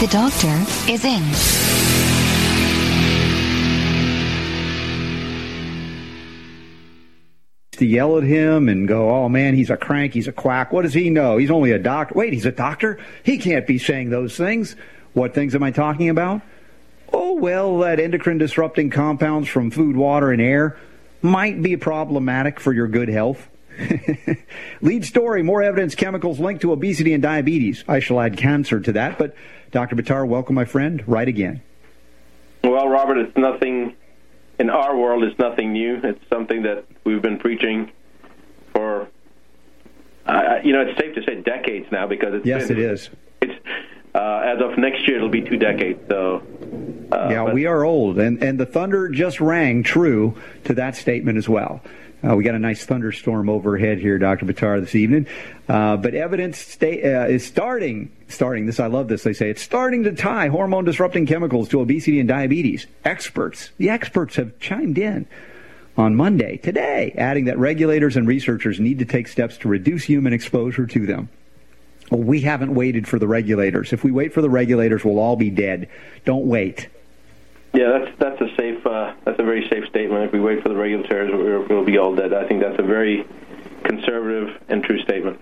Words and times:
The 0.00 0.06
doctor 0.06 0.92
is 0.92 1.04
in. 1.04 1.68
to 7.72 7.86
yell 7.86 8.18
at 8.18 8.24
him 8.24 8.68
and 8.68 8.86
go, 8.86 9.10
oh 9.10 9.28
man, 9.28 9.54
he's 9.54 9.70
a 9.70 9.76
crank, 9.76 10.12
he's 10.12 10.28
a 10.28 10.32
quack. 10.32 10.72
What 10.72 10.82
does 10.82 10.94
he 10.94 11.10
know? 11.10 11.36
He's 11.36 11.50
only 11.50 11.72
a 11.72 11.78
doctor. 11.78 12.14
Wait, 12.14 12.32
he's 12.32 12.46
a 12.46 12.52
doctor? 12.52 12.98
He 13.22 13.38
can't 13.38 13.66
be 13.66 13.78
saying 13.78 14.10
those 14.10 14.36
things. 14.36 14.76
What 15.14 15.34
things 15.34 15.54
am 15.54 15.62
I 15.62 15.70
talking 15.70 16.08
about? 16.08 16.42
Oh, 17.12 17.34
well, 17.34 17.78
that 17.78 17.98
endocrine 17.98 18.38
disrupting 18.38 18.90
compounds 18.90 19.48
from 19.48 19.70
food, 19.70 19.96
water, 19.96 20.30
and 20.30 20.42
air 20.42 20.76
might 21.22 21.62
be 21.62 21.76
problematic 21.76 22.60
for 22.60 22.72
your 22.72 22.88
good 22.88 23.08
health. 23.08 23.48
Lead 24.80 25.04
story 25.04 25.42
more 25.42 25.62
evidence 25.62 25.94
chemicals 25.94 26.40
linked 26.40 26.62
to 26.62 26.72
obesity 26.72 27.14
and 27.14 27.22
diabetes. 27.22 27.84
I 27.86 28.00
shall 28.00 28.20
add 28.20 28.36
cancer 28.36 28.80
to 28.80 28.92
that. 28.92 29.18
But 29.18 29.34
Dr. 29.70 29.96
Buttar, 29.96 30.26
welcome, 30.26 30.54
my 30.54 30.64
friend. 30.64 31.02
Right 31.06 31.28
again. 31.28 31.62
Well, 32.64 32.88
Robert, 32.88 33.18
it's 33.18 33.36
nothing 33.36 33.94
in 34.58 34.70
our 34.70 34.96
world. 34.96 35.22
It's 35.24 35.38
nothing 35.38 35.72
new. 35.72 36.00
It's 36.02 36.20
something 36.28 36.62
that 36.62 36.84
we've 37.04 37.22
been 37.22 37.38
preaching 37.38 37.90
for, 38.72 39.08
uh, 40.26 40.56
you 40.64 40.72
know, 40.72 40.80
it's 40.82 40.98
safe 40.98 41.14
to 41.14 41.22
say 41.24 41.40
decades 41.42 41.86
now 41.92 42.06
because 42.06 42.34
it's 42.34 42.46
Yes, 42.46 42.68
been, 42.68 42.78
it 42.78 42.82
is. 42.82 43.10
It's 43.42 43.66
uh, 44.14 44.40
as 44.44 44.60
of 44.62 44.78
next 44.78 45.06
year, 45.06 45.16
it'll 45.18 45.28
be 45.28 45.42
two 45.42 45.56
decades. 45.58 46.00
So, 46.08 46.42
uh, 47.12 47.28
yeah, 47.30 47.44
but- 47.44 47.54
we 47.54 47.66
are 47.66 47.84
old, 47.84 48.18
and 48.18 48.42
and 48.42 48.58
the 48.58 48.66
thunder 48.66 49.08
just 49.08 49.40
rang 49.40 49.82
true 49.82 50.36
to 50.64 50.74
that 50.74 50.96
statement 50.96 51.38
as 51.38 51.48
well. 51.48 51.80
Uh, 52.26 52.34
we 52.34 52.42
got 52.42 52.56
a 52.56 52.58
nice 52.58 52.84
thunderstorm 52.84 53.48
overhead 53.48 53.98
here, 53.98 54.18
Dr. 54.18 54.44
Buttar, 54.44 54.80
this 54.80 54.96
evening. 54.96 55.26
Uh, 55.68 55.96
but 55.96 56.14
evidence 56.14 56.58
sta- 56.58 57.04
uh, 57.04 57.26
is 57.28 57.46
starting, 57.46 58.10
starting 58.26 58.66
this, 58.66 58.80
I 58.80 58.88
love 58.88 59.06
this, 59.06 59.22
they 59.22 59.32
say, 59.32 59.50
it's 59.50 59.62
starting 59.62 60.02
to 60.02 60.12
tie 60.12 60.48
hormone 60.48 60.84
disrupting 60.84 61.26
chemicals 61.26 61.68
to 61.68 61.80
obesity 61.80 62.18
and 62.18 62.28
diabetes. 62.28 62.88
Experts, 63.04 63.70
the 63.78 63.90
experts 63.90 64.34
have 64.34 64.58
chimed 64.58 64.98
in 64.98 65.26
on 65.96 66.16
Monday, 66.16 66.56
today, 66.56 67.14
adding 67.16 67.44
that 67.44 67.56
regulators 67.56 68.16
and 68.16 68.26
researchers 68.26 68.80
need 68.80 68.98
to 68.98 69.04
take 69.04 69.28
steps 69.28 69.56
to 69.58 69.68
reduce 69.68 70.02
human 70.02 70.32
exposure 70.32 70.86
to 70.86 71.06
them. 71.06 71.28
Well, 72.10 72.22
we 72.22 72.40
haven't 72.40 72.74
waited 72.74 73.06
for 73.06 73.20
the 73.20 73.28
regulators. 73.28 73.92
If 73.92 74.02
we 74.02 74.10
wait 74.10 74.32
for 74.32 74.42
the 74.42 74.50
regulators, 74.50 75.04
we'll 75.04 75.20
all 75.20 75.36
be 75.36 75.50
dead. 75.50 75.88
Don't 76.24 76.46
wait. 76.46 76.88
Yeah, 77.74 77.98
that's 77.98 78.18
that's 78.18 78.40
a 78.40 78.56
safe. 78.56 78.86
Uh, 78.86 79.14
that's 79.24 79.38
a 79.38 79.42
very 79.42 79.68
safe 79.68 79.86
statement. 79.88 80.24
If 80.24 80.32
we 80.32 80.40
wait 80.40 80.62
for 80.62 80.68
the 80.70 80.76
regulators, 80.76 81.30
we'll, 81.68 81.84
be 81.84 81.98
all 81.98 82.14
dead. 82.14 82.32
I 82.32 82.46
think 82.46 82.62
that's 82.62 82.78
a 82.78 82.82
very 82.82 83.26
conservative 83.84 84.60
and 84.68 84.82
true 84.82 85.00
statement. 85.00 85.40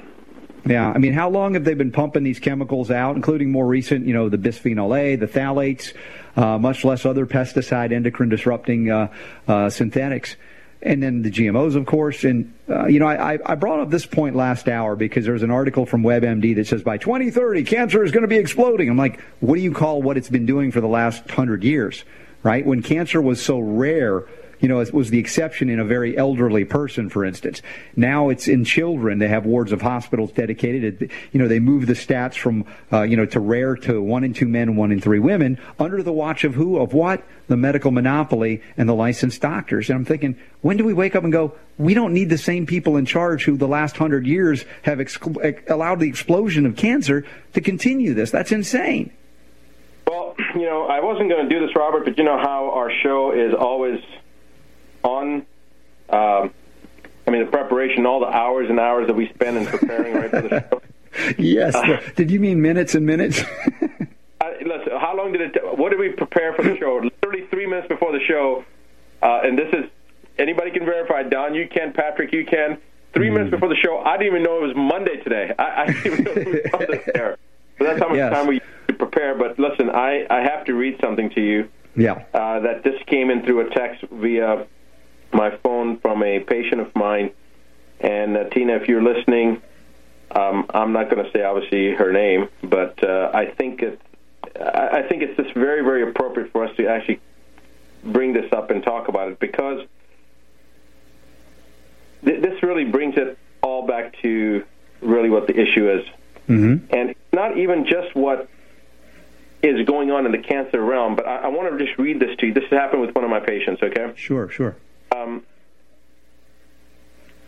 Yeah, 0.64 0.90
I 0.90 0.98
mean, 0.98 1.12
how 1.12 1.28
long 1.28 1.54
have 1.54 1.64
they 1.64 1.74
been 1.74 1.92
pumping 1.92 2.24
these 2.24 2.40
chemicals 2.40 2.90
out, 2.90 3.14
including 3.14 3.52
more 3.52 3.66
recent, 3.66 4.04
you 4.04 4.12
know, 4.12 4.28
the 4.28 4.38
bisphenol 4.38 4.98
A, 4.98 5.14
the 5.14 5.28
phthalates, 5.28 5.92
uh, 6.34 6.58
much 6.58 6.84
less 6.84 7.06
other 7.06 7.24
pesticide 7.24 7.92
endocrine 7.92 8.28
disrupting 8.28 8.90
uh, 8.90 9.12
uh, 9.46 9.70
synthetics, 9.70 10.34
and 10.82 11.02
then 11.02 11.22
the 11.22 11.30
GMOs, 11.30 11.74
of 11.74 11.86
course. 11.86 12.24
And 12.24 12.52
uh, 12.68 12.86
you 12.86 12.98
know, 12.98 13.06
I, 13.06 13.38
I- 13.44 13.54
brought 13.54 13.80
up 13.80 13.90
this 13.90 14.06
point 14.06 14.36
last 14.36 14.68
hour 14.68 14.96
because 14.96 15.24
there's 15.24 15.42
an 15.42 15.50
article 15.50 15.86
from 15.86 16.02
WebMD 16.02 16.54
that 16.56 16.66
says 16.66 16.82
by 16.82 16.98
2030 16.98 17.64
cancer 17.64 18.04
is 18.04 18.12
going 18.12 18.22
to 18.22 18.28
be 18.28 18.36
exploding. 18.36 18.88
I'm 18.90 18.96
like, 18.96 19.20
what 19.40 19.56
do 19.56 19.62
you 19.62 19.72
call 19.72 20.02
what 20.02 20.16
it's 20.16 20.28
been 20.28 20.46
doing 20.46 20.70
for 20.72 20.80
the 20.80 20.88
last 20.88 21.28
hundred 21.30 21.64
years, 21.64 22.04
right? 22.42 22.64
When 22.64 22.82
cancer 22.82 23.20
was 23.20 23.42
so 23.42 23.58
rare 23.58 24.24
you 24.60 24.68
know, 24.68 24.80
it 24.80 24.92
was 24.92 25.10
the 25.10 25.18
exception 25.18 25.68
in 25.68 25.78
a 25.78 25.84
very 25.84 26.16
elderly 26.16 26.64
person, 26.64 27.08
for 27.08 27.24
instance. 27.24 27.62
Now 27.94 28.28
it's 28.28 28.48
in 28.48 28.64
children. 28.64 29.18
They 29.18 29.28
have 29.28 29.44
wards 29.44 29.72
of 29.72 29.82
hospitals 29.82 30.32
dedicated. 30.32 31.10
You 31.32 31.40
know, 31.40 31.48
they 31.48 31.58
move 31.58 31.86
the 31.86 31.92
stats 31.92 32.34
from, 32.34 32.64
uh, 32.92 33.02
you 33.02 33.16
know, 33.16 33.26
to 33.26 33.40
rare 33.40 33.76
to 33.76 34.00
one 34.00 34.24
in 34.24 34.32
two 34.32 34.48
men, 34.48 34.76
one 34.76 34.92
in 34.92 35.00
three 35.00 35.18
women 35.18 35.58
under 35.78 36.02
the 36.02 36.12
watch 36.12 36.44
of 36.44 36.54
who? 36.54 36.78
Of 36.78 36.92
what? 36.94 37.22
The 37.48 37.56
medical 37.56 37.90
monopoly 37.90 38.62
and 38.76 38.88
the 38.88 38.94
licensed 38.94 39.40
doctors. 39.40 39.90
And 39.90 39.98
I'm 39.98 40.04
thinking, 40.04 40.36
when 40.62 40.76
do 40.76 40.84
we 40.84 40.92
wake 40.92 41.14
up 41.14 41.24
and 41.24 41.32
go, 41.32 41.54
we 41.78 41.94
don't 41.94 42.14
need 42.14 42.30
the 42.30 42.38
same 42.38 42.66
people 42.66 42.96
in 42.96 43.04
charge 43.04 43.44
who 43.44 43.56
the 43.56 43.68
last 43.68 43.96
hundred 43.96 44.26
years 44.26 44.64
have 44.82 45.00
ex- 45.00 45.18
allowed 45.68 46.00
the 46.00 46.08
explosion 46.08 46.66
of 46.66 46.76
cancer 46.76 47.24
to 47.52 47.60
continue 47.60 48.14
this? 48.14 48.30
That's 48.30 48.52
insane. 48.52 49.12
Well, 50.06 50.34
you 50.54 50.62
know, 50.62 50.86
I 50.86 51.00
wasn't 51.00 51.28
going 51.28 51.48
to 51.48 51.54
do 51.54 51.64
this, 51.64 51.74
Robert, 51.76 52.04
but 52.04 52.16
you 52.16 52.24
know 52.24 52.38
how 52.38 52.70
our 52.72 52.90
show 53.02 53.32
is 53.32 53.52
always 53.52 54.00
on. 55.06 55.46
Um, 56.10 56.50
I 57.26 57.30
mean, 57.30 57.44
the 57.44 57.50
preparation, 57.50 58.06
all 58.06 58.20
the 58.20 58.26
hours 58.26 58.68
and 58.70 58.78
hours 58.78 59.06
that 59.08 59.14
we 59.14 59.28
spend 59.34 59.56
in 59.56 59.66
preparing 59.66 60.14
right 60.14 60.30
for 60.30 60.42
the 60.42 60.64
show. 60.70 60.82
Yes. 61.38 61.74
Did 62.14 62.30
you 62.30 62.38
mean 62.38 62.60
minutes 62.62 62.94
and 62.94 63.04
minutes? 63.06 63.42
I, 64.40 64.52
listen, 64.60 64.92
how 65.00 65.14
long 65.16 65.32
did 65.32 65.40
it? 65.40 65.54
ta- 65.54 65.74
what 65.74 65.90
did 65.90 65.98
we 65.98 66.10
prepare 66.10 66.54
for 66.54 66.62
the 66.62 66.76
show? 66.78 67.00
Literally 67.02 67.46
three 67.50 67.66
minutes 67.66 67.88
before 67.88 68.12
the 68.12 68.20
show, 68.28 68.64
uh, 69.22 69.40
and 69.42 69.58
this 69.58 69.68
is 69.72 69.90
anybody 70.38 70.70
can 70.70 70.84
verify. 70.84 71.22
Don, 71.22 71.54
you 71.54 71.66
can. 71.68 71.92
Patrick, 71.92 72.32
you 72.32 72.44
can. 72.44 72.78
Three 73.14 73.30
minutes 73.30 73.50
before 73.50 73.70
the 73.70 73.76
show, 73.76 73.98
I 74.04 74.18
didn't 74.18 74.26
even 74.34 74.42
know 74.42 74.58
it 74.58 74.66
was 74.68 74.76
Monday 74.76 75.16
today. 75.22 75.50
I, 75.58 75.82
I 75.82 75.86
didn't 75.86 76.06
even 76.06 76.24
know 76.24 76.34
who 76.34 76.50
was 76.50 76.86
this 76.90 77.02
there. 77.14 77.38
So 77.78 77.84
that's 77.84 77.98
how 77.98 78.08
much 78.08 78.18
Yes. 78.18 78.32
time 78.34 78.46
we 78.46 78.60
prepare. 78.98 79.34
But 79.34 79.58
listen, 79.58 79.88
I, 79.88 80.26
I 80.28 80.40
have 80.42 80.66
to 80.66 80.74
read 80.74 80.98
something 81.00 81.30
to 81.30 81.40
you. 81.40 81.68
yeah. 81.96 82.24
uh, 82.34 82.60
that 82.60 82.84
this 82.84 82.94
came 83.06 83.30
in 83.30 83.42
through 83.42 83.66
a 83.66 83.70
text 83.74 84.04
via 84.12 84.66
my 85.32 85.56
phone 85.58 85.98
from 85.98 86.22
a 86.22 86.40
patient 86.40 86.80
of 86.80 86.94
mine. 86.94 87.30
And 88.00 88.36
uh, 88.36 88.44
Tina, 88.50 88.74
if 88.76 88.88
you're 88.88 89.02
listening, 89.02 89.60
um, 90.30 90.66
I'm 90.70 90.92
not 90.92 91.10
going 91.10 91.24
to 91.24 91.30
say 91.32 91.42
obviously 91.42 91.92
her 91.94 92.12
name, 92.12 92.48
but 92.62 93.02
uh, 93.02 93.30
I 93.32 93.46
think 93.46 93.82
it, 93.82 94.00
I 94.60 94.98
I 94.98 95.02
think 95.08 95.22
it's 95.22 95.36
just 95.36 95.54
very, 95.54 95.82
very 95.82 96.02
appropriate 96.08 96.52
for 96.52 96.64
us 96.64 96.76
to 96.76 96.86
actually 96.88 97.20
bring 98.04 98.32
this 98.32 98.52
up 98.52 98.70
and 98.70 98.82
talk 98.82 99.08
about 99.08 99.32
it 99.32 99.38
because 99.40 99.86
th- 102.24 102.42
this 102.42 102.62
really 102.62 102.84
brings 102.84 103.16
it 103.16 103.38
all 103.62 103.86
back 103.86 104.14
to 104.22 104.64
really 105.00 105.30
what 105.30 105.46
the 105.46 105.58
issue 105.58 105.90
is, 105.90 106.06
Mm-hmm. 106.48 106.94
and 106.94 107.14
not 107.32 107.58
even 107.58 107.86
just 107.86 108.14
what 108.14 108.48
is 109.64 109.84
going 109.84 110.12
on 110.12 110.26
in 110.26 110.32
the 110.32 110.38
cancer 110.38 110.80
realm, 110.80 111.16
but 111.16 111.26
I, 111.26 111.36
I 111.38 111.48
want 111.48 111.76
to 111.76 111.84
just 111.84 111.98
read 111.98 112.20
this 112.20 112.36
to 112.38 112.46
you. 112.46 112.54
This 112.54 112.70
happened 112.70 113.00
with 113.02 113.14
one 113.16 113.24
of 113.24 113.30
my 113.30 113.40
patients. 113.40 113.82
Okay, 113.82 114.12
Sure, 114.14 114.48
sure. 114.48 114.76
Um, 115.26 115.42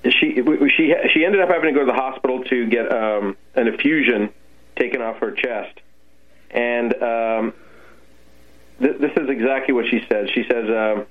she 0.05 0.43
she 0.77 0.95
she 1.13 1.25
ended 1.25 1.41
up 1.41 1.49
having 1.49 1.73
to 1.73 1.73
go 1.73 1.81
to 1.81 1.87
the 1.87 1.99
hospital 1.99 2.45
to 2.45 2.67
get 2.67 2.91
um, 2.93 3.37
an 3.55 3.69
effusion 3.69 4.31
taken 4.77 5.03
off 5.03 5.19
her 5.19 5.33
chest, 5.33 5.81
and 6.51 6.95
um, 7.03 7.55
th- 8.81 8.99
this 8.99 9.13
is 9.17 9.29
exactly 9.29 9.75
what 9.75 9.87
she 9.87 10.05
says. 10.09 10.29
She 10.31 10.45
says, 10.45 10.69
um, 10.69 11.07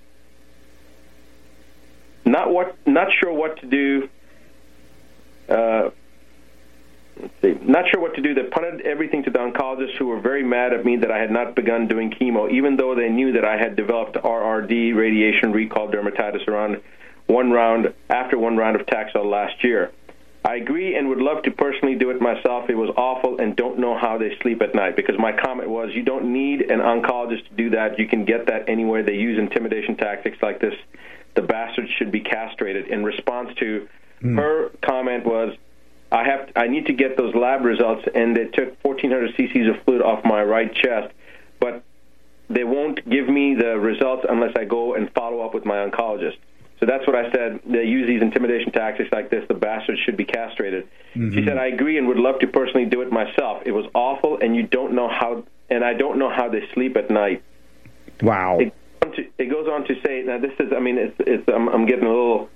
"Not 2.25 2.51
what, 2.53 2.77
not 2.87 3.11
sure 3.11 3.33
what 3.33 3.59
to 3.61 3.65
do." 3.67 4.09
Uh, 5.49 5.89
not 7.41 7.85
sure 7.89 8.01
what 8.01 8.15
to 8.15 8.21
do. 8.21 8.33
They 8.33 8.43
punted 8.43 8.81
everything 8.81 9.23
to 9.23 9.29
the 9.29 9.39
oncologists 9.39 9.97
who 9.97 10.07
were 10.07 10.19
very 10.19 10.43
mad 10.43 10.73
at 10.73 10.85
me 10.85 10.97
that 10.97 11.11
I 11.11 11.19
had 11.19 11.31
not 11.31 11.55
begun 11.55 11.87
doing 11.87 12.11
chemo, 12.11 12.51
even 12.51 12.77
though 12.77 12.95
they 12.95 13.09
knew 13.09 13.33
that 13.33 13.45
I 13.45 13.57
had 13.57 13.75
developed 13.75 14.15
RRD, 14.15 14.95
radiation 14.95 15.51
recall 15.51 15.89
dermatitis, 15.89 16.47
around 16.47 16.81
one 17.27 17.51
round 17.51 17.93
after 18.09 18.37
one 18.37 18.57
round 18.57 18.79
of 18.79 18.85
Taxol 18.85 19.25
last 19.25 19.63
year. 19.63 19.91
I 20.45 20.55
agree 20.55 20.95
and 20.95 21.09
would 21.09 21.19
love 21.19 21.43
to 21.43 21.51
personally 21.51 21.95
do 21.95 22.09
it 22.09 22.21
myself. 22.21 22.69
It 22.69 22.75
was 22.75 22.89
awful 22.95 23.41
and 23.41 23.55
don't 23.55 23.79
know 23.79 23.97
how 23.97 24.17
they 24.17 24.37
sleep 24.41 24.61
at 24.61 24.73
night 24.73 24.95
because 24.95 25.15
my 25.19 25.33
comment 25.33 25.69
was 25.69 25.89
you 25.93 26.03
don't 26.03 26.31
need 26.31 26.61
an 26.71 26.79
oncologist 26.79 27.49
to 27.49 27.53
do 27.55 27.69
that. 27.71 27.99
You 27.99 28.07
can 28.07 28.23
get 28.23 28.45
that 28.47 28.69
anywhere. 28.69 29.03
They 29.03 29.15
use 29.15 29.37
intimidation 29.37 29.97
tactics 29.97 30.37
like 30.41 30.61
this. 30.61 30.73
The 31.35 31.41
bastards 31.41 31.89
should 31.97 32.11
be 32.11 32.21
castrated. 32.21 32.87
In 32.87 33.03
response 33.03 33.49
to 33.59 33.89
hmm. 34.21 34.37
her 34.37 34.69
comment 34.81 35.25
was, 35.25 35.53
I 36.11 36.23
have 36.23 36.51
I 36.55 36.67
need 36.67 36.85
to 36.87 36.93
get 36.93 37.17
those 37.17 37.35
lab 37.35 37.63
results, 37.63 38.07
and 38.13 38.35
they 38.35 38.45
took 38.45 38.77
1,400 38.83 39.35
cc's 39.35 39.69
of 39.69 39.83
fluid 39.83 40.01
off 40.01 40.23
my 40.23 40.41
right 40.43 40.73
chest, 40.73 41.13
but 41.59 41.83
they 42.49 42.63
won't 42.63 43.07
give 43.09 43.27
me 43.27 43.55
the 43.55 43.77
results 43.77 44.25
unless 44.27 44.55
I 44.55 44.63
go 44.63 44.93
and 44.95 45.11
follow 45.13 45.41
up 45.41 45.53
with 45.53 45.65
my 45.65 45.85
oncologist. 45.85 46.37
So 46.79 46.85
that's 46.85 47.05
what 47.07 47.15
I 47.15 47.31
said. 47.31 47.59
They 47.65 47.85
use 47.85 48.07
these 48.07 48.21
intimidation 48.21 48.71
tactics 48.71 49.09
like 49.11 49.29
this. 49.29 49.43
The 49.47 49.55
bastards 49.55 49.99
should 49.99 50.15
be 50.15 50.25
castrated. 50.25 50.87
Mm-hmm. 51.15 51.37
She 51.37 51.45
said, 51.45 51.57
"I 51.57 51.67
agree 51.67 51.97
and 51.97 52.07
would 52.07 52.17
love 52.17 52.39
to 52.39 52.47
personally 52.47 52.85
do 52.85 53.01
it 53.01 53.11
myself. 53.11 53.63
It 53.65 53.71
was 53.71 53.85
awful, 53.93 54.37
and 54.39 54.55
you 54.55 54.63
don't 54.63 54.93
know 54.93 55.09
how, 55.09 55.43
and 55.69 55.83
I 55.83 55.93
don't 55.93 56.19
know 56.19 56.29
how 56.29 56.49
they 56.49 56.67
sleep 56.73 56.95
at 56.95 57.09
night." 57.09 57.43
Wow. 58.21 58.59
It, 58.59 58.73
it 59.37 59.45
goes 59.49 59.67
on 59.67 59.85
to 59.87 59.95
say, 60.05 60.23
now 60.23 60.37
this 60.37 60.53
is, 60.59 60.71
I 60.75 60.79
mean, 60.79 60.97
it's, 60.97 61.15
it's 61.19 61.43
I'm, 61.47 61.67
I'm 61.69 61.85
getting 61.85 62.05
a 62.05 62.09
little 62.09 62.49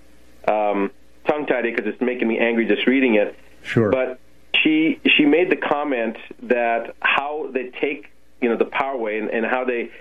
um, 0.47 0.92
tongue 1.25 1.45
tied 1.45 1.63
because 1.63 1.85
it's 1.85 2.01
making 2.01 2.27
me 2.27 2.39
angry 2.39 2.65
just 2.65 2.88
reading 2.88 3.15
it. 3.15 3.38
Sure. 3.63 3.91
But 3.91 4.19
she 4.63 5.00
she 5.15 5.25
made 5.25 5.50
the 5.50 5.56
comment 5.56 6.18
that 6.44 6.95
how 7.01 7.50
they 7.53 7.69
take 7.69 8.12
you 8.41 8.50
know 8.50 8.57
the 8.57 8.65
power 8.65 8.94
away 8.94 9.19
and, 9.19 9.29
and 9.29 9.45
how 9.45 9.65
they 9.65 9.91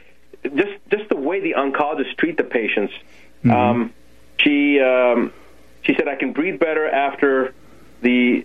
just 0.44 0.72
just 0.90 1.08
the 1.08 1.16
way 1.16 1.40
the 1.40 1.54
oncologists 1.54 2.16
treat 2.16 2.36
the 2.36 2.44
patients. 2.44 2.92
Mm-hmm. 3.44 3.50
Um, 3.50 3.94
she 4.38 4.80
um, 4.80 5.32
she 5.82 5.94
said 5.94 6.08
I 6.08 6.16
can 6.16 6.32
breathe 6.32 6.58
better 6.58 6.88
after 6.88 7.54
the 8.02 8.44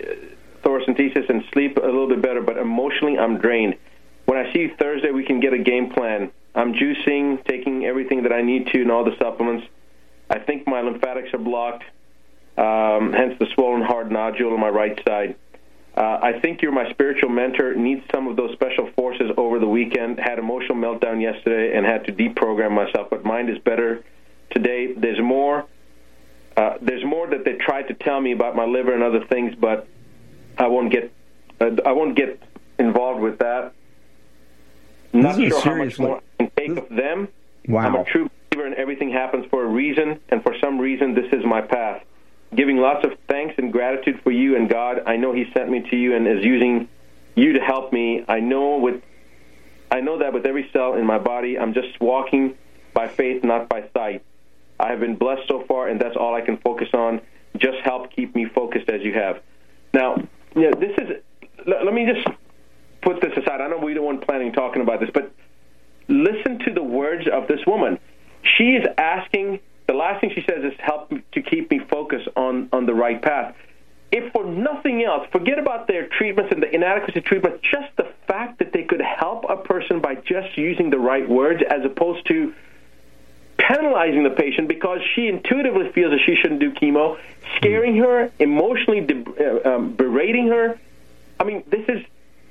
thoracentesis 0.63 1.29
and 1.29 1.43
sleep 1.53 1.77
a 1.77 1.85
little 1.85 2.07
bit 2.07 2.21
better, 2.21 2.41
but 2.41 2.57
emotionally 2.57 3.17
I'm 3.17 3.37
drained. 3.37 3.75
When 4.25 4.37
I 4.39 4.51
see 4.51 4.61
you 4.61 4.75
Thursday, 4.77 5.11
we 5.11 5.23
can 5.23 5.39
get 5.39 5.53
a 5.53 5.59
game 5.59 5.91
plan. 5.91 6.31
I'm 6.55 6.73
juicing, 6.73 7.45
taking 7.45 7.85
everything 7.85 8.23
that 8.23 8.31
I 8.31 8.41
need 8.41 8.67
to, 8.67 8.81
and 8.81 8.91
all 8.91 9.03
the 9.03 9.15
supplements. 9.19 9.67
I 10.29 10.39
think 10.39 10.67
my 10.67 10.81
lymphatics 10.81 11.33
are 11.33 11.37
blocked, 11.37 11.83
um, 12.57 13.13
hence 13.13 13.37
the 13.39 13.47
swollen 13.53 13.81
hard 13.81 14.11
nodule 14.11 14.53
on 14.53 14.59
my 14.59 14.69
right 14.69 14.99
side. 15.07 15.35
Uh, 15.95 16.19
I 16.21 16.39
think 16.39 16.61
you're 16.61 16.73
my 16.73 16.89
spiritual 16.91 17.29
mentor. 17.29 17.73
Needs 17.73 18.03
some 18.13 18.27
of 18.27 18.35
those 18.35 18.51
special 18.53 18.89
forces 18.97 19.31
over 19.37 19.59
the 19.59 19.67
weekend. 19.67 20.19
Had 20.19 20.39
emotional 20.39 20.75
meltdown 20.77 21.21
yesterday 21.21 21.75
and 21.75 21.85
had 21.85 22.05
to 22.05 22.11
deprogram 22.11 22.71
myself, 22.71 23.09
but 23.09 23.23
mind 23.23 23.49
is 23.49 23.57
better 23.59 24.03
today. 24.51 24.93
There's 24.93 25.21
more. 25.21 25.65
Uh, 26.57 26.77
there's 26.81 27.03
more 27.05 27.27
that 27.27 27.45
they 27.45 27.53
tried 27.53 27.83
to 27.83 27.93
tell 27.93 28.19
me 28.19 28.31
about 28.31 28.55
my 28.55 28.65
liver 28.65 28.93
and 28.93 29.03
other 29.03 29.25
things, 29.25 29.55
but 29.55 29.87
I 30.57 30.67
won't 30.67 30.91
get. 30.91 31.13
Uh, 31.61 31.71
I 31.85 31.93
won't 31.93 32.15
get 32.15 32.41
involved 32.77 33.21
with 33.21 33.39
that. 33.39 33.73
Not 35.13 35.37
This 35.37 35.49
sure 35.49 35.61
how 35.61 35.75
much 35.75 35.97
more 35.97 36.21
I 36.39 36.43
can 36.43 36.51
take 36.57 36.77
of 36.77 36.89
them. 36.89 37.29
Wow. 37.67 37.81
I'm 37.81 37.95
a 37.95 38.03
true 38.03 38.29
believer, 38.49 38.67
and 38.67 38.75
everything 38.75 39.11
happens 39.11 39.45
for 39.49 39.63
a 39.63 39.67
reason, 39.67 40.19
and 40.27 40.43
for 40.43 40.53
some 40.59 40.77
reason, 40.77 41.15
this 41.15 41.31
is 41.31 41.45
my 41.45 41.61
path. 41.61 42.03
Giving 42.55 42.77
lots 42.77 43.03
of 43.03 43.11
thanks 43.27 43.55
and 43.57 43.71
gratitude 43.71 44.21
for 44.23 44.31
you 44.31 44.55
and 44.55 44.69
God. 44.69 45.01
I 45.05 45.17
know 45.17 45.33
He 45.33 45.45
sent 45.53 45.69
me 45.69 45.81
to 45.89 45.95
you 45.95 46.15
and 46.15 46.27
is 46.27 46.43
using 46.43 46.87
you 47.35 47.53
to 47.53 47.59
help 47.59 47.91
me. 47.91 48.23
I 48.27 48.39
know 48.39 48.77
with, 48.77 49.01
I 49.91 49.99
know 50.01 50.19
that 50.19 50.33
with 50.33 50.45
every 50.45 50.69
cell 50.71 50.93
in 50.95 51.05
my 51.05 51.19
body, 51.19 51.59
I'm 51.59 51.73
just 51.73 51.99
walking 51.99 52.55
by 52.93 53.07
faith, 53.09 53.43
not 53.43 53.67
by 53.67 53.89
sight. 53.93 54.23
I 54.79 54.89
have 54.91 54.99
been 54.99 55.15
blessed 55.15 55.47
so 55.47 55.63
far, 55.67 55.87
and 55.87 55.99
that's 55.99 56.15
all 56.15 56.33
I 56.33 56.41
can 56.41 56.57
focus 56.57 56.89
on. 56.93 57.21
Just 57.57 57.79
help 57.83 58.11
keep 58.11 58.35
me 58.35 58.45
focused 58.45 58.89
as 58.89 59.01
you 59.01 59.13
have. 59.13 59.41
Now, 59.93 60.15
you 60.55 60.69
know, 60.69 60.79
this 60.79 60.91
is. 60.97 61.21
Let, 61.65 61.83
let 61.85 61.93
me 61.93 62.05
just 62.05 62.27
put 63.01 63.21
this 63.21 63.31
aside. 63.37 63.61
I 63.61 63.67
know 63.67 63.77
we 63.77 63.93
don't 63.93 64.05
want 64.05 64.25
planning 64.25 64.51
talking 64.51 64.81
about 64.81 64.99
this, 64.99 65.09
but 65.13 65.31
listen 66.07 66.59
to 66.59 66.73
the 66.73 66.83
words 66.83 67.27
of 67.31 67.47
this 67.47 67.59
woman. 67.65 67.99
She 68.43 68.75
is 68.75 68.85
asking. 68.97 69.59
The 69.87 69.93
last 69.93 70.21
thing 70.21 70.31
she 70.33 70.41
says 70.49 70.63
is 70.63 70.73
help 70.79 71.09
to 71.31 71.41
keep 71.41 71.69
me 71.69 71.79
focused 71.79 72.27
on 72.35 72.69
on 72.71 72.85
the 72.85 72.93
right 72.93 73.21
path. 73.21 73.55
If 74.11 74.31
for 74.31 74.45
nothing 74.45 75.03
else, 75.03 75.27
forget 75.31 75.59
about 75.59 75.87
their 75.87 76.07
treatments 76.07 76.51
and 76.51 76.61
the 76.63 76.73
inadequacy 76.73 77.19
of 77.19 77.25
treatment. 77.25 77.61
Just 77.61 77.95
the 77.97 78.07
fact 78.27 78.59
that 78.59 78.71
they 78.71 78.83
could 78.83 79.01
help 79.01 79.45
a 79.49 79.57
person 79.57 79.99
by 79.99 80.15
just 80.15 80.57
using 80.57 80.89
the 80.89 80.97
right 80.99 81.27
words, 81.27 81.61
as 81.69 81.83
opposed 81.83 82.25
to 82.27 82.53
penalizing 83.57 84.23
the 84.23 84.29
patient 84.29 84.67
because 84.67 84.99
she 85.15 85.27
intuitively 85.27 85.91
feels 85.91 86.11
that 86.11 86.19
she 86.25 86.35
shouldn't 86.35 86.59
do 86.59 86.71
chemo, 86.71 87.17
scaring 87.57 87.97
her, 87.97 88.29
emotionally 88.39 89.01
de- 89.01 89.63
uh, 89.65 89.75
um, 89.75 89.93
berating 89.93 90.47
her. 90.47 90.77
I 91.39 91.43
mean, 91.43 91.63
this 91.69 91.87
is 91.87 92.03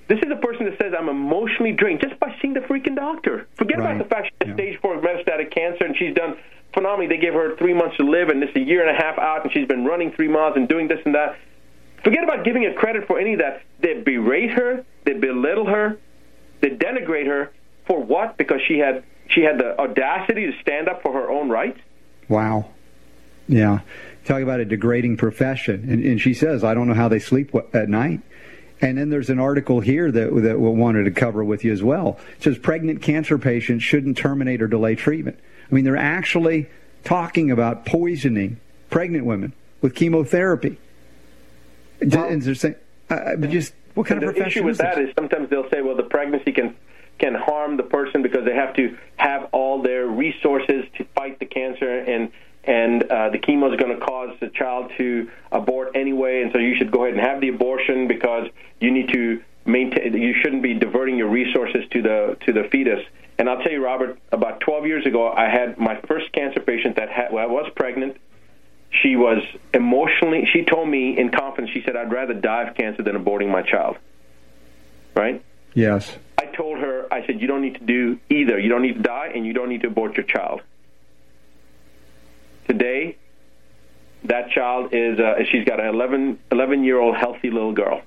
this 0.06 0.18
is 0.18 0.30
a 0.30 0.36
person 0.36 0.66
that 0.66 0.76
says 0.78 0.92
I'm 0.96 1.08
emotionally 1.08 1.72
drained 1.72 2.00
just 2.00 2.18
by 2.20 2.36
seeing 2.42 2.52
the 2.54 2.60
freaking 2.60 2.94
doctor. 2.94 3.46
Forget 3.54 3.78
Right. 3.78 3.96
about 3.96 3.98
the 4.02 4.08
fact 4.14 4.26
she 4.26 4.32
has 4.42 4.48
Yeah. 4.48 4.54
stage 4.54 4.78
four 4.80 4.98
metastatic 4.98 5.50
cancer 5.50 5.84
and 5.86 5.96
she's 5.96 6.14
done 6.14 6.36
phenomenally. 6.74 7.06
They 7.06 7.20
gave 7.20 7.32
her 7.32 7.56
three 7.56 7.72
months 7.72 7.96
to 7.96 8.02
live 8.02 8.28
and 8.28 8.42
is 8.42 8.54
a 8.54 8.60
year 8.60 8.86
and 8.86 8.94
a 8.94 9.00
half 9.00 9.18
out 9.18 9.44
and 9.44 9.52
she's 9.52 9.66
been 9.66 9.84
running 9.84 10.12
three 10.12 10.28
miles 10.28 10.54
and 10.56 10.68
doing 10.68 10.88
this 10.88 11.00
and 11.04 11.14
that. 11.14 11.36
Forget 12.02 12.22
about 12.22 12.44
giving 12.44 12.64
her 12.64 12.74
credit 12.74 13.06
for 13.06 13.18
any 13.18 13.32
of 13.32 13.38
that. 13.38 13.62
They 13.80 14.02
berate 14.02 14.50
her, 14.50 14.84
they 15.04 15.14
belittle 15.14 15.66
her, 15.66 15.98
they 16.60 16.70
denigrate 16.70 17.26
her 17.26 17.52
for 17.86 18.02
what? 18.02 18.36
Because 18.36 18.60
she 18.66 18.78
had 18.78 19.04
she 19.28 19.40
had 19.40 19.58
the 19.58 19.78
audacity 19.78 20.46
to 20.46 20.52
stand 20.60 20.88
up 20.88 21.02
for 21.02 21.12
her 21.12 21.30
own 21.30 21.48
rights. 21.48 21.80
Wow. 22.28 22.70
Yeah. 23.48 23.80
Talk 24.24 24.42
about 24.42 24.60
a 24.60 24.64
degrading 24.64 25.16
profession. 25.16 25.86
And, 25.88 26.04
and 26.04 26.20
she 26.20 26.34
says, 26.34 26.64
I 26.64 26.74
don't 26.74 26.88
know 26.88 26.94
how 26.94 27.08
they 27.08 27.18
sleep 27.18 27.54
at 27.72 27.88
night. 27.88 28.20
And 28.80 28.98
then 28.98 29.08
there's 29.08 29.30
an 29.30 29.38
article 29.38 29.80
here 29.80 30.10
that, 30.10 30.34
that 30.42 30.60
we 30.60 30.70
wanted 30.70 31.04
to 31.04 31.10
cover 31.10 31.44
with 31.44 31.64
you 31.64 31.72
as 31.72 31.82
well. 31.82 32.18
It 32.36 32.42
says 32.42 32.58
pregnant 32.58 33.02
cancer 33.02 33.38
patients 33.38 33.82
shouldn't 33.82 34.16
terminate 34.16 34.60
or 34.60 34.66
delay 34.66 34.94
treatment. 34.94 35.38
I 35.74 35.76
mean, 35.76 35.84
they're 35.84 35.96
actually 35.96 36.68
talking 37.02 37.50
about 37.50 37.84
poisoning 37.84 38.60
pregnant 38.90 39.24
women 39.24 39.52
with 39.80 39.96
chemotherapy. 39.96 40.78
and 42.00 42.40
they're 42.42 42.54
saying, 42.54 42.76
uh, 43.10 43.34
but 43.34 43.50
just 43.50 43.74
what 43.94 44.06
kind 44.06 44.22
of 44.22 44.36
the 44.36 44.46
issue 44.46 44.62
with 44.62 44.74
is 44.74 44.78
that 44.78 44.98
is 44.98 45.12
sometimes 45.18 45.50
they'll 45.50 45.68
say, 45.70 45.82
well, 45.82 45.96
the 45.96 46.04
pregnancy 46.04 46.52
can 46.52 46.76
can 47.18 47.34
harm 47.34 47.76
the 47.76 47.82
person 47.82 48.22
because 48.22 48.44
they 48.44 48.54
have 48.54 48.76
to 48.76 48.96
have 49.16 49.48
all 49.50 49.82
their 49.82 50.06
resources 50.06 50.84
to 50.96 51.04
fight 51.16 51.40
the 51.40 51.46
cancer, 51.46 51.98
and 51.98 52.30
and 52.62 53.02
uh, 53.10 53.30
the 53.30 53.38
chemo 53.40 53.68
is 53.72 53.76
going 53.76 53.98
to 53.98 54.04
cause 54.06 54.30
the 54.38 54.50
child 54.50 54.92
to 54.96 55.28
abort 55.50 55.96
anyway, 55.96 56.42
and 56.42 56.52
so 56.52 56.60
you 56.60 56.76
should 56.76 56.92
go 56.92 57.02
ahead 57.04 57.18
and 57.18 57.26
have 57.26 57.40
the 57.40 57.48
abortion 57.48 58.06
because 58.06 58.46
you 58.78 58.92
need 58.92 59.12
to 59.12 59.42
maintain. 59.64 60.12
You 60.12 60.34
shouldn't 60.40 60.62
be 60.62 60.74
diverting 60.74 61.16
your 61.16 61.30
resources 61.30 61.82
to 61.90 62.00
the 62.00 62.36
to 62.46 62.52
the 62.52 62.68
fetus. 62.70 63.04
And 63.38 63.48
I'll 63.48 63.62
tell 63.62 63.72
you, 63.72 63.84
Robert, 63.84 64.18
about 64.30 64.60
12 64.60 64.86
years 64.86 65.06
ago, 65.06 65.30
I 65.30 65.48
had 65.48 65.78
my 65.78 66.00
first 66.06 66.30
cancer 66.32 66.60
patient 66.60 66.96
that 66.96 67.10
had, 67.10 67.32
well, 67.32 67.42
I 67.42 67.50
was 67.50 67.70
pregnant. 67.74 68.16
She 69.02 69.16
was 69.16 69.42
emotionally. 69.72 70.48
She 70.52 70.64
told 70.64 70.88
me 70.88 71.18
in 71.18 71.30
confidence. 71.30 71.72
She 71.72 71.82
said, 71.84 71.96
"I'd 71.96 72.12
rather 72.12 72.32
die 72.32 72.68
of 72.68 72.76
cancer 72.76 73.02
than 73.02 73.16
aborting 73.16 73.50
my 73.50 73.62
child." 73.62 73.96
Right? 75.16 75.42
Yes. 75.74 76.16
I 76.38 76.46
told 76.46 76.78
her, 76.78 77.06
I 77.12 77.26
said, 77.26 77.40
you 77.40 77.48
don't 77.48 77.62
need 77.62 77.74
to 77.74 77.84
do 77.84 78.18
either. 78.30 78.58
You 78.58 78.68
don't 78.68 78.82
need 78.82 78.94
to 78.94 79.02
die, 79.02 79.32
and 79.34 79.44
you 79.44 79.52
don't 79.52 79.68
need 79.68 79.82
to 79.82 79.88
abort 79.88 80.16
your 80.16 80.24
child. 80.24 80.62
Today, 82.68 83.16
that 84.24 84.50
child 84.50 84.90
is, 84.92 85.18
uh, 85.18 85.34
she's 85.50 85.64
got 85.64 85.80
an 85.80 85.86
11, 85.86 86.38
11 86.50 86.84
year 86.84 86.98
old 86.98 87.16
healthy 87.16 87.50
little 87.50 87.72
girl. 87.72 88.02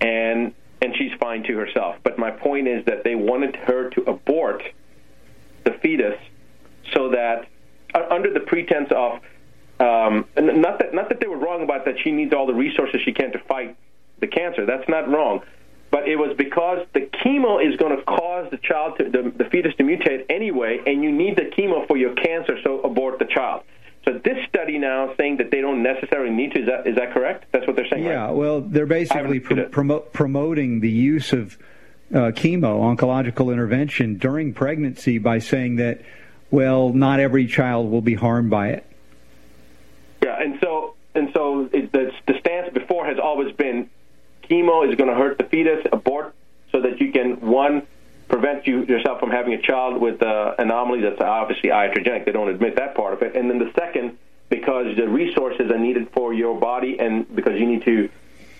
And, 0.00 0.54
and 0.80 0.94
she's 0.96 1.12
fine 1.20 1.42
to 1.44 1.56
herself. 1.56 1.96
But 2.02 2.18
my 2.18 2.30
point 2.30 2.68
is 2.68 2.84
that 2.86 3.04
they 3.04 3.14
wanted 3.14 3.56
her 3.56 3.90
to 3.90 4.02
abort 4.02 4.62
the 5.64 5.72
fetus 5.82 6.18
so 6.92 7.10
that, 7.10 7.46
uh, 7.94 8.02
under 8.10 8.32
the 8.32 8.40
pretense 8.40 8.90
of, 8.94 9.20
um, 9.80 10.26
not 10.36 10.80
that 10.80 10.92
not 10.92 11.08
that 11.08 11.20
they 11.20 11.28
were 11.28 11.36
wrong 11.36 11.62
about 11.62 11.84
that 11.84 11.94
she 12.02 12.10
needs 12.10 12.32
all 12.32 12.46
the 12.46 12.54
resources 12.54 13.00
she 13.04 13.12
can 13.12 13.30
to 13.32 13.38
fight 13.40 13.76
the 14.18 14.26
cancer. 14.26 14.66
That's 14.66 14.88
not 14.88 15.08
wrong. 15.08 15.42
But 15.90 16.06
it 16.06 16.16
was 16.16 16.36
because 16.36 16.86
the 16.92 17.08
chemo 17.24 17.64
is 17.66 17.76
going 17.76 17.96
to 17.96 18.02
cause 18.02 18.50
the 18.50 18.58
child 18.58 18.98
to 18.98 19.04
the, 19.04 19.32
the 19.36 19.44
fetus 19.44 19.74
to 19.76 19.84
mutate 19.84 20.26
anyway, 20.28 20.80
and 20.86 21.02
you 21.02 21.10
need 21.10 21.36
the 21.36 21.44
chemo 21.56 21.86
for 21.86 21.96
your 21.96 22.14
cancer, 22.14 22.58
so 22.62 22.80
abort 22.80 23.18
the 23.18 23.24
child. 23.24 23.62
So 24.08 24.18
this 24.24 24.38
study 24.48 24.78
now 24.78 25.12
saying 25.18 25.36
that 25.36 25.50
they 25.50 25.60
don't 25.60 25.82
necessarily 25.82 26.34
need 26.34 26.52
to. 26.52 26.60
Is 26.60 26.66
that 26.66 26.86
is 26.86 26.96
that 26.96 27.12
correct? 27.12 27.44
That's 27.52 27.66
what 27.66 27.76
they're 27.76 27.88
saying. 27.88 28.04
Yeah, 28.04 28.24
right? 28.24 28.30
well, 28.30 28.62
they're 28.62 28.86
basically 28.86 29.20
I 29.20 29.22
haven't 29.24 29.40
seen 29.40 29.42
prom- 29.42 29.58
it. 29.58 29.70
promo- 29.70 30.12
promoting 30.12 30.80
the 30.80 30.90
use 30.90 31.34
of 31.34 31.58
uh, 32.14 32.32
chemo, 32.32 32.80
oncological 32.80 33.52
intervention 33.52 34.16
during 34.16 34.54
pregnancy 34.54 35.18
by 35.18 35.40
saying 35.40 35.76
that, 35.76 36.00
well, 36.50 36.90
not 36.90 37.20
every 37.20 37.46
child 37.46 37.90
will 37.90 38.00
be 38.00 38.14
harmed 38.14 38.48
by 38.48 38.68
it. 38.68 38.86
Yeah, 40.24 40.40
and 40.40 40.58
so 40.62 40.94
and 41.14 41.28
so 41.34 41.68
it, 41.70 41.92
the, 41.92 42.10
the 42.26 42.38
stance 42.40 42.72
before 42.72 43.04
has 43.04 43.18
always 43.18 43.54
been 43.56 43.90
chemo 44.48 44.88
is 44.88 44.96
going 44.96 45.10
to 45.10 45.16
hurt 45.16 45.36
the 45.36 45.44
fetus, 45.44 45.86
abort, 45.92 46.34
so 46.72 46.80
that 46.80 46.98
you 46.98 47.12
can 47.12 47.42
one 47.42 47.86
prevent 48.28 48.66
you 48.66 48.84
yourself 48.84 49.20
from 49.20 49.30
having 49.30 49.54
a 49.54 49.62
child 49.62 50.00
with 50.00 50.22
an 50.22 50.54
anomaly 50.58 51.00
that's 51.00 51.20
obviously 51.20 51.70
iatrogenic. 51.70 52.24
They 52.24 52.32
don't 52.32 52.48
admit 52.48 52.76
that 52.76 52.94
part 52.94 53.14
of 53.14 53.22
it, 53.22 53.34
and 53.36 53.50
then 53.50 53.58
the 53.58 53.72
second 53.78 54.18
because 54.48 54.96
the 54.96 55.08
resources 55.08 55.70
are 55.70 55.78
needed 55.78 56.08
for 56.12 56.32
your 56.32 56.58
body, 56.58 56.98
and 56.98 57.34
because 57.34 57.58
you 57.60 57.66
need 57.66 57.84
to. 57.84 58.08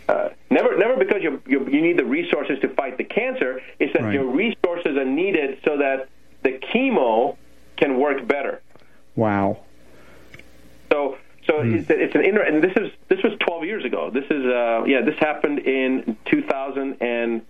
Uh, 0.09 0.31
never, 0.51 0.77
never 0.79 0.97
because 0.97 1.23
you, 1.23 1.43
you 1.47 1.67
you 1.69 1.83
need 1.83 1.99
the 1.99 2.05
resources 2.05 2.59
to 2.61 2.69
fight 2.71 2.97
the 2.97 3.05
cancer. 3.05 3.61
It's 3.79 3.93
that 3.93 4.05
Right. 4.05 4.15
your 4.15 4.25
resources 4.25 4.97
are 4.97 5.05
needed 5.05 5.59
so 5.65 5.77
that 5.79 6.09
the 6.43 6.53
chemo 6.53 7.37
can 7.77 7.99
work 7.99 8.27
better. 8.27 8.63
Wow. 9.17 9.59
So, 10.91 11.19
so 11.47 11.61
it's, 11.61 11.91
it's 11.91 12.15
an 12.15 12.25
inter- 12.25 12.43
and 12.43 12.63
this 12.63 12.73
is 12.77 12.91
this 13.09 13.23
was 13.23 13.33
12 13.41 13.65
years 13.65 13.85
ago. 13.85 14.11
This 14.11 14.25
is 14.31 14.47
uh, 14.47 14.85
yeah, 14.87 15.03
this 15.03 15.17
happened 15.19 15.59
in 15.61 16.17
2000 16.27 16.97
and 17.03 17.43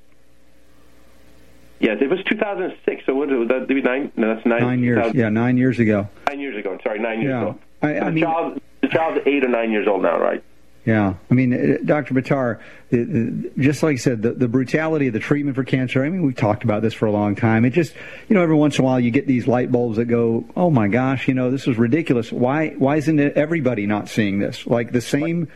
Yes, 1.81 1.99
it 2.01 2.11
was 2.11 2.19
2006. 2.25 3.07
So 3.07 3.15
what 3.15 3.29
would 3.29 3.49
that 3.49 3.69
be? 3.69 3.81
Nine? 3.81 4.11
No, 4.17 4.35
that's 4.35 4.45
nine. 4.47 4.61
Nine 4.63 4.83
years. 4.83 5.15
Yeah, 5.15 5.29
nine 5.29 5.57
years 5.57 5.79
ago. 5.79 6.09
Nine 6.29 6.41
years 6.41 6.57
ago. 6.57 6.77
Sorry, 6.83 6.99
nine 6.99 7.21
years 7.21 7.31
Yeah. 7.31 7.41
ago. 7.43 7.59
I- 7.83 8.01
I 8.01 8.05
the 8.07 8.11
mean- 8.13 8.25
child, 8.25 8.61
the 8.81 8.89
child's 8.89 9.21
eight 9.27 9.45
or 9.45 9.49
nine 9.49 9.71
years 9.71 9.87
old 9.87 10.03
now, 10.03 10.19
right? 10.21 10.43
Yeah, 10.85 11.15
I 11.31 11.35
mean, 11.35 11.53
uh, 11.53 11.77
Dr. 11.85 12.15
Buttar, 12.15 12.59
the, 12.89 13.03
the, 13.05 13.51
just 13.59 13.83
like 13.83 13.95
I 13.95 13.97
said, 13.97 14.23
the, 14.23 14.33
the 14.33 14.49
brutality 14.49 15.09
of 15.09 15.13
the 15.13 15.19
treatment 15.19 15.55
for 15.55 15.63
cancer. 15.63 16.03
I 16.03 16.09
mean, 16.09 16.23
we've 16.23 16.35
talked 16.35 16.65
about 16.65 16.81
this 16.81 16.95
for 16.95 17.05
a 17.05 17.11
long 17.13 17.35
time. 17.35 17.67
It 17.67 17.71
just, 17.75 17.95
you 18.29 18.35
know, 18.35 18.43
every 18.43 18.55
once 18.57 18.79
in 18.79 18.85
a 18.85 18.87
while 18.87 18.99
you 18.99 19.11
get 19.11 19.27
these 19.27 19.47
light 19.47 19.71
bulbs 19.71 19.99
that 19.99 20.07
go, 20.07 20.47
"Oh 20.57 20.71
my 20.71 20.89
gosh, 20.89 21.29
you 21.29 21.35
know, 21.35 21.51
this 21.51 21.67
is 21.69 21.77
ridiculous. 21.77 22.33
Why, 22.33 22.71
why 22.79 22.97
isn't 22.97 23.21
everybody 23.21 23.87
not 23.87 24.09
seeing 24.09 24.39
this? 24.39 24.67
Like 24.67 24.93
the 24.93 25.03
same, 25.03 25.49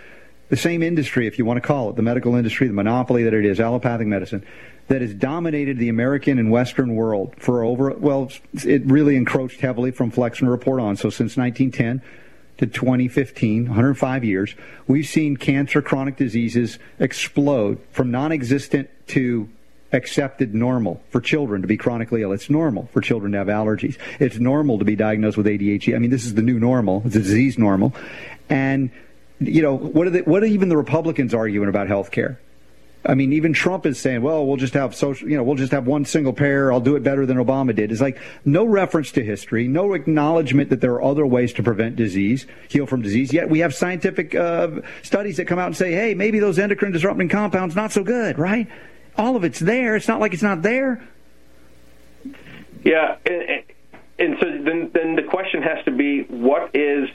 the 0.50 0.56
same 0.56 0.82
industry, 0.82 1.26
if 1.26 1.38
you 1.38 1.46
want 1.46 1.56
to 1.62 1.66
call 1.66 1.88
it, 1.88 1.96
the 1.96 2.02
medical 2.02 2.34
industry, 2.34 2.66
the 2.66 2.74
monopoly 2.74 3.22
that 3.24 3.32
it 3.32 3.46
is, 3.46 3.58
allopathic 3.58 4.06
medicine." 4.06 4.44
That 4.92 5.00
has 5.00 5.14
dominated 5.14 5.78
the 5.78 5.88
American 5.88 6.38
and 6.38 6.50
Western 6.50 6.94
world 6.94 7.32
for 7.38 7.64
over, 7.64 7.92
well, 7.92 8.30
it 8.52 8.84
really 8.84 9.16
encroached 9.16 9.62
heavily 9.62 9.90
from 9.90 10.10
Flexner 10.10 10.50
Report 10.50 10.80
on. 10.80 10.96
So 10.96 11.08
since 11.08 11.34
1910, 11.34 12.02
to 12.58 12.66
2015, 12.66 13.68
105 13.68 14.22
years, 14.22 14.54
we've 14.86 15.06
seen 15.06 15.38
cancer, 15.38 15.80
chronic 15.80 16.16
diseases 16.16 16.78
explode 16.98 17.78
from 17.90 18.10
non-existent 18.10 18.90
to 19.06 19.48
accepted 19.92 20.54
normal 20.54 21.00
for 21.08 21.22
children 21.22 21.62
to 21.62 21.68
be 21.68 21.78
chronically 21.78 22.20
ill. 22.20 22.32
It's 22.32 22.50
normal 22.50 22.90
for 22.92 23.00
children 23.00 23.32
to 23.32 23.38
have 23.38 23.46
allergies. 23.46 23.96
It's 24.20 24.38
normal 24.38 24.78
to 24.78 24.84
be 24.84 24.94
diagnosed 24.94 25.38
with 25.38 25.46
ADHD. 25.46 25.94
I 25.94 25.98
mean, 26.00 26.10
this 26.10 26.26
is 26.26 26.34
the 26.34 26.42
new 26.42 26.60
normal. 26.60 27.00
It's 27.06 27.16
a 27.16 27.20
disease 27.20 27.56
normal. 27.56 27.94
And, 28.50 28.90
you 29.40 29.62
know, 29.62 29.74
what 29.74 30.06
are, 30.06 30.10
the, 30.10 30.20
what 30.20 30.42
are 30.42 30.46
even 30.46 30.68
the 30.68 30.76
Republicans 30.76 31.32
arguing 31.32 31.70
about 31.70 31.88
health 31.88 32.10
care? 32.10 32.38
I 33.04 33.14
mean, 33.14 33.32
even 33.32 33.52
Trump 33.52 33.84
is 33.84 33.98
saying, 33.98 34.22
well, 34.22 34.46
we'll 34.46 34.56
just 34.56 34.74
have 34.74 34.94
social, 34.94 35.28
you 35.28 35.36
know, 35.36 35.42
we'll 35.42 35.56
just 35.56 35.72
have 35.72 35.86
one 35.88 36.04
single 36.04 36.32
payer. 36.32 36.72
I'll 36.72 36.80
do 36.80 36.94
it 36.94 37.02
better 37.02 37.26
than 37.26 37.36
Obama 37.36 37.74
did. 37.74 37.90
It's 37.90 38.00
like 38.00 38.18
no 38.44 38.64
reference 38.64 39.10
to 39.12 39.24
history, 39.24 39.66
no 39.66 39.94
acknowledgement 39.94 40.70
that 40.70 40.80
there 40.80 40.92
are 40.92 41.02
other 41.02 41.26
ways 41.26 41.52
to 41.54 41.62
prevent 41.64 41.96
disease, 41.96 42.46
heal 42.68 42.86
from 42.86 43.02
disease. 43.02 43.32
Yet 43.32 43.50
we 43.50 43.58
have 43.58 43.74
scientific 43.74 44.34
uh, 44.36 44.82
studies 45.02 45.36
that 45.38 45.46
come 45.46 45.58
out 45.58 45.66
and 45.66 45.76
say, 45.76 45.92
hey, 45.92 46.14
maybe 46.14 46.38
those 46.38 46.58
endocrine 46.60 46.92
disrupting 46.92 47.28
compounds 47.28 47.74
not 47.74 47.90
so 47.90 48.04
good, 48.04 48.38
right? 48.38 48.68
All 49.16 49.34
of 49.34 49.42
it's 49.42 49.58
there. 49.58 49.96
It's 49.96 50.06
not 50.08 50.20
like 50.20 50.32
it's 50.32 50.42
not 50.42 50.62
there. 50.62 51.02
Yeah, 52.84 53.16
and, 53.26 53.42
and- 53.42 53.64
so 54.40 54.46
then 54.48 54.90
then 54.94 55.16
the 55.16 55.24
question 55.24 55.62
has 55.62 55.84
to 55.84 55.90
be 55.90 56.20
what 56.28 56.70
is 56.76 57.08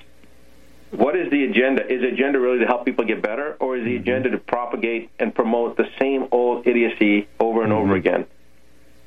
what 0.92 1.16
is 1.16 1.30
the 1.30 1.44
agenda? 1.44 1.86
Is 1.92 2.02
the 2.02 2.10
agenda 2.10 2.40
really 2.40 2.60
to 2.60 2.66
help 2.66 2.86
people 2.86 3.06
get 3.06 3.22
better, 3.22 3.58
or 3.60 3.78
is 3.78 3.84
the 3.84 3.96
agenda 3.96 4.30
to 4.30 4.38
propagate 4.38 5.10
and 5.20 5.34
promote 5.34 5.78
the 5.78 5.90
same 6.00 6.28
old 6.32 6.66
idiocy 6.66 7.28
over 7.40 7.64
and 7.64 7.74
over 7.74 7.96
again? 7.96 8.26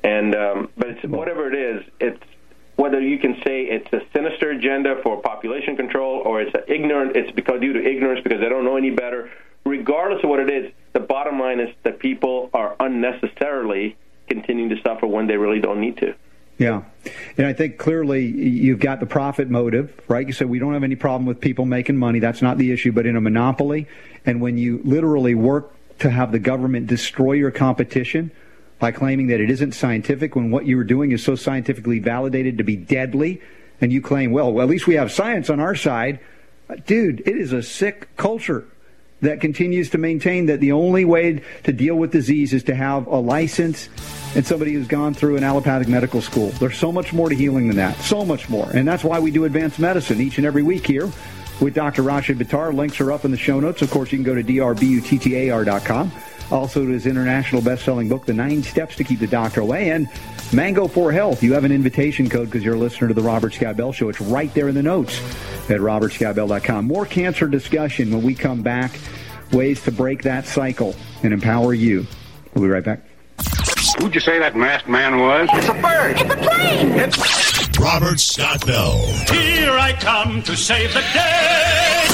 And 0.03 0.35
um, 0.35 0.69
but 0.77 0.89
it's 0.89 1.03
whatever 1.03 1.51
it 1.51 1.55
is, 1.55 1.85
it's 1.99 2.23
whether 2.75 2.99
you 2.99 3.19
can 3.19 3.35
say 3.43 3.63
it's 3.63 3.91
a 3.93 4.01
sinister 4.13 4.51
agenda 4.51 4.99
for 5.03 5.21
population 5.21 5.75
control 5.75 6.21
or 6.25 6.41
it's 6.41 6.53
a 6.55 6.71
ignorant, 6.71 7.15
it's 7.15 7.31
because 7.31 7.61
due 7.61 7.73
to 7.73 7.83
ignorance 7.83 8.21
because 8.23 8.39
they 8.39 8.49
don't 8.49 8.65
know 8.65 8.77
any 8.77 8.89
better. 8.89 9.29
Regardless 9.65 10.23
of 10.23 10.29
what 10.29 10.39
it 10.39 10.49
is, 10.49 10.71
the 10.93 10.99
bottom 10.99 11.39
line 11.39 11.59
is 11.59 11.69
that 11.83 11.99
people 11.99 12.49
are 12.53 12.75
unnecessarily 12.79 13.95
continuing 14.27 14.69
to 14.69 14.81
suffer 14.81 15.05
when 15.05 15.27
they 15.27 15.37
really 15.37 15.59
don't 15.59 15.79
need 15.79 15.97
to. 15.97 16.15
Yeah. 16.61 16.83
And 17.37 17.47
I 17.47 17.53
think 17.53 17.79
clearly 17.79 18.23
you've 18.23 18.79
got 18.79 18.99
the 18.99 19.07
profit 19.07 19.49
motive, 19.49 19.99
right? 20.07 20.27
You 20.27 20.31
said 20.31 20.47
we 20.47 20.59
don't 20.59 20.73
have 20.73 20.83
any 20.83 20.95
problem 20.95 21.25
with 21.25 21.41
people 21.41 21.65
making 21.65 21.97
money. 21.97 22.19
That's 22.19 22.43
not 22.43 22.59
the 22.59 22.71
issue. 22.71 22.91
But 22.91 23.07
in 23.07 23.15
a 23.15 23.21
monopoly, 23.21 23.87
and 24.27 24.39
when 24.39 24.59
you 24.59 24.79
literally 24.83 25.33
work 25.33 25.73
to 25.99 26.11
have 26.11 26.31
the 26.31 26.37
government 26.37 26.85
destroy 26.85 27.31
your 27.31 27.49
competition 27.49 28.29
by 28.77 28.91
claiming 28.91 29.25
that 29.27 29.41
it 29.41 29.49
isn't 29.49 29.71
scientific 29.71 30.35
when 30.35 30.51
what 30.51 30.67
you 30.67 30.77
are 30.77 30.83
doing 30.83 31.11
is 31.11 31.23
so 31.23 31.33
scientifically 31.33 31.97
validated 31.97 32.59
to 32.59 32.63
be 32.63 32.75
deadly, 32.75 33.41
and 33.79 33.91
you 33.91 33.99
claim, 33.99 34.31
well, 34.31 34.53
well 34.53 34.63
at 34.63 34.69
least 34.69 34.85
we 34.85 34.93
have 34.93 35.11
science 35.11 35.49
on 35.49 35.59
our 35.59 35.73
side. 35.73 36.19
Dude, 36.85 37.21
it 37.21 37.37
is 37.37 37.53
a 37.53 37.63
sick 37.63 38.15
culture 38.17 38.67
that 39.21 39.41
continues 39.41 39.89
to 39.91 39.97
maintain 39.97 40.47
that 40.47 40.59
the 40.59 40.71
only 40.71 41.05
way 41.05 41.41
to 41.63 41.71
deal 41.71 41.95
with 41.95 42.11
disease 42.11 42.53
is 42.53 42.63
to 42.63 42.75
have 42.75 43.07
a 43.07 43.17
license 43.17 43.89
and 44.35 44.45
somebody 44.45 44.73
who's 44.73 44.87
gone 44.87 45.13
through 45.13 45.37
an 45.37 45.43
allopathic 45.43 45.87
medical 45.87 46.21
school. 46.21 46.49
There's 46.49 46.77
so 46.77 46.91
much 46.91 47.13
more 47.13 47.29
to 47.29 47.35
healing 47.35 47.67
than 47.67 47.77
that. 47.77 47.97
So 47.97 48.25
much 48.25 48.49
more. 48.49 48.69
And 48.73 48.87
that's 48.87 49.03
why 49.03 49.19
we 49.19 49.31
do 49.31 49.45
advanced 49.45 49.79
medicine 49.79 50.21
each 50.21 50.37
and 50.37 50.45
every 50.45 50.63
week 50.63 50.85
here 50.85 51.09
with 51.61 51.73
Dr. 51.73 52.01
Rashid 52.01 52.37
Buttar. 52.37 52.73
Links 52.73 52.99
are 52.99 53.11
up 53.11 53.23
in 53.23 53.31
the 53.31 53.37
show 53.37 53.59
notes. 53.59 53.81
Of 53.81 53.91
course, 53.91 54.11
you 54.11 54.17
can 54.17 54.25
go 54.25 54.35
to 54.35 54.43
drbuttar.com. 54.43 56.11
Also, 56.51 56.85
to 56.85 56.91
his 56.91 57.05
international 57.05 57.61
best-selling 57.61 58.09
book, 58.09 58.25
The 58.25 58.33
Nine 58.33 58.61
Steps 58.61 58.97
to 58.97 59.05
Keep 59.05 59.21
the 59.21 59.27
Doctor 59.27 59.61
Away, 59.61 59.91
and 59.91 60.09
Mango 60.51 60.87
for 60.87 61.11
Health. 61.11 61.41
You 61.41 61.53
have 61.53 61.63
an 61.63 61.71
invitation 61.71 62.29
code 62.29 62.47
because 62.47 62.65
you're 62.65 62.75
a 62.75 62.79
listener 62.79 63.07
to 63.07 63.13
the 63.13 63.21
Robert 63.21 63.53
Scott 63.53 63.77
Bell 63.77 63.93
Show. 63.93 64.09
It's 64.09 64.19
right 64.19 64.53
there 64.53 64.67
in 64.67 64.75
the 64.75 64.83
notes 64.83 65.17
at 65.69 65.79
robertscottbell.com. 65.79 66.85
More 66.85 67.05
cancer 67.05 67.47
discussion 67.47 68.11
when 68.11 68.23
we 68.23 68.35
come 68.35 68.61
back. 68.61 68.91
Ways 69.53 69.81
to 69.83 69.91
break 69.91 70.23
that 70.23 70.45
cycle 70.45 70.93
and 71.23 71.33
empower 71.33 71.73
you. 71.73 72.05
We'll 72.53 72.65
be 72.65 72.69
right 72.69 72.83
back. 72.83 73.01
Who'd 73.99 74.15
you 74.15 74.21
say 74.21 74.39
that 74.39 74.55
masked 74.55 74.89
man 74.89 75.19
was? 75.19 75.49
It's 75.53 75.67
a 75.67 75.73
bird. 75.73 76.11
It's 76.19 76.21
a 76.21 76.37
plane. 76.37 76.91
It's 76.91 77.50
Robert 77.81 78.19
Scott 78.19 78.63
Bell. 78.67 79.07
Here 79.31 79.71
I 79.71 79.93
come 79.93 80.43
to 80.43 80.55
save 80.55 80.93
the 80.93 80.99
day. 80.99 82.07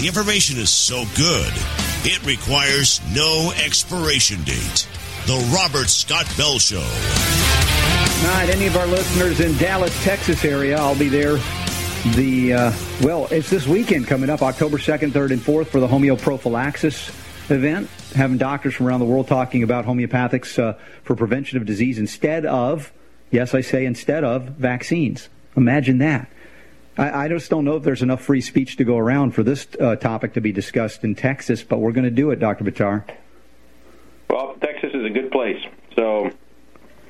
The 0.00 0.06
information 0.08 0.58
is 0.58 0.70
so 0.70 1.04
good, 1.14 1.52
it 2.02 2.26
requires 2.26 3.00
no 3.14 3.52
expiration 3.64 4.42
date. 4.42 4.88
The 5.26 5.52
Robert 5.54 5.88
Scott 5.88 6.26
Bell 6.36 6.58
Show. 6.58 6.78
All 6.80 8.34
right, 8.34 8.50
any 8.50 8.66
of 8.66 8.76
our 8.76 8.88
listeners 8.88 9.38
in 9.38 9.56
Dallas, 9.58 9.94
Texas 10.02 10.44
area, 10.44 10.76
I'll 10.76 10.98
be 10.98 11.08
there. 11.08 11.38
The 12.04 12.54
uh, 12.54 12.72
well, 13.02 13.28
it's 13.30 13.50
this 13.50 13.66
weekend 13.66 14.06
coming 14.06 14.30
up, 14.30 14.40
October 14.40 14.78
second, 14.78 15.12
third, 15.12 15.32
and 15.32 15.42
fourth 15.42 15.68
for 15.68 15.80
the 15.80 15.86
homeoprophylaxis 15.86 17.10
event. 17.50 17.90
Having 18.14 18.38
doctors 18.38 18.74
from 18.74 18.86
around 18.86 19.00
the 19.00 19.06
world 19.06 19.28
talking 19.28 19.62
about 19.62 19.84
homeopathics 19.84 20.58
uh, 20.58 20.78
for 21.02 21.14
prevention 21.14 21.58
of 21.58 21.66
disease 21.66 21.98
instead 21.98 22.46
of, 22.46 22.90
yes, 23.30 23.54
I 23.54 23.60
say 23.60 23.84
instead 23.84 24.24
of 24.24 24.44
vaccines. 24.44 25.28
Imagine 25.58 25.98
that. 25.98 26.30
I, 26.96 27.26
I 27.26 27.28
just 27.28 27.50
don't 27.50 27.66
know 27.66 27.76
if 27.76 27.82
there's 27.82 28.02
enough 28.02 28.22
free 28.22 28.40
speech 28.40 28.76
to 28.76 28.84
go 28.84 28.96
around 28.96 29.32
for 29.32 29.42
this 29.42 29.68
uh, 29.78 29.96
topic 29.96 30.32
to 30.34 30.40
be 30.40 30.52
discussed 30.52 31.04
in 31.04 31.14
Texas, 31.14 31.62
but 31.62 31.80
we're 31.80 31.92
going 31.92 32.04
to 32.04 32.10
do 32.10 32.30
it, 32.30 32.40
Dr. 32.40 32.64
Buttar. 32.64 33.04
Well, 34.30 34.56
Texas 34.62 34.92
is 34.94 35.04
a 35.04 35.10
good 35.10 35.30
place. 35.30 35.62
So 35.96 36.30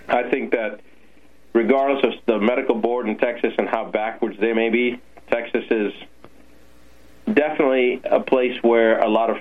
I 0.08 0.28
think 0.28 0.50
that 0.50 0.80
regardless 1.52 2.04
of 2.04 2.12
the 2.26 2.38
medical 2.38 2.74
board 2.74 3.08
in 3.08 3.18
Texas 3.18 3.52
and 3.58 3.68
how 3.68 3.90
backwards 3.90 4.38
they 4.40 4.52
may 4.52 4.70
be, 4.70 5.00
Texas 5.30 5.64
is 5.70 5.92
definitely 7.32 8.00
a 8.04 8.20
place 8.20 8.62
where 8.62 8.98
a 8.98 9.08
lot 9.08 9.30
of 9.30 9.38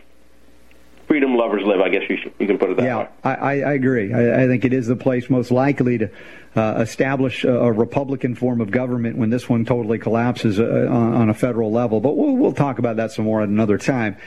freedom 1.07 1.35
lovers 1.35 1.63
live. 1.65 1.81
I 1.81 1.89
guess 1.89 2.03
you 2.09 2.17
should, 2.17 2.33
you 2.39 2.47
can 2.47 2.57
put 2.57 2.69
it 2.69 2.77
that 2.77 2.83
yeah, 2.83 2.97
way. 2.99 3.07
I, 3.23 3.33
I 3.33 3.51
I 3.61 3.73
agree. 3.73 4.13
I, 4.13 4.43
I 4.43 4.47
think 4.47 4.63
it 4.63 4.73
is 4.73 4.87
the 4.87 4.95
place 4.95 5.29
most 5.29 5.49
likely 5.49 5.97
to 5.97 6.11
uh, 6.55 6.75
establish 6.79 7.43
a, 7.43 7.51
a 7.51 7.71
Republican 7.71 8.35
form 8.35 8.61
of 8.61 8.69
government 8.69 9.17
when 9.17 9.29
this 9.29 9.49
one 9.49 9.65
totally 9.65 9.97
collapses 9.97 10.59
uh, 10.59 10.87
on, 10.89 11.13
on 11.13 11.29
a 11.29 11.33
federal 11.33 11.71
level. 11.71 11.99
But 11.99 12.15
we'll, 12.15 12.35
we'll 12.35 12.53
talk 12.53 12.79
about 12.79 12.97
that 12.97 13.11
some 13.11 13.25
more 13.25 13.41
at 13.41 13.49
another 13.49 13.77
time. 13.77 14.17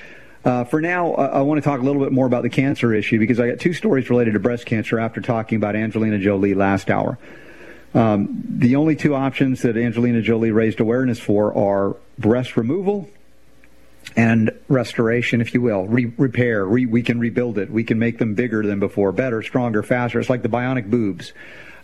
Uh, 0.44 0.64
for 0.64 0.80
now, 0.80 1.12
uh, 1.14 1.30
I 1.34 1.42
want 1.42 1.62
to 1.62 1.64
talk 1.64 1.80
a 1.80 1.84
little 1.84 2.02
bit 2.02 2.10
more 2.10 2.26
about 2.26 2.42
the 2.42 2.50
cancer 2.50 2.92
issue 2.92 3.20
because 3.20 3.38
I 3.38 3.48
got 3.48 3.60
two 3.60 3.72
stories 3.72 4.10
related 4.10 4.32
to 4.32 4.40
breast 4.40 4.66
cancer 4.66 4.98
after 4.98 5.20
talking 5.20 5.54
about 5.54 5.76
Angelina 5.76 6.18
Jolie 6.18 6.54
last 6.54 6.90
hour. 6.90 7.16
Um, 7.94 8.42
the 8.46 8.76
only 8.76 8.96
two 8.96 9.14
options 9.14 9.62
that 9.62 9.76
Angelina 9.76 10.22
Jolie 10.22 10.50
raised 10.50 10.80
awareness 10.80 11.18
for 11.18 11.54
are 11.56 11.96
breast 12.18 12.56
removal 12.56 13.08
and 14.16 14.50
restoration, 14.68 15.40
if 15.40 15.54
you 15.54 15.60
will, 15.60 15.86
Re- 15.86 16.12
repair. 16.16 16.64
Re- 16.64 16.86
we 16.86 17.02
can 17.02 17.18
rebuild 17.18 17.58
it. 17.58 17.70
We 17.70 17.84
can 17.84 17.98
make 17.98 18.18
them 18.18 18.34
bigger 18.34 18.64
than 18.66 18.80
before, 18.80 19.12
better, 19.12 19.42
stronger, 19.42 19.82
faster. 19.82 20.18
It's 20.18 20.30
like 20.30 20.42
the 20.42 20.48
bionic 20.48 20.90
boobs. 20.90 21.32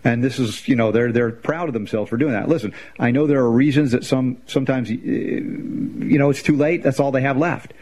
And 0.04 0.22
this 0.22 0.38
is, 0.38 0.66
you 0.68 0.76
know, 0.76 0.92
they're 0.92 1.10
they're 1.10 1.32
proud 1.32 1.68
of 1.68 1.74
themselves 1.74 2.08
for 2.08 2.16
doing 2.16 2.32
that. 2.32 2.48
Listen, 2.48 2.72
I 2.98 3.10
know 3.10 3.26
there 3.26 3.40
are 3.40 3.50
reasons 3.50 3.90
that 3.92 4.04
some 4.04 4.38
sometimes, 4.46 4.90
you 4.90 6.18
know, 6.18 6.30
it's 6.30 6.42
too 6.42 6.56
late. 6.56 6.82
That's 6.82 7.00
all 7.00 7.10
they 7.10 7.22
have 7.22 7.36
left. 7.36 7.74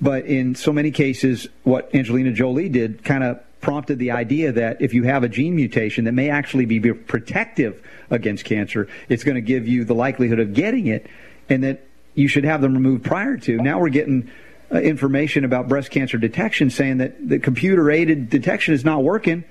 But 0.00 0.26
in 0.26 0.54
so 0.54 0.72
many 0.72 0.90
cases, 0.90 1.48
what 1.62 1.94
Angelina 1.94 2.32
Jolie 2.32 2.68
did 2.68 3.04
kind 3.04 3.24
of 3.24 3.40
prompted 3.62 3.98
the 3.98 4.10
idea 4.10 4.52
that 4.52 4.82
if 4.82 4.92
you 4.92 5.04
have 5.04 5.24
a 5.24 5.28
gene 5.28 5.56
mutation 5.56 6.04
that 6.04 6.12
may 6.12 6.28
actually 6.28 6.66
be 6.66 6.92
protective 6.92 7.82
against 8.10 8.44
cancer, 8.44 8.88
it's 9.08 9.24
going 9.24 9.36
to 9.36 9.40
give 9.40 9.66
you 9.66 9.84
the 9.84 9.94
likelihood 9.94 10.38
of 10.38 10.52
getting 10.52 10.88
it, 10.88 11.06
and 11.48 11.64
that 11.64 11.86
you 12.14 12.28
should 12.28 12.44
have 12.44 12.60
them 12.60 12.74
removed 12.74 13.04
prior 13.04 13.38
to. 13.38 13.56
Now 13.56 13.80
we're 13.80 13.88
getting 13.88 14.30
uh, 14.70 14.80
information 14.80 15.44
about 15.44 15.68
breast 15.68 15.90
cancer 15.90 16.18
detection 16.18 16.68
saying 16.68 16.98
that 16.98 17.28
the 17.28 17.38
computer 17.38 17.90
aided 17.90 18.28
detection 18.28 18.74
is 18.74 18.84
not 18.84 19.02
working 19.02 19.44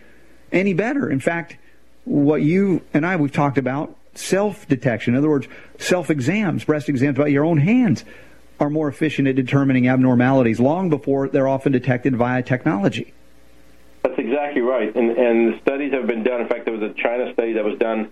any 0.52 0.74
better. 0.74 1.10
In 1.10 1.20
fact, 1.20 1.58
what 2.04 2.44
you 2.44 2.82
and 2.94 3.06
I 3.06 3.16
we've 3.16 3.32
talked 3.32 3.58
about 3.58 3.96
self 4.14 4.68
detection. 4.68 5.14
In 5.14 5.18
other 5.18 5.30
words, 5.30 5.48
self 5.80 6.10
exams, 6.10 6.66
breast 6.66 6.90
exams 6.90 7.18
by 7.18 7.28
your 7.28 7.46
own 7.46 7.58
hands, 7.58 8.04
are 8.60 8.70
more 8.70 8.88
efficient 8.88 9.28
at 9.28 9.36
determining 9.36 9.88
abnormalities 9.88 10.60
long 10.60 10.90
before 10.90 11.28
they're 11.30 11.48
often 11.48 11.72
detected 11.72 12.16
via 12.16 12.44
technology. 12.44 13.14
That's 14.04 14.18
exactly 14.18 14.62
right. 14.62 14.94
And, 14.96 15.12
and 15.12 15.54
the 15.54 15.60
studies 15.62 15.94
have 15.94 16.08
been 16.08 16.24
done. 16.24 16.42
In 16.42 16.48
fact, 16.48 16.66
there 16.66 16.74
was 16.74 16.82
a 16.82 16.94
China 16.94 17.32
study 17.34 17.54
that 17.54 17.64
was 17.64 17.78
done 17.78 18.12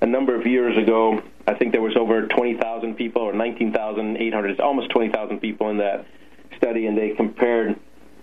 a 0.00 0.06
number 0.06 0.34
of 0.38 0.46
years 0.46 0.76
ago. 0.76 1.22
I 1.46 1.54
think 1.54 1.72
there 1.72 1.82
was 1.82 1.96
over 1.96 2.26
20,000 2.26 2.94
people 2.94 3.22
or 3.22 3.32
19,800, 3.32 4.50
it's 4.50 4.60
almost 4.60 4.90
20,000 4.90 5.40
people 5.40 5.70
in 5.70 5.78
that 5.78 6.06
study, 6.56 6.86
and 6.86 6.96
they 6.96 7.10
compared 7.10 7.78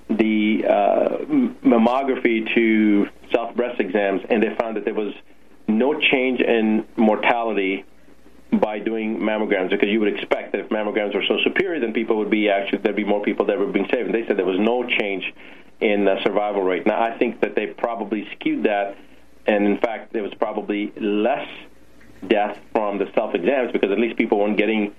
the 0.10 0.64
uh, 0.70 1.18
mammography 1.66 2.54
to 2.54 3.08
self 3.32 3.56
breast 3.56 3.80
exams, 3.80 4.22
and 4.30 4.44
they 4.44 4.56
found 4.60 4.78
that 4.78 4.86
there 4.86 4.94
was 4.94 5.14
no 5.68 6.00
change 6.00 6.40
in 6.42 6.86
mortality 6.96 7.86
by 8.52 8.80
doing 8.80 9.18
mammograms 9.18 9.72
because 9.72 9.90
you 9.90 10.00
would 10.00 10.14
expect 10.14 10.52
that 10.52 10.62
if 10.62 10.70
mammograms 10.70 11.16
were 11.16 11.24
so 11.28 11.38
superior, 11.44 11.80
then 11.80 11.94
people 11.94 12.18
would 12.18 12.30
be 12.30 12.50
actually 12.50 12.78
there'd 12.80 12.96
be 12.96 13.04
more 13.04 13.24
people 13.24 13.46
that 13.48 13.58
were 13.58 13.66
being 13.66 13.88
saved. 13.92 14.06
And 14.06 14.14
they 14.14 14.26
said 14.28 14.38
there 14.38 14.46
was 14.46 14.60
no 14.60 14.88
change 14.88 15.34
in 15.82 16.08
uh, 16.08 16.24
survival 16.24 16.64
rate. 16.64 16.86
Now 16.86 17.02
I 17.02 17.18
think 17.18 17.42
that 17.42 17.56
they 17.56 17.68
probably 17.68 18.28
skewed 18.34 18.64
that, 18.64 18.98
and 19.46 19.66
in 19.66 19.78
fact 19.78 20.14
there 20.14 20.24
was 20.24 20.34
probably 20.36 20.92
less 21.00 21.48
death 22.28 22.60
from 22.72 22.98
the 22.98 23.12
self 23.14 23.36
exams 23.36 23.72
because 23.72 23.92
at 23.92 24.00
least 24.00 24.18
people 24.18 24.40
weren't 24.40 24.58
getting 24.58 24.94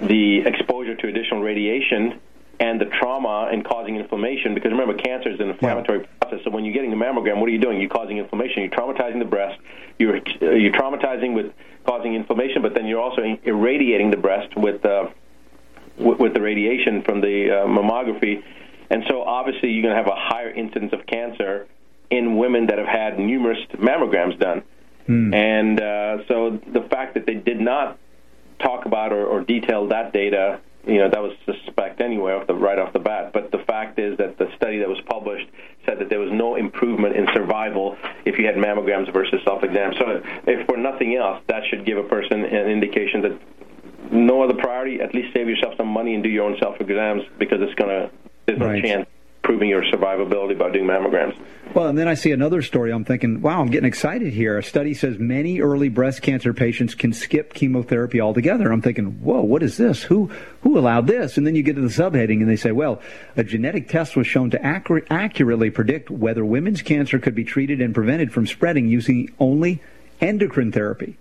the 0.00 0.38
exposure 0.46 0.94
to 0.96 1.08
additional 1.08 1.42
radiation 1.42 2.20
and 2.58 2.78
the 2.80 2.84
trauma 2.84 3.48
and 3.50 3.64
causing 3.64 3.96
inflammation. 3.96 4.54
Because 4.54 4.70
remember, 4.70 4.94
cancer 4.94 5.30
is 5.30 5.40
an 5.40 5.48
inflammatory 5.48 6.00
yeah. 6.00 6.06
process. 6.20 6.44
So 6.44 6.50
when 6.50 6.64
you're 6.64 6.74
getting 6.74 6.92
a 6.92 6.96
mammogram, 6.96 7.40
what 7.40 7.48
are 7.48 7.52
you 7.52 7.60
doing? 7.60 7.80
You're 7.80 7.90
causing 7.90 8.18
inflammation. 8.18 8.62
You're 8.62 8.70
traumatizing 8.70 9.18
the 9.18 9.24
breast. 9.24 9.58
You're 9.98 10.20
you're 10.40 10.72
traumatizing 10.72 11.34
with 11.34 11.52
causing 11.84 12.14
inflammation, 12.14 12.62
but 12.62 12.74
then 12.74 12.86
you're 12.86 13.00
also 13.00 13.22
irradiating 13.42 14.10
the 14.10 14.18
breast 14.18 14.56
with 14.56 14.84
uh, 14.84 15.08
with, 15.98 16.18
with 16.18 16.34
the 16.34 16.40
radiation 16.40 17.02
from 17.02 17.20
the 17.20 17.50
uh, 17.50 17.66
mammography. 17.66 18.42
And 18.90 19.04
so 19.08 19.22
obviously 19.22 19.70
you're 19.70 19.82
going 19.82 19.94
to 19.94 20.02
have 20.02 20.10
a 20.10 20.18
higher 20.18 20.50
incidence 20.50 20.92
of 20.92 21.06
cancer 21.06 21.66
in 22.10 22.36
women 22.36 22.66
that 22.66 22.78
have 22.78 22.88
had 22.88 23.18
numerous 23.18 23.58
mammograms 23.74 24.38
done. 24.38 24.62
Mm. 25.08 25.34
And 25.34 25.80
uh, 25.80 26.26
so 26.26 26.60
the 26.72 26.82
fact 26.90 27.14
that 27.14 27.26
they 27.26 27.34
did 27.34 27.60
not 27.60 27.98
talk 28.58 28.84
about 28.84 29.12
or, 29.12 29.26
or 29.26 29.40
detail 29.42 29.88
that 29.88 30.12
data 30.12 30.60
you 30.86 30.98
know 30.98 31.10
that 31.10 31.20
was 31.20 31.32
suspect 31.44 32.00
anyway 32.00 32.32
off 32.32 32.46
the 32.46 32.54
right 32.54 32.78
off 32.78 32.92
the 32.92 32.98
bat. 32.98 33.32
But 33.32 33.50
the 33.50 33.58
fact 33.58 33.98
is 33.98 34.16
that 34.18 34.38
the 34.38 34.48
study 34.56 34.78
that 34.78 34.88
was 34.88 35.00
published 35.06 35.46
said 35.84 35.98
that 35.98 36.08
there 36.08 36.20
was 36.20 36.30
no 36.32 36.56
improvement 36.56 37.16
in 37.16 37.26
survival 37.34 37.96
if 38.24 38.38
you 38.38 38.46
had 38.46 38.56
mammograms 38.56 39.12
versus 39.12 39.40
self-exams. 39.44 39.96
So 39.98 40.22
if 40.46 40.66
for 40.66 40.76
nothing 40.76 41.16
else, 41.16 41.42
that 41.48 41.62
should 41.68 41.84
give 41.84 41.98
a 41.98 42.04
person 42.04 42.44
an 42.44 42.70
indication 42.70 43.22
that 43.22 43.38
no 44.10 44.42
other 44.42 44.54
priority. 44.54 45.00
At 45.00 45.14
least 45.14 45.34
save 45.34 45.48
yourself 45.48 45.74
some 45.76 45.88
money 45.88 46.14
and 46.14 46.22
do 46.22 46.30
your 46.30 46.44
own 46.44 46.56
self-exams 46.58 47.22
because 47.38 47.58
it's 47.60 47.74
gonna 47.74 48.10
there's 48.58 48.82
no 48.82 48.88
chance 48.88 49.08
proving 49.42 49.70
your 49.70 49.82
survivability 49.82 50.56
by 50.56 50.70
doing 50.70 50.86
mammograms. 50.86 51.36
Well, 51.74 51.86
and 51.86 51.98
then 51.98 52.08
I 52.08 52.14
see 52.14 52.32
another 52.32 52.62
story. 52.62 52.92
I'm 52.92 53.04
thinking, 53.04 53.40
wow, 53.42 53.60
I'm 53.60 53.68
getting 53.68 53.86
excited 53.86 54.32
here. 54.32 54.58
A 54.58 54.62
study 54.62 54.92
says 54.92 55.18
many 55.18 55.60
early 55.60 55.88
breast 55.88 56.20
cancer 56.20 56.52
patients 56.52 56.94
can 56.94 57.12
skip 57.12 57.54
chemotherapy 57.54 58.20
altogether. 58.20 58.72
I'm 58.72 58.82
thinking, 58.82 59.22
whoa, 59.22 59.40
what 59.42 59.62
is 59.62 59.76
this? 59.76 60.02
Who 60.04 60.30
who 60.62 60.78
allowed 60.78 61.06
this? 61.06 61.38
And 61.38 61.46
then 61.46 61.54
you 61.54 61.62
get 61.62 61.76
to 61.76 61.80
the 61.80 61.88
subheading, 61.88 62.40
and 62.40 62.48
they 62.48 62.56
say, 62.56 62.72
well, 62.72 63.00
a 63.36 63.44
genetic 63.44 63.88
test 63.88 64.16
was 64.16 64.26
shown 64.26 64.50
to 64.50 64.62
accurate, 64.64 65.06
accurately 65.10 65.70
predict 65.70 66.10
whether 66.10 66.44
women's 66.44 66.82
cancer 66.82 67.18
could 67.18 67.34
be 67.34 67.44
treated 67.44 67.80
and 67.80 67.94
prevented 67.94 68.32
from 68.32 68.46
spreading 68.46 68.88
using 68.88 69.32
only 69.38 69.80
endocrine 70.20 70.72
therapy, 70.72 71.16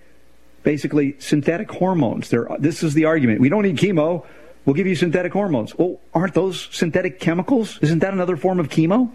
basically 0.64 1.16
synthetic 1.20 1.72
hormones. 1.72 2.30
There, 2.30 2.48
this 2.60 2.84
is 2.84 2.96
the 2.96 3.06
argument. 3.06 3.40
We 3.40 3.50
don't 3.50 3.64
need 3.64 3.78
chemo. 3.78 4.26
We'll 4.70 4.76
give 4.76 4.86
you 4.86 4.94
synthetic 4.94 5.34
hormones. 5.34 5.76
Well, 5.76 6.00
aren't 6.14 6.36
those 6.36 6.70
synthetic 6.72 7.20
chemicals? 7.20 7.80
Isn't 7.80 7.98
that 8.00 8.14
another 8.14 8.38
form 8.38 8.60
of 8.60 8.70
chemo? 8.70 9.12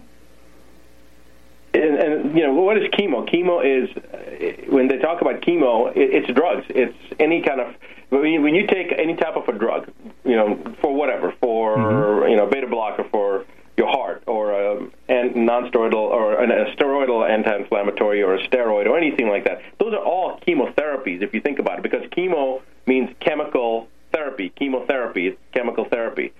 And, 1.73 1.95
and 1.95 2.37
you 2.37 2.45
know 2.45 2.51
what 2.55 2.77
is 2.77 2.89
chemo? 2.89 3.25
Chemo 3.25 3.63
is 3.63 4.67
when 4.67 4.89
they 4.89 4.97
talk 4.97 5.21
about 5.21 5.39
chemo, 5.43 5.95
it, 5.95 6.13
it's 6.13 6.33
drugs. 6.33 6.65
It's 6.67 6.97
any 7.21 7.41
kind 7.41 7.61
of 7.61 7.73
when 8.09 8.25
you, 8.25 8.41
when 8.41 8.53
you 8.53 8.67
take 8.67 8.93
any 8.97 9.15
type 9.15 9.37
of 9.37 9.47
a 9.47 9.57
drug, 9.57 9.89
you 10.25 10.35
know, 10.35 10.61
for 10.81 10.93
whatever, 10.93 11.33
for 11.39 11.77
mm-hmm. 11.77 12.31
you 12.31 12.35
know, 12.35 12.47
beta 12.47 12.67
blocker 12.67 13.05
for 13.05 13.45
your 13.77 13.87
heart, 13.87 14.23
or 14.27 14.51
a 14.51 14.89
non-steroidal 15.07 15.93
or 15.93 16.33
a 16.33 16.75
steroidal 16.75 17.29
anti-inflammatory, 17.29 18.21
or 18.21 18.35
a 18.35 18.45
steroid, 18.45 18.87
or 18.87 18.97
anything 18.97 19.29
like 19.29 19.45
that. 19.45 19.61
Those 19.79 19.93
are 19.93 20.03
all 20.03 20.37
chemotherapies, 20.45 21.21
if 21.21 21.33
you 21.33 21.39
think 21.39 21.59
about 21.59 21.79
it, 21.79 21.83
because 21.83 22.03
chemo 22.07 22.61
means 22.85 23.09
chemical 23.21 23.87
therapy, 24.15 24.49
chemotherapy, 24.49 25.37
chemical 25.53 25.85
therapy. 25.85 26.33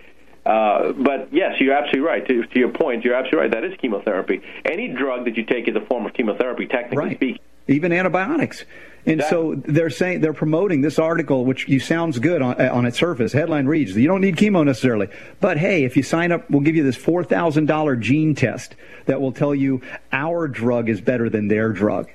Uh, 0.45 0.91
but 0.93 1.33
yes, 1.33 1.59
you're 1.59 1.73
absolutely 1.73 2.01
right. 2.01 2.27
To, 2.27 2.45
to, 2.45 2.59
your 2.59 2.69
point, 2.69 3.03
you're 3.03 3.15
absolutely 3.15 3.39
right. 3.39 3.51
That 3.51 3.63
is 3.63 3.77
chemotherapy. 3.79 4.41
Any 4.63 4.89
drug 4.89 5.25
that 5.25 5.35
you 5.37 5.43
take 5.43 5.67
is 5.67 5.75
a 5.75 5.81
form 5.81 6.05
of 6.05 6.13
chemotherapy, 6.13 6.67
technically 6.67 6.97
right. 6.97 7.17
speaking. 7.17 7.41
Even 7.67 7.91
antibiotics. 7.91 8.63
And 9.07 9.23
so 9.23 9.55
they're 9.55 9.91
saying 9.91 10.21
they're 10.21 10.33
promoting 10.33 10.81
this 10.81 10.97
article, 10.97 11.45
which 11.45 11.67
you 11.67 11.79
sounds 11.79 12.17
good 12.17 12.41
on, 12.41 12.59
on 12.59 12.85
its 12.85 12.97
surface. 12.97 13.33
Headline 13.33 13.67
reads: 13.67 13.95
You 13.95 14.07
don't 14.07 14.21
need 14.21 14.35
chemo 14.35 14.65
necessarily, 14.65 15.09
but 15.39 15.57
hey, 15.57 15.83
if 15.83 15.95
you 15.95 16.01
sign 16.01 16.31
up, 16.31 16.49
we'll 16.49 16.61
give 16.61 16.75
you 16.75 16.83
this 16.83 16.95
four 16.95 17.23
thousand 17.23 17.67
dollar 17.67 17.95
gene 17.95 18.33
test 18.33 18.75
that 19.05 19.21
will 19.21 19.31
tell 19.31 19.53
you 19.53 19.81
our 20.11 20.47
drug 20.47 20.89
is 20.89 21.01
better 21.01 21.29
than 21.29 21.47
their 21.47 21.69
drug. 21.71 22.09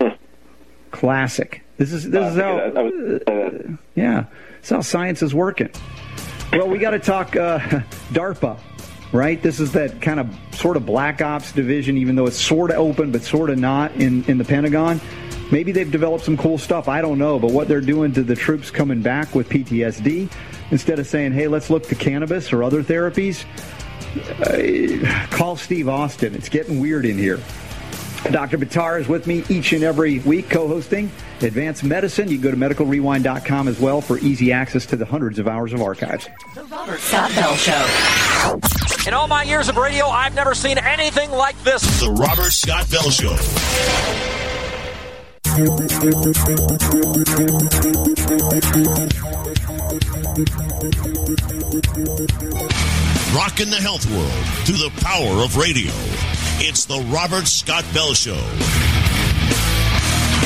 Hmm. 0.00 0.10
Classic. 0.92 1.62
This 1.76 1.92
is 1.92 2.08
this 2.08 2.22
uh, 2.22 2.28
is 2.28 2.36
how. 2.36 3.32
Uh, 3.32 3.76
yeah. 3.96 4.26
That's 4.60 4.70
how 4.70 4.80
science 4.82 5.22
is 5.22 5.34
working. 5.34 5.70
Well, 6.52 6.68
we 6.68 6.78
got 6.78 6.90
to 6.90 6.98
talk 6.98 7.34
uh, 7.34 7.58
DARPA, 8.12 8.58
right? 9.10 9.42
This 9.42 9.58
is 9.58 9.72
that 9.72 10.02
kind 10.02 10.20
of 10.20 10.36
sort 10.52 10.76
of 10.76 10.84
black 10.84 11.22
ops 11.22 11.52
division, 11.52 11.96
even 11.96 12.14
though 12.14 12.26
it's 12.26 12.40
sort 12.40 12.70
of 12.70 12.76
open 12.76 13.10
but 13.10 13.22
sort 13.22 13.48
of 13.48 13.58
not 13.58 13.92
in, 13.94 14.22
in 14.24 14.36
the 14.36 14.44
Pentagon. 14.44 15.00
Maybe 15.50 15.72
they've 15.72 15.90
developed 15.90 16.24
some 16.24 16.36
cool 16.36 16.58
stuff. 16.58 16.88
I 16.88 17.00
don't 17.00 17.18
know. 17.18 17.38
But 17.38 17.52
what 17.52 17.68
they're 17.68 17.80
doing 17.80 18.12
to 18.12 18.22
the 18.22 18.36
troops 18.36 18.70
coming 18.70 19.00
back 19.00 19.34
with 19.34 19.48
PTSD, 19.48 20.30
instead 20.70 20.98
of 20.98 21.06
saying, 21.06 21.32
hey, 21.32 21.48
let's 21.48 21.70
look 21.70 21.84
to 21.88 21.94
cannabis 21.94 22.52
or 22.52 22.62
other 22.62 22.82
therapies, 22.82 23.44
uh, 24.42 25.26
call 25.34 25.56
Steve 25.56 25.88
Austin. 25.88 26.34
It's 26.34 26.50
getting 26.50 26.80
weird 26.80 27.06
in 27.06 27.16
here. 27.16 27.40
Dr. 28.24 28.58
Buttar 28.58 29.00
is 29.00 29.08
with 29.08 29.26
me 29.26 29.44
each 29.48 29.72
and 29.72 29.82
every 29.82 30.18
week 30.20 30.50
co 30.50 30.68
hosting 30.68 31.10
Advanced 31.40 31.82
Medicine. 31.84 32.28
You 32.28 32.38
can 32.38 32.42
go 32.42 32.50
to 32.50 32.56
medicalrewind.com 32.74 33.66
as 33.68 33.80
well 33.80 34.00
for 34.00 34.18
easy 34.18 34.52
access 34.52 34.86
to 34.86 34.96
the 34.96 35.06
hundreds 35.06 35.38
of 35.38 35.48
hours 35.48 35.72
of 35.72 35.80
archives. 35.80 36.28
The 36.54 36.64
Robert 36.64 37.00
Scott 37.00 37.34
Bell 37.34 37.54
Show. 37.56 39.08
In 39.08 39.14
all 39.14 39.26
my 39.26 39.42
years 39.42 39.68
of 39.68 39.76
radio, 39.76 40.06
I've 40.06 40.34
never 40.34 40.54
seen 40.54 40.78
anything 40.78 41.30
like 41.30 41.60
this. 41.64 41.82
The 42.00 42.10
Robert 42.10 42.52
Scott 42.52 42.90
Bell 42.90 43.10
Show. 43.10 43.36
Rocking 53.34 53.70
the 53.70 53.78
health 53.80 54.08
world 54.10 54.46
through 54.64 54.76
the 54.76 54.90
power 55.00 55.42
of 55.42 55.56
radio. 55.56 55.90
It's 56.62 56.84
the 56.84 57.00
Robert 57.08 57.46
Scott 57.46 57.86
Bell 57.94 58.12
Show. 58.12 58.34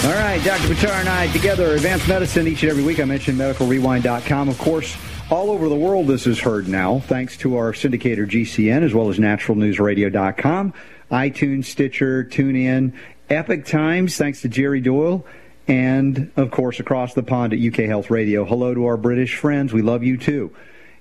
All 0.07 0.15
right, 0.15 0.41
Dr. 0.45 0.69
Buttar 0.69 1.01
and 1.01 1.09
I 1.09 1.27
together, 1.33 1.75
advanced 1.75 2.07
medicine 2.07 2.47
each 2.47 2.63
and 2.63 2.71
every 2.71 2.85
week. 2.85 3.01
I 3.01 3.05
mentioned 3.05 3.37
medicalrewind.com. 3.37 4.49
Of 4.49 4.57
course, 4.59 4.97
all 5.29 5.51
over 5.51 5.69
the 5.69 5.75
world 5.75 6.07
this 6.07 6.29
is 6.29 6.39
heard 6.39 6.69
now, 6.69 7.01
thanks 7.01 7.37
to 7.39 7.57
our 7.57 7.73
syndicator 7.73 8.29
GCN 8.29 8.85
as 8.85 8.95
well 8.95 9.11
as 9.11 9.19
naturalnewsradio.com, 9.19 10.73
iTunes, 11.11 11.65
Stitcher, 11.65 12.23
TuneIn, 12.23 12.93
Epic 13.29 13.67
Times, 13.67 14.17
thanks 14.17 14.41
to 14.43 14.49
Jerry 14.49 14.81
Doyle, 14.81 15.27
and 15.67 16.31
of 16.37 16.53
course 16.53 16.79
across 16.79 17.15
the 17.15 17.25
pond 17.25 17.55
at 17.55 17.59
UK 17.59 17.89
Health 17.89 18.09
Radio. 18.09 18.45
Hello 18.45 18.73
to 18.73 18.87
our 18.87 18.97
British 18.97 19.37
friends. 19.37 19.73
We 19.73 19.83
love 19.83 20.05
you 20.05 20.17
too. 20.17 20.55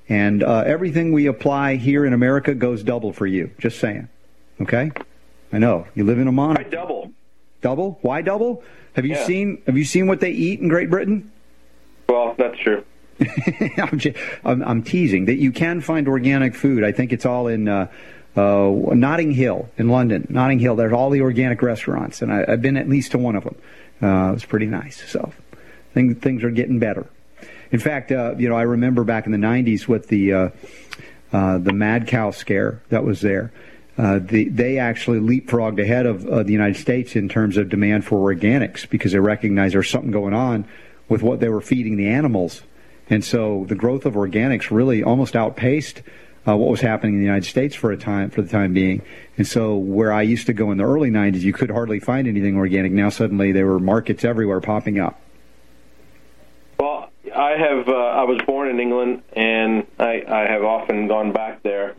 And 0.10 0.43
uh, 0.43 0.63
everything 0.65 1.12
we 1.12 1.28
apply 1.28 1.76
here 1.76 2.04
in 2.04 2.13
America 2.13 2.56
goes 2.56 2.82
double 2.82 3.13
for 3.13 3.28
you. 3.28 3.52
Just 3.60 3.80
saying. 3.80 4.08
Okay, 4.63 4.91
I 5.52 5.58
know 5.58 5.86
you 5.93 6.06
live 6.06 6.19
in 6.19 6.28
a 6.28 6.32
monarchy. 6.32 6.63
Why 6.63 6.69
double? 6.69 7.12
Double? 7.60 7.99
Why 8.02 8.21
double? 8.21 8.63
Have 8.93 9.06
you 9.06 9.15
yeah. 9.15 9.26
seen 9.26 9.62
Have 9.65 9.78
you 9.78 9.84
seen 9.84 10.08
what 10.08 10.21
they 10.21 10.32
eat 10.32 10.62
in 10.62 10.69
Great 10.69 10.89
Britain? 10.89 11.30
Well, 12.08 12.34
that's 12.38 12.58
true. 12.60 12.86
I'm, 13.78 13.99
just, 13.99 14.17
I'm, 14.45 14.63
I'm, 14.63 14.84
teasing 14.84 15.26
that 15.26 15.36
you 15.36 15.52
can 15.52 15.82
find 15.82 16.08
organic 16.08 16.56
food. 16.56 16.84
I 16.84 16.93
think 16.93 17.12
it's 17.12 17.26
all 17.26 17.47
in 17.47 17.67
uh, 17.67 17.88
uh, 18.38 18.71
Notting 18.93 19.32
Hill 19.32 19.69
in 19.78 19.89
London. 19.89 20.28
Notting 20.30 20.60
Hill. 20.60 20.78
There's 20.78 20.93
all 20.93 21.10
the 21.10 21.21
organic 21.21 21.62
restaurants, 21.62 22.21
and 22.21 22.32
I, 22.32 22.49
have 22.49 22.62
been 22.62 22.78
at 22.78 22.88
least 22.88 23.12
to 23.12 23.17
one 23.17 23.36
of 23.36 23.43
them. 23.43 23.56
Uh, 24.02 24.34
it's 24.34 24.45
pretty 24.45 24.67
nice. 24.67 25.04
So 25.12 25.34
things 25.93 26.17
things 26.19 26.41
are 26.43 26.52
getting 26.52 26.80
better. 26.80 27.06
In 27.71 27.80
fact, 27.80 28.13
uh, 28.13 28.36
you 28.38 28.47
know, 28.47 28.56
I 28.56 28.62
remember 28.62 29.04
back 29.04 29.26
in 29.26 29.34
the 29.34 29.38
'90s 29.38 29.89
with 29.89 30.08
the 30.08 30.34
uh, 30.34 30.49
uh, 31.34 31.58
the 31.58 31.73
mad 31.73 32.08
cow 32.08 32.32
scare 32.32 32.82
that 32.89 33.04
was 33.04 33.19
there 33.19 33.52
uh, 33.98 34.20
the, 34.20 34.50
they 34.50 34.80
actually 34.80 35.20
leapfrogged 35.20 35.82
ahead 35.82 36.06
of 36.06 36.26
uh, 36.28 36.44
the 36.44 36.52
United 36.52 36.80
States 36.80 37.16
in 37.16 37.30
terms 37.30 37.58
of 37.58 37.70
demand 37.70 38.04
for 38.06 38.34
organics 38.34 38.90
because 38.90 39.12
they 39.12 39.20
recognized 39.20 39.76
there's 39.76 39.90
something 39.90 40.12
going 40.12 40.34
on 40.34 40.66
with 41.10 41.22
what 41.22 41.40
they 41.40 41.50
were 41.50 41.62
feeding 41.62 41.96
the 41.96 42.08
animals. 42.08 42.64
And 43.10 43.24
so 43.24 43.66
the 43.68 43.76
growth 43.76 44.06
of 44.06 44.16
organics 44.16 44.72
really 44.72 45.04
almost 45.04 45.36
outpaced 45.36 46.02
uh, 46.48 46.58
what 46.58 46.72
was 46.72 46.82
happening 46.82 47.14
in 47.14 47.20
the 47.20 47.26
United 47.26 47.48
States 47.48 47.76
for 47.76 47.92
a 47.92 47.98
time 47.98 48.32
for 48.32 48.42
the 48.42 48.50
time 48.50 48.74
being. 48.74 49.02
And 49.38 49.48
so 49.48 49.76
where 49.76 50.12
I 50.12 50.24
used 50.24 50.48
to 50.48 50.54
go 50.54 50.72
in 50.72 50.78
the 50.78 50.86
early 50.86 51.12
90s, 51.12 51.42
you 51.42 51.54
could 51.54 51.70
hardly 51.70 52.00
find 52.00 52.28
anything 52.28 52.58
organic. 52.58 52.92
Now 52.92 53.10
suddenly 53.10 53.52
there 53.52 53.68
were 53.68 53.80
markets 53.80 54.26
everywhere 54.26 54.60
popping 54.60 55.00
up. 55.00 55.22
Well, 56.80 57.12
I 57.36 57.52
have. 57.52 57.88
Uh, 57.88 57.94
I 57.94 58.24
was 58.24 58.42
born 58.46 58.70
in 58.70 58.80
England, 58.80 59.22
and 59.34 59.86
I, 60.00 60.24
I 60.28 60.52
have 60.52 60.64
often 60.64 61.08
gone 61.08 61.32
back 61.32 61.64
there 61.64 61.96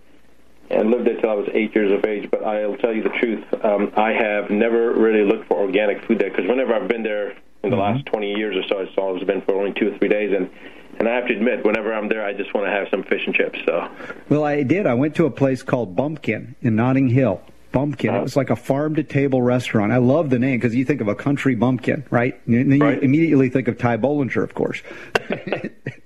and 0.70 0.90
lived 0.90 1.06
there 1.06 1.20
till 1.20 1.30
I 1.30 1.34
was 1.34 1.48
eight 1.52 1.74
years 1.74 1.92
of 1.92 2.04
age. 2.04 2.30
But 2.30 2.44
I'll 2.44 2.76
tell 2.76 2.92
you 2.92 3.02
the 3.02 3.10
truth. 3.10 3.44
Um, 3.64 3.92
I 3.96 4.12
have 4.12 4.50
never 4.50 4.92
really 4.92 5.24
looked 5.24 5.48
for 5.48 5.58
organic 5.58 6.04
food 6.06 6.18
there 6.18 6.30
because 6.30 6.46
whenever 6.46 6.74
I've 6.74 6.88
been 6.88 7.02
there 7.02 7.30
in 7.62 7.70
the 7.70 7.76
mm-hmm. 7.76 7.96
last 7.96 8.06
20 8.06 8.34
years 8.34 8.56
or 8.56 8.62
so, 8.68 8.78
it's 8.80 8.96
always 8.98 9.24
been 9.24 9.42
for 9.42 9.54
only 9.54 9.72
two 9.72 9.92
or 9.92 9.98
three 9.98 10.08
days, 10.08 10.32
and 10.36 10.50
and 10.98 11.08
I 11.08 11.16
have 11.16 11.26
to 11.26 11.34
admit, 11.34 11.64
whenever 11.64 11.92
I'm 11.92 12.08
there, 12.08 12.24
I 12.24 12.32
just 12.32 12.54
want 12.54 12.66
to 12.66 12.70
have 12.70 12.86
some 12.88 13.02
fish 13.02 13.22
and 13.26 13.34
chips. 13.34 13.58
So, 13.66 13.88
well, 14.28 14.44
I 14.44 14.62
did. 14.62 14.86
I 14.86 14.94
went 14.94 15.16
to 15.16 15.26
a 15.26 15.30
place 15.30 15.62
called 15.62 15.96
Bumpkin 15.96 16.54
in 16.62 16.76
Notting 16.76 17.08
Hill. 17.08 17.42
Bumpkin. 17.72 18.10
Uh-huh. 18.10 18.20
It 18.20 18.22
was 18.22 18.36
like 18.36 18.50
a 18.50 18.56
farm 18.56 18.94
to 18.94 19.02
table 19.02 19.42
restaurant. 19.42 19.92
I 19.92 19.96
love 19.96 20.30
the 20.30 20.38
name 20.38 20.58
because 20.58 20.76
you 20.76 20.84
think 20.84 21.00
of 21.00 21.08
a 21.08 21.14
country 21.16 21.56
bumpkin, 21.56 22.04
right? 22.10 22.40
And 22.46 22.70
then 22.70 22.78
right. 22.78 22.94
you 22.94 23.00
immediately 23.00 23.48
think 23.48 23.66
of 23.66 23.78
Ty 23.78 23.96
Bollinger, 23.96 24.44
of 24.44 24.54
course. 24.54 24.80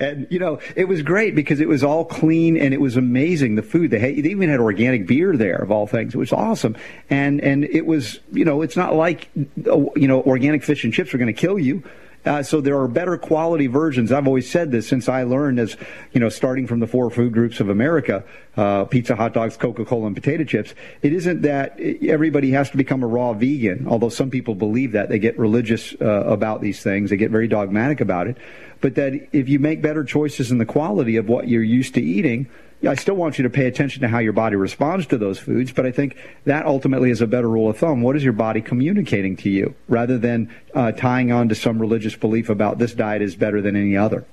and 0.00 0.26
you 0.30 0.38
know 0.38 0.60
it 0.76 0.86
was 0.86 1.02
great 1.02 1.34
because 1.34 1.60
it 1.60 1.68
was 1.68 1.82
all 1.82 2.04
clean 2.04 2.56
and 2.56 2.74
it 2.74 2.80
was 2.80 2.96
amazing 2.96 3.56
the 3.56 3.62
food. 3.62 3.90
They, 3.90 3.98
had, 3.98 4.24
they 4.24 4.30
even 4.30 4.48
had 4.48 4.60
organic 4.60 5.06
beer 5.06 5.36
there 5.36 5.56
of 5.56 5.70
all 5.70 5.86
things. 5.86 6.14
It 6.14 6.18
was 6.18 6.32
awesome. 6.32 6.76
And 7.08 7.40
and 7.40 7.64
it 7.64 7.86
was 7.86 8.20
you 8.32 8.44
know 8.44 8.62
it's 8.62 8.76
not 8.76 8.94
like 8.94 9.28
you 9.34 10.08
know 10.08 10.22
organic 10.22 10.62
fish 10.62 10.84
and 10.84 10.92
chips 10.92 11.14
are 11.14 11.18
going 11.18 11.32
to 11.32 11.40
kill 11.40 11.58
you 11.58 11.82
uh, 12.24 12.42
so 12.42 12.60
there 12.60 12.78
are 12.78 12.88
better 12.88 13.16
quality 13.16 13.66
versions. 13.66 14.12
I've 14.12 14.26
always 14.26 14.50
said 14.50 14.70
this 14.70 14.86
since 14.86 15.08
I 15.08 15.22
learned 15.22 15.58
as, 15.58 15.76
you 16.12 16.20
know, 16.20 16.28
starting 16.28 16.66
from 16.66 16.80
the 16.80 16.86
four 16.86 17.10
food 17.10 17.32
groups 17.32 17.60
of 17.60 17.68
America, 17.68 18.24
uh, 18.56 18.84
pizza, 18.84 19.16
hot 19.16 19.32
dogs, 19.32 19.56
Coca-Cola, 19.56 20.06
and 20.06 20.14
potato 20.14 20.44
chips. 20.44 20.74
It 21.00 21.12
isn't 21.12 21.42
that 21.42 21.80
everybody 21.80 22.50
has 22.50 22.68
to 22.70 22.76
become 22.76 23.02
a 23.02 23.06
raw 23.06 23.32
vegan, 23.32 23.86
although 23.88 24.10
some 24.10 24.30
people 24.30 24.54
believe 24.54 24.92
that. 24.92 25.08
They 25.08 25.18
get 25.18 25.38
religious 25.38 25.94
uh, 26.00 26.04
about 26.04 26.60
these 26.60 26.82
things. 26.82 27.10
They 27.10 27.16
get 27.16 27.30
very 27.30 27.48
dogmatic 27.48 28.00
about 28.00 28.26
it. 28.26 28.36
But 28.80 28.94
that 28.96 29.14
if 29.32 29.48
you 29.48 29.58
make 29.58 29.80
better 29.80 30.04
choices 30.04 30.50
in 30.50 30.58
the 30.58 30.66
quality 30.66 31.16
of 31.16 31.28
what 31.28 31.48
you're 31.48 31.62
used 31.62 31.94
to 31.94 32.02
eating, 32.02 32.48
I 32.88 32.94
still 32.94 33.14
want 33.14 33.36
you 33.38 33.42
to 33.42 33.50
pay 33.50 33.66
attention 33.66 34.00
to 34.02 34.08
how 34.08 34.20
your 34.20 34.32
body 34.32 34.56
responds 34.56 35.06
to 35.08 35.18
those 35.18 35.38
foods, 35.38 35.70
but 35.70 35.84
I 35.84 35.92
think 35.92 36.16
that 36.44 36.64
ultimately 36.64 37.10
is 37.10 37.20
a 37.20 37.26
better 37.26 37.48
rule 37.48 37.68
of 37.68 37.76
thumb. 37.76 38.00
What 38.00 38.16
is 38.16 38.24
your 38.24 38.32
body 38.32 38.62
communicating 38.62 39.36
to 39.38 39.50
you 39.50 39.74
rather 39.86 40.16
than 40.16 40.54
uh, 40.74 40.92
tying 40.92 41.30
on 41.30 41.50
to 41.50 41.54
some 41.54 41.78
religious 41.78 42.16
belief 42.16 42.48
about 42.48 42.78
this 42.78 42.94
diet 42.94 43.20
is 43.20 43.36
better 43.36 43.60
than 43.60 43.76
any 43.76 43.96
other? 43.96 44.24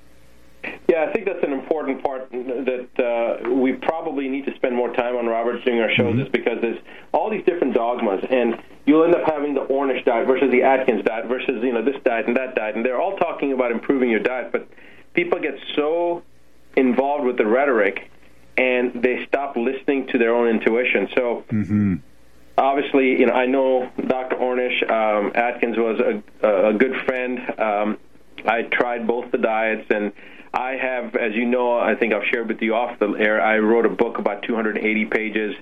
Yeah, 0.88 1.04
I 1.08 1.12
think 1.12 1.26
that's 1.26 1.44
an 1.44 1.52
important 1.52 2.02
part 2.02 2.30
that 2.30 2.88
uh, 2.98 3.50
we 3.50 3.72
probably 3.72 4.28
need 4.28 4.46
to 4.46 4.54
spend 4.56 4.74
more 4.74 4.92
time 4.94 5.16
on, 5.16 5.26
Robert, 5.26 5.64
doing 5.64 5.80
our 5.80 5.90
shows, 5.92 6.14
mm-hmm. 6.14 6.22
is 6.22 6.28
because 6.28 6.60
there's 6.62 6.78
all 7.12 7.30
these 7.30 7.44
different 7.44 7.74
dogmas, 7.74 8.24
and 8.30 8.60
you'll 8.86 9.04
end 9.04 9.14
up 9.14 9.28
having 9.28 9.54
the 9.54 9.60
Ornish 9.66 10.04
diet 10.04 10.26
versus 10.26 10.50
the 10.50 10.62
Atkins 10.62 11.04
diet 11.04 11.26
versus 11.26 11.62
you 11.62 11.72
know 11.72 11.82
this 11.82 11.96
diet 12.02 12.26
and 12.26 12.36
that 12.36 12.54
diet, 12.54 12.76
and 12.76 12.84
they're 12.84 13.00
all 13.00 13.16
talking 13.16 13.52
about 13.52 13.70
improving 13.70 14.10
your 14.10 14.20
diet, 14.20 14.50
but 14.50 14.68
people 15.12 15.38
get 15.38 15.58
so 15.76 16.22
involved 16.76 17.24
with 17.24 17.36
the 17.36 17.46
rhetoric 17.46 18.10
and 18.58 19.02
they 19.02 19.24
stop 19.26 19.56
listening 19.56 20.08
to 20.08 20.18
their 20.18 20.34
own 20.34 20.48
intuition. 20.48 21.08
So. 21.14 21.44
Mm-hmm. 21.50 21.94
Obviously, 22.58 23.20
you 23.20 23.26
know, 23.26 23.34
I 23.34 23.46
know 23.46 23.88
Dr. 24.04 24.34
Ornish. 24.34 24.82
Um, 24.90 25.30
Atkins 25.32 25.76
was 25.78 26.00
a, 26.00 26.70
a 26.70 26.72
good 26.72 26.92
friend. 27.06 27.38
Um, 27.56 27.98
I 28.44 28.62
tried 28.62 29.06
both 29.06 29.30
the 29.30 29.38
diets, 29.38 29.86
and 29.90 30.12
I 30.52 30.72
have, 30.72 31.14
as 31.14 31.36
you 31.36 31.46
know, 31.46 31.78
I 31.78 31.94
think 31.94 32.12
I've 32.12 32.26
shared 32.32 32.48
with 32.48 32.60
you 32.60 32.74
off 32.74 32.98
the 32.98 33.12
air. 33.12 33.40
I 33.40 33.58
wrote 33.58 33.86
a 33.86 33.90
book 33.90 34.18
about 34.18 34.42
280 34.42 35.04
pages 35.04 35.54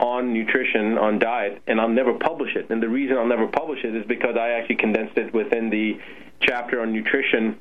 on 0.00 0.32
nutrition, 0.32 0.96
on 0.96 1.18
diet, 1.18 1.60
and 1.66 1.78
I'll 1.78 1.88
never 1.88 2.14
publish 2.14 2.56
it. 2.56 2.70
And 2.70 2.82
the 2.82 2.88
reason 2.88 3.18
I'll 3.18 3.26
never 3.26 3.48
publish 3.48 3.84
it 3.84 3.94
is 3.94 4.06
because 4.06 4.38
I 4.38 4.52
actually 4.52 4.76
condensed 4.76 5.18
it 5.18 5.34
within 5.34 5.68
the 5.68 6.00
chapter 6.40 6.80
on 6.80 6.94
nutrition, 6.94 7.58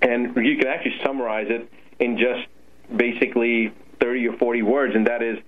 and 0.00 0.34
you 0.36 0.56
can 0.56 0.68
actually 0.68 0.96
summarize 1.04 1.48
it 1.50 1.70
in 1.98 2.16
just 2.16 2.46
basically 2.96 3.72
30 4.04 4.28
or 4.28 4.36
40 4.36 4.62
words, 4.62 4.94
and 4.94 5.06
that 5.06 5.22
is 5.22 5.38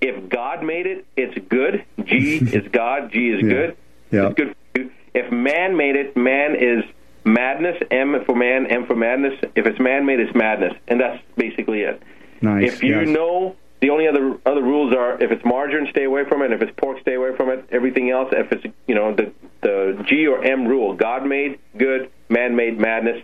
if 0.00 0.28
God 0.30 0.64
made 0.64 0.86
it, 0.86 1.06
it's 1.14 1.36
good. 1.48 1.84
G 2.04 2.36
is 2.56 2.66
God, 2.72 3.12
G 3.12 3.28
is 3.28 3.42
yeah. 3.42 3.48
good. 3.48 3.76
Yeah. 4.10 4.26
It's 4.26 4.34
good 4.34 4.56
for 4.74 4.80
you. 4.80 4.90
If 5.14 5.30
man 5.30 5.76
made 5.76 5.96
it, 5.96 6.16
man 6.16 6.56
is 6.56 6.84
madness. 7.24 7.76
M 7.90 8.24
for 8.24 8.34
man, 8.34 8.66
M 8.66 8.86
for 8.86 8.96
madness. 8.96 9.38
If 9.54 9.66
it's 9.66 9.78
man 9.78 10.06
made, 10.06 10.20
it's 10.20 10.34
madness. 10.34 10.72
And 10.88 11.00
that's 11.00 11.22
basically 11.36 11.82
it. 11.82 12.02
Nice. 12.40 12.72
If 12.72 12.82
you 12.82 13.00
yes. 13.00 13.08
know 13.08 13.56
the 13.80 13.90
only 13.90 14.08
other 14.08 14.38
other 14.46 14.62
rules 14.62 14.94
are 14.94 15.22
if 15.22 15.30
it's 15.30 15.44
margarine, 15.44 15.86
stay 15.90 16.04
away 16.04 16.24
from 16.24 16.40
it. 16.42 16.50
If 16.50 16.62
it's 16.62 16.72
pork, 16.78 16.98
stay 17.00 17.14
away 17.14 17.36
from 17.36 17.50
it. 17.50 17.68
Everything 17.70 18.10
else, 18.10 18.32
if 18.32 18.50
it's 18.52 18.64
you 18.86 18.94
know 18.94 19.14
the 19.14 19.32
the 19.60 20.02
G 20.08 20.26
or 20.26 20.42
M 20.42 20.66
rule, 20.66 20.94
God 20.94 21.26
made, 21.26 21.58
good, 21.76 22.10
man 22.30 22.56
made, 22.56 22.78
madness, 22.78 23.22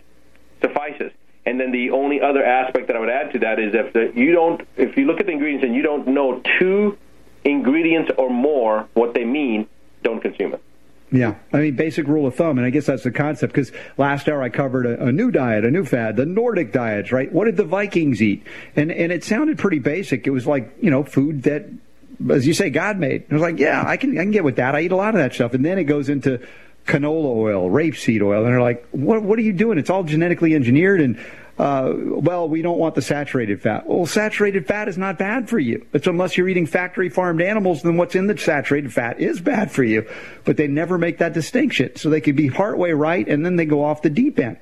suffices. 0.61 1.13
And 1.49 1.59
then 1.59 1.73
the 1.73 1.93
only 1.93 2.21
other 2.21 2.45
aspect 2.45 2.89
that 2.89 2.97
I 2.97 3.01
would 3.01 3.09
add 3.09 3.33
to 3.33 3.39
that 3.39 3.59
is 3.59 3.75
if 3.75 3.95
the, 3.95 4.13
you 4.15 4.33
don't, 4.33 4.61
if 4.77 4.99
you 4.99 5.07
look 5.07 5.19
at 5.19 5.25
the 5.25 5.33
ingredients 5.33 5.65
and 5.65 5.75
you 5.75 5.81
don't 5.81 6.07
know 6.07 6.43
two 6.59 6.99
ingredients 7.43 8.11
or 8.19 8.29
more 8.29 8.87
what 8.93 9.15
they 9.15 9.25
mean, 9.25 9.67
don't 10.03 10.21
consume 10.21 10.53
it. 10.53 10.63
Yeah, 11.11 11.37
I 11.51 11.61
mean, 11.61 11.75
basic 11.75 12.07
rule 12.07 12.27
of 12.27 12.35
thumb, 12.35 12.59
and 12.59 12.67
I 12.67 12.71
guess 12.71 12.85
that's 12.85 13.03
the 13.03 13.11
concept. 13.11 13.55
Because 13.55 13.73
last 13.97 14.29
hour 14.29 14.43
I 14.43 14.51
covered 14.51 14.85
a, 14.85 15.07
a, 15.07 15.11
new 15.11 15.31
diet, 15.31 15.65
a 15.65 15.71
new 15.71 15.87
fad, 15.87 16.17
the 16.17 16.27
Nordic 16.27 16.71
diets, 16.71 17.13
right? 17.13 17.33
What 17.33 17.47
did 17.47 17.57
the 17.57 17.65
Vikings 17.65 18.21
eat? 18.21 18.45
And 18.77 18.93
and 18.93 19.11
it 19.11 19.25
sounded 19.25 19.57
pretty 19.57 19.79
basic. 19.79 20.27
It 20.27 20.31
was 20.33 20.47
like 20.47 20.71
you 20.83 20.91
know 20.91 21.03
food 21.03 21.45
that, 21.45 21.65
as 22.31 22.47
you 22.47 22.53
say, 22.53 22.69
God 22.69 22.99
made. 22.99 23.25
I 23.31 23.33
was 23.33 23.41
like, 23.41 23.59
yeah, 23.59 23.83
I 23.87 23.97
can 23.97 24.19
I 24.19 24.23
can 24.23 24.33
get 24.33 24.45
with 24.45 24.57
that. 24.57 24.75
I 24.75 24.83
eat 24.83 24.93
a 24.93 24.97
lot 24.97 25.15
of 25.15 25.21
that 25.23 25.33
stuff, 25.33 25.55
and 25.55 25.65
then 25.65 25.79
it 25.79 25.85
goes 25.85 26.11
into 26.11 26.47
canola 26.88 27.37
oil, 27.37 27.70
rapeseed 27.70 28.22
oil, 28.22 28.44
and 28.44 28.53
they're 28.53 28.61
like, 28.61 28.87
"What? 28.90 29.22
What 29.22 29.38
are 29.38 29.42
you 29.42 29.53
doing? 29.53 29.79
It's 29.79 29.90
all 29.90 30.03
genetically 30.03 30.55
engineered." 30.55 31.01
And 31.01 31.18
uh, 31.59 31.92
well, 31.94 32.48
we 32.48 32.62
don't 32.62 32.79
want 32.79 32.94
the 32.94 33.03
saturated 33.03 33.61
fat. 33.61 33.87
Well, 33.87 34.07
saturated 34.07 34.66
fat 34.66 34.88
is 34.88 34.96
not 34.96 35.18
bad 35.18 35.48
for 35.48 35.59
you. 35.59 35.87
It's 35.92 36.07
unless 36.07 36.37
you're 36.37 36.48
eating 36.48 36.66
factory 36.66 37.09
farmed 37.09 37.42
animals, 37.42 37.83
then 37.83 37.96
what's 37.96 38.14
in 38.14 38.27
the 38.27 38.38
saturated 38.38 38.92
fat 38.92 39.20
is 39.20 39.40
bad 39.40 39.70
for 39.70 39.85
you. 39.85 40.09
But 40.44 40.57
they 40.57 40.66
never 40.66 40.98
make 40.98 41.18
that 41.18 41.35
distinction, 41.35 41.96
so 41.96 42.11
they 42.11 42.20
could 42.20 42.37
be 42.37 42.48
partway 42.48 42.92
right, 42.92 43.27
and 43.29 43.44
then 43.44 43.57
they 43.57 43.66
go 43.66 43.85
off 43.85 44.03
the 44.03 44.11
deep 44.11 44.38
end. 44.38 44.59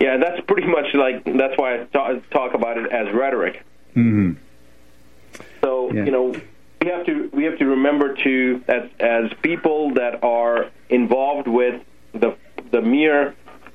Yeah, 0.00 0.18
that's 0.18 0.40
pretty 0.46 0.66
much 0.66 0.94
like 0.94 1.24
that's 1.24 1.56
why 1.56 1.86
I 1.94 2.22
talk 2.30 2.54
about 2.54 2.78
it 2.78 2.92
as 2.92 3.12
rhetoric. 3.14 3.62
Mm-hmm. 3.96 4.32
So 5.62 5.92
yeah. 5.92 6.04
you 6.04 6.10
know 6.10 6.34
we 6.84 6.90
have 6.90 7.06
to 7.06 7.30
we 7.32 7.44
have 7.44 7.58
to 7.58 7.64
remember 7.64 8.14
to 8.14 8.62
as 8.68 8.90
as 9.00 9.32
people 9.42 9.94
that 9.94 10.22
are 10.22 10.70
involved 10.94 11.48
with 11.48 11.82
the 12.12 12.36
the 12.70 12.80
mere 12.80 13.34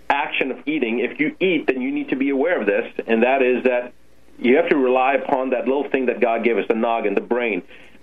action 0.09 0.51
of 0.51 0.57
eating. 0.67 0.99
If 0.99 1.19
you 1.19 1.35
eat, 1.39 1.67
then 1.67 1.81
you 1.81 1.91
need 1.91 2.09
to 2.09 2.15
be 2.15 2.29
aware 2.29 2.59
of 2.59 2.65
this, 2.65 2.91
and 3.07 3.23
that 3.23 3.41
is 3.41 3.63
that 3.63 3.93
you 4.39 4.55
have 4.55 4.69
to 4.69 4.77
rely 4.77 5.13
upon 5.15 5.51
that 5.51 5.67
little 5.67 5.89
thing 5.89 6.07
that 6.07 6.19
God 6.19 6.43
gave 6.43 6.57
us, 6.57 6.65
the 6.67 6.75
noggin, 6.75 7.13
the 7.13 7.21
brain. 7.21 7.61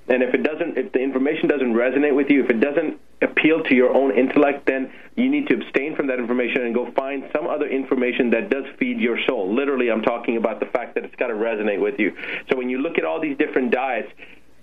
And 0.08 0.22
if 0.22 0.34
it 0.34 0.42
doesn't, 0.42 0.78
if 0.78 0.92
the 0.92 1.00
information 1.00 1.48
doesn't 1.48 1.72
resonate 1.72 2.14
with 2.14 2.30
you, 2.30 2.44
if 2.44 2.50
it 2.50 2.60
doesn't 2.60 3.00
appeal 3.22 3.62
to 3.64 3.74
your 3.74 3.92
own 3.92 4.16
intellect, 4.16 4.66
then 4.66 4.92
you 5.16 5.28
need 5.28 5.48
to 5.48 5.54
abstain 5.54 5.96
from 5.96 6.06
that 6.08 6.18
information 6.20 6.62
and 6.62 6.74
go 6.74 6.90
find 6.92 7.24
some 7.34 7.46
other 7.46 7.66
information 7.66 8.30
that 8.30 8.50
does 8.50 8.64
feed 8.78 9.00
your 9.00 9.18
soul. 9.26 9.52
Literally, 9.52 9.90
I'm 9.90 10.02
talking 10.02 10.36
about 10.36 10.60
the 10.60 10.66
fact 10.66 10.94
that 10.94 11.04
it's 11.04 11.16
got 11.16 11.28
to 11.28 11.34
resonate 11.34 11.80
with 11.80 11.98
you. 11.98 12.14
So 12.50 12.56
when 12.56 12.68
you 12.68 12.78
look 12.78 12.98
at 12.98 13.04
all 13.04 13.20
these 13.20 13.36
different 13.38 13.72
diets, 13.72 14.12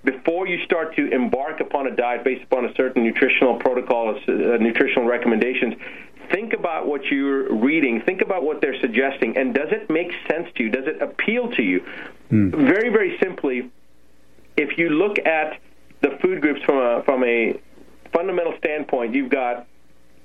before 0.03 0.47
you 0.47 0.63
start 0.65 0.95
to 0.95 1.09
embark 1.11 1.59
upon 1.59 1.87
a 1.87 1.95
diet 1.95 2.23
based 2.23 2.43
upon 2.43 2.65
a 2.65 2.73
certain 2.75 3.03
nutritional 3.03 3.55
protocol, 3.55 4.15
uh, 4.15 4.31
nutritional 4.31 5.05
recommendations, 5.05 5.75
think 6.31 6.53
about 6.53 6.87
what 6.87 7.05
you're 7.05 7.53
reading, 7.53 8.01
think 8.01 8.21
about 8.21 8.43
what 8.43 8.61
they're 8.61 8.79
suggesting, 8.81 9.37
and 9.37 9.53
does 9.53 9.69
it 9.71 9.89
make 9.89 10.11
sense 10.29 10.47
to 10.55 10.63
you? 10.63 10.69
Does 10.69 10.87
it 10.87 11.01
appeal 11.01 11.51
to 11.51 11.61
you? 11.61 11.85
Mm. 12.31 12.51
Very, 12.51 12.89
very 12.89 13.17
simply, 13.21 13.71
if 14.57 14.77
you 14.77 14.89
look 14.89 15.19
at 15.19 15.59
the 16.01 16.17
food 16.21 16.41
groups 16.41 16.61
from 16.63 16.77
a, 16.77 17.03
from 17.03 17.23
a 17.23 17.59
fundamental 18.11 18.55
standpoint, 18.57 19.15
you've 19.15 19.29
got 19.31 19.67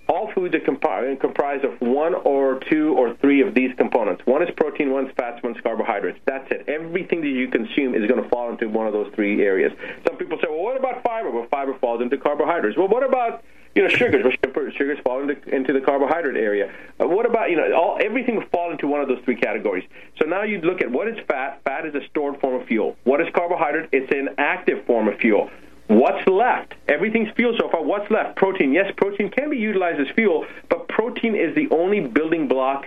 all 0.09 0.33
foods 0.33 0.55
are 0.55 0.61
comprised 0.61 1.65
of 1.65 1.81
one 1.81 2.15
or 2.15 2.61
two 2.71 2.95
or 2.95 3.15
three 3.17 3.43
of 3.43 3.55
these 3.55 3.75
components. 3.77 4.23
One 4.25 4.43
is 4.43 4.49
protein, 4.57 4.91
one 4.91 5.07
is 5.07 5.13
fats, 5.17 5.43
one 5.43 5.55
is 5.55 5.61
carbohydrates. 5.61 6.19
That's 6.25 6.51
it. 6.51 6.65
Everything 6.67 7.21
that 7.21 7.29
you 7.29 7.49
consume 7.49 7.95
is 7.95 8.09
going 8.09 8.23
to 8.23 8.29
fall 8.31 8.51
into 8.51 8.69
one 8.69 8.87
of 8.87 8.93
those 8.93 9.13
three 9.15 9.43
areas. 9.43 9.73
Some 10.07 10.17
people 10.17 10.39
say, 10.39 10.49
well, 10.49 10.63
what 10.63 10.77
about 10.77 11.03
fiber? 11.03 11.31
Well, 11.31 11.47
fiber 11.51 11.75
falls 11.79 12.01
into 12.01 12.17
carbohydrates. 12.17 12.77
Well, 12.77 12.89
what 12.89 13.03
about 13.03 13.45
you 13.75 13.83
know, 13.83 13.89
sugars. 13.91 14.25
Well, 14.25 14.71
sugars 14.73 14.99
fall 15.05 15.21
into, 15.21 15.55
into 15.55 15.73
the 15.73 15.81
carbohydrate 15.81 16.37
area. 16.37 16.73
Uh, 17.01 17.07
what 17.07 17.27
about 17.27 17.51
you 17.51 17.57
know, 17.57 17.73
all 17.75 17.99
everything 18.03 18.37
will 18.37 18.47
fall 18.51 18.73
into 18.73 18.89
one 18.89 19.01
of 19.01 19.09
those 19.09 19.21
three 19.25 19.37
categories. 19.37 19.85
So 20.19 20.27
now 20.27 20.43
you 20.43 20.61
look 20.61 20.81
at 20.81 20.91
what 20.91 21.07
is 21.07 21.19
fat. 21.29 21.61
Fat 21.65 21.87
is 21.87 21.95
a 21.95 22.05
stored 22.09 22.41
form 22.41 22.61
of 22.61 22.67
fuel. 22.67 22.97
What 23.05 23.21
is 23.21 23.29
carbohydrate? 23.33 23.91
It's 23.93 24.11
an 24.11 24.31
active 24.39 24.85
form 24.87 25.07
of 25.07 25.19
fuel. 25.19 25.51
What's 25.89 26.27
left? 26.29 26.75
Everything's 26.87 27.31
fuel 27.35 27.55
so 27.59 27.69
far. 27.71 27.83
What's 27.83 28.11
left? 28.11 28.37
Protein. 28.37 28.73
Yes, 28.73 28.93
protein 28.97 29.31
can 29.31 29.51
be 29.51 29.57
utilized 29.57 30.01
as 30.01 30.15
fuel, 30.15 30.47
but 30.69 30.87
protein 30.89 31.35
is 31.35 31.55
the 31.55 31.69
only 31.71 32.01
building 32.01 32.47
block 32.47 32.87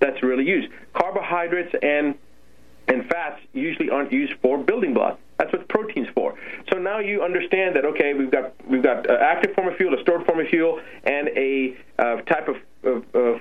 that's 0.00 0.22
really 0.22 0.46
used. 0.46 0.72
Carbohydrates 0.94 1.74
and 1.82 2.14
and 2.88 3.04
fats 3.08 3.40
usually 3.52 3.90
aren't 3.90 4.12
used 4.12 4.32
for 4.40 4.58
building 4.58 4.94
blocks. 4.94 5.20
That's 5.38 5.52
what 5.52 5.68
protein's 5.68 6.08
for. 6.14 6.34
So 6.72 6.78
now 6.78 7.00
you 7.00 7.22
understand 7.22 7.74
that 7.74 7.84
okay, 7.84 8.14
we've 8.14 8.30
got 8.30 8.54
we've 8.66 8.82
got 8.82 9.10
uh, 9.10 9.14
active 9.14 9.54
form 9.54 9.66
of 9.68 9.76
fuel, 9.76 9.94
a 9.94 10.00
stored 10.02 10.24
form 10.24 10.38
of 10.38 10.46
fuel, 10.46 10.80
and 11.02 11.28
a 11.28 11.76
uh, 11.98 12.22
type 12.22 12.48
of, 12.48 12.56
of, 12.86 13.04
of 13.14 13.40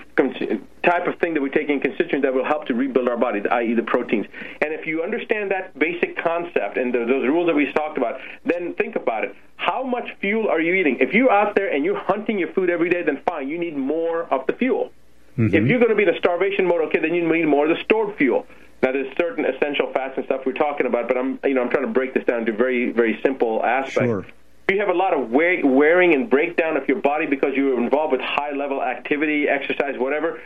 type 0.84 1.08
of 1.08 1.20
thing 1.20 1.34
that 1.34 1.42
we 1.42 1.50
take 1.50 1.70
in 1.70 1.80
constituent 1.80 2.24
that 2.24 2.34
will 2.34 2.46
help 2.46 2.66
to 2.66 2.74
rebuild 2.74 3.08
our 3.08 3.18
body, 3.18 3.42
i.e., 3.50 3.74
the 3.74 3.84
proteins. 3.84 4.26
And 4.62 4.74
if 4.74 4.86
you 4.86 5.04
understand 5.04 5.52
that 5.52 5.78
basic 5.78 6.18
concept 6.18 6.78
and 6.78 6.94
the, 6.94 7.00
those 7.00 7.28
rules 7.28 7.48
that 7.48 7.56
we 7.56 7.72
talked 7.74 7.98
about, 7.98 8.20
then 8.46 8.74
think 8.76 8.96
about 8.96 9.24
it. 9.24 9.36
How 9.58 9.84
much 9.84 10.10
fuel 10.20 10.48
are 10.48 10.60
you 10.60 10.74
eating? 10.74 10.98
If 11.00 11.14
you're 11.14 11.32
out 11.32 11.56
there 11.56 11.74
and 11.74 11.84
you're 11.84 12.00
hunting 12.00 12.38
your 12.38 12.52
food 12.54 12.70
every 12.70 12.90
day, 12.90 13.04
then 13.04 13.22
fine, 13.28 13.48
you 13.48 13.58
need 13.58 13.76
more 13.78 14.24
of 14.34 14.46
the 14.48 14.54
fuel. 14.54 14.92
Mm-hmm. 15.38 15.56
If 15.56 15.68
you're 15.68 15.80
going 15.80 15.90
to 15.90 15.96
be 15.96 16.04
in 16.04 16.10
a 16.10 16.18
starvation 16.18 16.66
mode, 16.66 16.82
okay, 16.88 17.00
then 17.00 17.14
you 17.14 17.28
need 17.28 17.46
more 17.46 17.70
of 17.70 17.76
the 17.76 17.84
stored 17.84 18.16
fuel. 18.18 18.46
Now, 18.82 18.92
there's 18.92 19.16
certain 19.18 19.46
essential 19.46 19.92
fats 19.94 20.14
and 20.18 20.26
stuff 20.26 20.42
we're 20.46 20.54
talking 20.54 20.86
about, 20.86 21.08
but 21.08 21.18
I'm, 21.18 21.40
you 21.44 21.54
know, 21.54 21.64
I'm 21.64 21.70
trying 21.70 21.88
to 21.88 21.92
break 21.92 22.14
this 22.14 22.24
down 22.26 22.46
to 22.46 22.54
very, 22.54 22.92
very 22.92 23.20
simple 23.24 23.64
aspects. 23.66 24.10
Sure. 24.10 24.26
You 24.70 24.80
have 24.80 24.90
a 24.90 24.94
lot 24.94 25.14
of 25.14 25.30
wearing 25.30 26.14
and 26.14 26.30
breakdown 26.30 26.76
of 26.76 26.88
your 26.88 27.00
body 27.00 27.28
because 27.28 27.54
you're 27.56 27.80
involved 27.80 28.14
with 28.14 28.22
high-level 28.22 28.82
activity, 28.82 29.48
exercise, 29.48 29.98
whatever, 29.98 30.42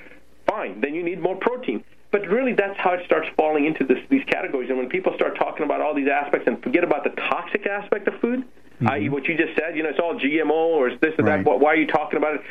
fine. 0.46 0.82
Then 0.82 0.94
you 0.94 1.04
need 1.04 1.22
more 1.22 1.38
protein. 1.38 1.84
But 2.12 2.28
really, 2.28 2.54
that's 2.54 2.78
how 2.78 2.94
it 2.94 3.06
starts 3.06 3.30
falling 3.38 3.66
into 3.66 3.86
this, 3.86 4.00
these 4.10 4.26
categories. 4.26 4.70
And 4.70 4.78
when 4.78 4.90
people 4.90 5.14
start 5.14 5.38
talking 5.38 5.64
about 5.64 5.80
all 5.80 5.94
these 5.94 6.10
aspects 6.10 6.48
and 6.48 6.62
forget 6.62 6.84
about 6.84 7.04
the 7.04 7.12
toxic 7.12 7.66
aspect 7.68 8.08
of 8.08 8.20
food, 8.20 8.40
mm-hmm. 8.42 8.88
i.e., 8.90 9.10
what 9.10 9.26
you 9.26 9.38
just 9.38 9.56
said, 9.56 9.78
you 9.78 9.84
know, 9.84 9.90
it's 9.90 10.00
all 10.00 10.16
GMO 10.16 10.52
or 10.52 10.90
it's 10.90 11.00
this 11.02 11.14
or 11.20 11.26
right. 11.26 11.46
that. 11.46 11.60
Why 11.60 11.74
are 11.74 11.76
you 11.76 11.88
talking 11.88 12.18
about 12.18 12.36
it? 12.36 12.42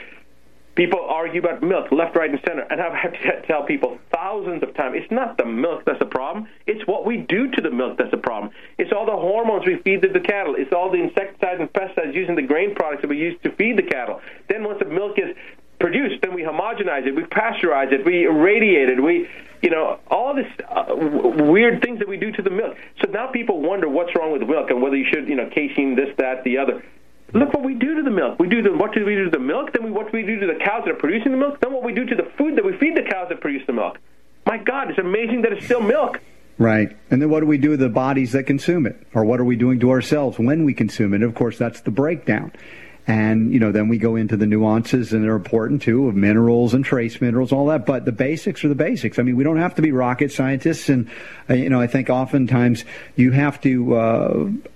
People 0.78 1.00
argue 1.00 1.40
about 1.40 1.60
milk 1.60 1.90
left, 1.90 2.14
right, 2.14 2.30
and 2.30 2.38
center, 2.46 2.62
and 2.70 2.80
I've 2.80 2.94
had 2.94 3.12
to 3.14 3.42
tell 3.48 3.64
people 3.64 3.98
thousands 4.14 4.62
of 4.62 4.72
times 4.76 4.94
it's 4.96 5.10
not 5.10 5.36
the 5.36 5.44
milk 5.44 5.82
that's 5.84 5.98
the 5.98 6.06
problem. 6.06 6.46
It's 6.68 6.86
what 6.86 7.04
we 7.04 7.16
do 7.16 7.50
to 7.50 7.60
the 7.60 7.70
milk 7.72 7.98
that's 7.98 8.12
the 8.12 8.16
problem. 8.16 8.52
It's 8.78 8.92
all 8.92 9.04
the 9.04 9.10
hormones 9.10 9.66
we 9.66 9.78
feed 9.82 10.02
to 10.02 10.08
the 10.08 10.20
cattle. 10.20 10.54
It's 10.56 10.72
all 10.72 10.88
the 10.88 11.02
insecticides 11.02 11.58
and 11.58 11.72
pesticides 11.72 12.14
using 12.14 12.36
the 12.36 12.42
grain 12.42 12.76
products 12.76 13.02
that 13.02 13.08
we 13.08 13.16
use 13.18 13.36
to 13.42 13.50
feed 13.56 13.76
the 13.76 13.82
cattle. 13.82 14.20
Then 14.48 14.62
once 14.62 14.78
the 14.78 14.84
milk 14.84 15.18
is 15.18 15.34
produced, 15.80 16.22
then 16.22 16.32
we 16.32 16.42
homogenize 16.42 17.08
it, 17.08 17.16
we 17.16 17.24
pasteurize 17.24 17.90
it, 17.92 18.06
we 18.06 18.26
irradiate 18.26 18.88
it, 18.88 19.02
we, 19.02 19.28
you 19.62 19.70
know, 19.70 19.98
all 20.12 20.32
this 20.32 20.46
uh, 20.68 20.84
w- 20.84 21.50
weird 21.50 21.82
things 21.82 21.98
that 21.98 22.06
we 22.06 22.18
do 22.18 22.30
to 22.30 22.40
the 22.42 22.50
milk. 22.50 22.76
So 23.02 23.10
now 23.10 23.26
people 23.32 23.60
wonder 23.60 23.88
what's 23.88 24.14
wrong 24.14 24.30
with 24.30 24.48
milk 24.48 24.70
and 24.70 24.80
whether 24.80 24.96
you 24.96 25.06
should, 25.12 25.26
you 25.26 25.34
know, 25.34 25.50
casein 25.50 25.96
this, 25.96 26.14
that, 26.18 26.44
the 26.44 26.58
other. 26.58 26.84
Look 27.34 27.52
what 27.52 27.62
we 27.62 27.74
do 27.74 27.94
to 27.96 28.02
the 28.02 28.10
milk. 28.10 28.38
We 28.38 28.48
do 28.48 28.62
the, 28.62 28.72
what 28.72 28.94
do 28.94 29.04
we 29.04 29.14
do 29.14 29.24
to 29.24 29.30
the 29.30 29.38
milk? 29.38 29.72
Then 29.72 29.84
we, 29.84 29.90
what 29.90 30.10
do 30.10 30.16
we 30.16 30.24
do 30.24 30.40
to 30.40 30.46
the 30.46 30.58
cows 30.64 30.84
that 30.84 30.92
are 30.92 30.98
producing 30.98 31.32
the 31.32 31.38
milk? 31.38 31.60
Then 31.60 31.72
what 31.72 31.84
we 31.84 31.92
do 31.92 32.06
to 32.06 32.14
the 32.14 32.30
food 32.38 32.56
that 32.56 32.64
we 32.64 32.76
feed 32.78 32.96
the 32.96 33.02
cows 33.02 33.28
that 33.28 33.40
produce 33.40 33.66
the 33.66 33.74
milk. 33.74 33.98
My 34.46 34.56
God, 34.56 34.88
it's 34.88 34.98
amazing 34.98 35.42
that 35.42 35.52
it's 35.52 35.64
still 35.66 35.82
milk. 35.82 36.20
Right. 36.56 36.96
And 37.10 37.20
then 37.20 37.28
what 37.28 37.40
do 37.40 37.46
we 37.46 37.58
do 37.58 37.72
to 37.72 37.76
the 37.76 37.90
bodies 37.90 38.32
that 38.32 38.44
consume 38.44 38.86
it? 38.86 39.06
Or 39.14 39.24
what 39.24 39.40
are 39.40 39.44
we 39.44 39.56
doing 39.56 39.78
to 39.80 39.90
ourselves 39.90 40.38
when 40.38 40.64
we 40.64 40.72
consume 40.72 41.12
it? 41.12 41.22
Of 41.22 41.34
course, 41.34 41.58
that's 41.58 41.82
the 41.82 41.90
breakdown. 41.90 42.52
And, 43.08 43.54
you 43.54 43.58
know, 43.58 43.72
then 43.72 43.88
we 43.88 43.96
go 43.96 44.16
into 44.16 44.36
the 44.36 44.44
nuances 44.44 45.14
and 45.14 45.24
they're 45.24 45.34
important 45.34 45.80
too 45.80 46.08
of 46.08 46.14
minerals 46.14 46.74
and 46.74 46.84
trace 46.84 47.22
minerals, 47.22 47.52
all 47.52 47.64
that. 47.68 47.86
But 47.86 48.04
the 48.04 48.12
basics 48.12 48.62
are 48.64 48.68
the 48.68 48.74
basics. 48.74 49.18
I 49.18 49.22
mean, 49.22 49.34
we 49.34 49.44
don't 49.44 49.56
have 49.56 49.74
to 49.76 49.82
be 49.82 49.92
rocket 49.92 50.30
scientists. 50.30 50.90
And, 50.90 51.08
uh, 51.48 51.54
you 51.54 51.70
know, 51.70 51.80
I 51.80 51.86
think 51.86 52.10
oftentimes 52.10 52.84
you 53.16 53.30
have 53.30 53.62
to 53.62 53.94
uh, 53.94 54.34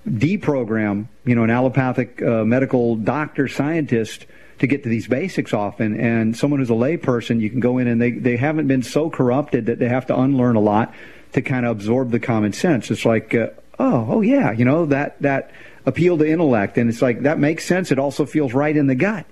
deprogram, 0.08 1.08
you 1.26 1.34
know, 1.34 1.44
an 1.44 1.50
allopathic 1.50 2.22
uh, 2.22 2.42
medical 2.44 2.96
doctor 2.96 3.48
scientist 3.48 4.24
to 4.60 4.66
get 4.66 4.82
to 4.84 4.88
these 4.88 5.06
basics 5.06 5.52
often. 5.52 6.00
And 6.00 6.34
someone 6.34 6.60
who's 6.60 6.70
a 6.70 6.72
layperson, 6.72 7.38
you 7.38 7.50
can 7.50 7.60
go 7.60 7.76
in 7.76 7.86
and 7.86 8.00
they, 8.00 8.12
they 8.12 8.38
haven't 8.38 8.66
been 8.66 8.82
so 8.82 9.10
corrupted 9.10 9.66
that 9.66 9.78
they 9.78 9.88
have 9.88 10.06
to 10.06 10.18
unlearn 10.18 10.56
a 10.56 10.60
lot 10.60 10.94
to 11.34 11.42
kind 11.42 11.66
of 11.66 11.72
absorb 11.72 12.10
the 12.10 12.20
common 12.20 12.54
sense. 12.54 12.90
It's 12.90 13.04
like, 13.04 13.34
uh, 13.34 13.48
oh, 13.78 14.06
oh 14.08 14.20
yeah, 14.22 14.52
you 14.52 14.64
know, 14.64 14.86
that, 14.86 15.20
that, 15.20 15.50
appeal 15.86 16.18
to 16.18 16.28
intellect. 16.28 16.78
And 16.78 16.88
it's 16.88 17.02
like, 17.02 17.22
that 17.22 17.38
makes 17.38 17.64
sense. 17.64 17.90
It 17.90 17.98
also 17.98 18.26
feels 18.26 18.52
right 18.52 18.76
in 18.76 18.86
the 18.86 18.94
gut. 18.94 19.26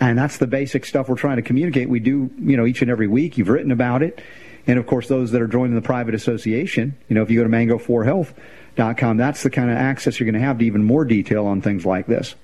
And 0.00 0.18
that's 0.18 0.38
the 0.38 0.46
basic 0.46 0.86
stuff 0.86 1.08
we're 1.08 1.16
trying 1.16 1.36
to 1.36 1.42
communicate. 1.42 1.88
We 1.88 2.00
do, 2.00 2.30
you 2.38 2.56
know, 2.56 2.64
each 2.64 2.80
and 2.82 2.90
every 2.90 3.06
week. 3.06 3.36
You've 3.36 3.48
written 3.48 3.70
about 3.70 4.02
it. 4.02 4.20
And 4.66 4.78
of 4.78 4.86
course, 4.86 5.08
those 5.08 5.30
that 5.32 5.42
are 5.42 5.46
joining 5.46 5.74
the 5.74 5.82
private 5.82 6.14
association, 6.14 6.96
you 7.08 7.14
know, 7.14 7.22
if 7.22 7.30
you 7.30 7.38
go 7.38 7.44
to 7.44 7.50
mango4health.com, 7.50 9.16
that's 9.16 9.42
the 9.42 9.50
kind 9.50 9.70
of 9.70 9.76
access 9.76 10.18
you're 10.18 10.30
going 10.30 10.40
to 10.40 10.46
have 10.46 10.58
to 10.58 10.64
even 10.64 10.84
more 10.84 11.04
detail 11.04 11.46
on 11.46 11.60
things 11.60 11.84
like 11.84 12.06
this. 12.06 12.34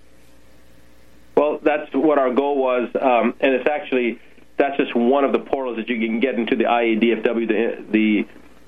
Well, 1.36 1.58
that's 1.62 1.92
what 1.94 2.18
our 2.18 2.32
goal 2.32 2.56
was. 2.58 2.88
Um, 3.00 3.34
and 3.40 3.54
it's 3.54 3.68
actually, 3.68 4.18
that's 4.56 4.76
just 4.76 4.94
one 4.94 5.24
of 5.24 5.32
the 5.32 5.38
portals 5.38 5.76
that 5.76 5.88
you 5.88 5.98
can 5.98 6.20
get 6.20 6.34
into 6.34 6.56
the 6.56 6.64
IADFW, 6.64 7.48
the, 7.48 8.26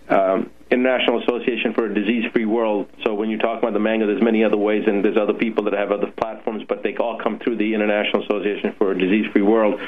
the 0.08 0.14
um, 0.14 0.50
International 0.70 1.22
Association 1.22 1.72
for 1.72 1.86
a 1.86 1.94
Disease-Free 1.94 2.44
World. 2.44 2.88
So 3.04 3.14
when 3.14 3.30
you 3.30 3.38
talk 3.38 3.58
about 3.58 3.72
the 3.72 3.80
mango, 3.80 4.06
there's 4.06 4.22
many 4.22 4.44
other 4.44 4.56
ways, 4.56 4.84
and 4.86 5.04
there's 5.04 5.16
other 5.16 5.32
people 5.32 5.64
that 5.64 5.72
have 5.72 5.90
other 5.90 6.12
platforms, 6.18 6.62
but 6.68 6.82
they 6.82 6.94
all 6.96 7.18
come 7.22 7.38
through 7.38 7.56
the 7.56 7.74
International 7.74 8.22
Association 8.24 8.74
for 8.76 8.92
a 8.92 8.98
Disease-Free 8.98 9.42
World. 9.42 9.80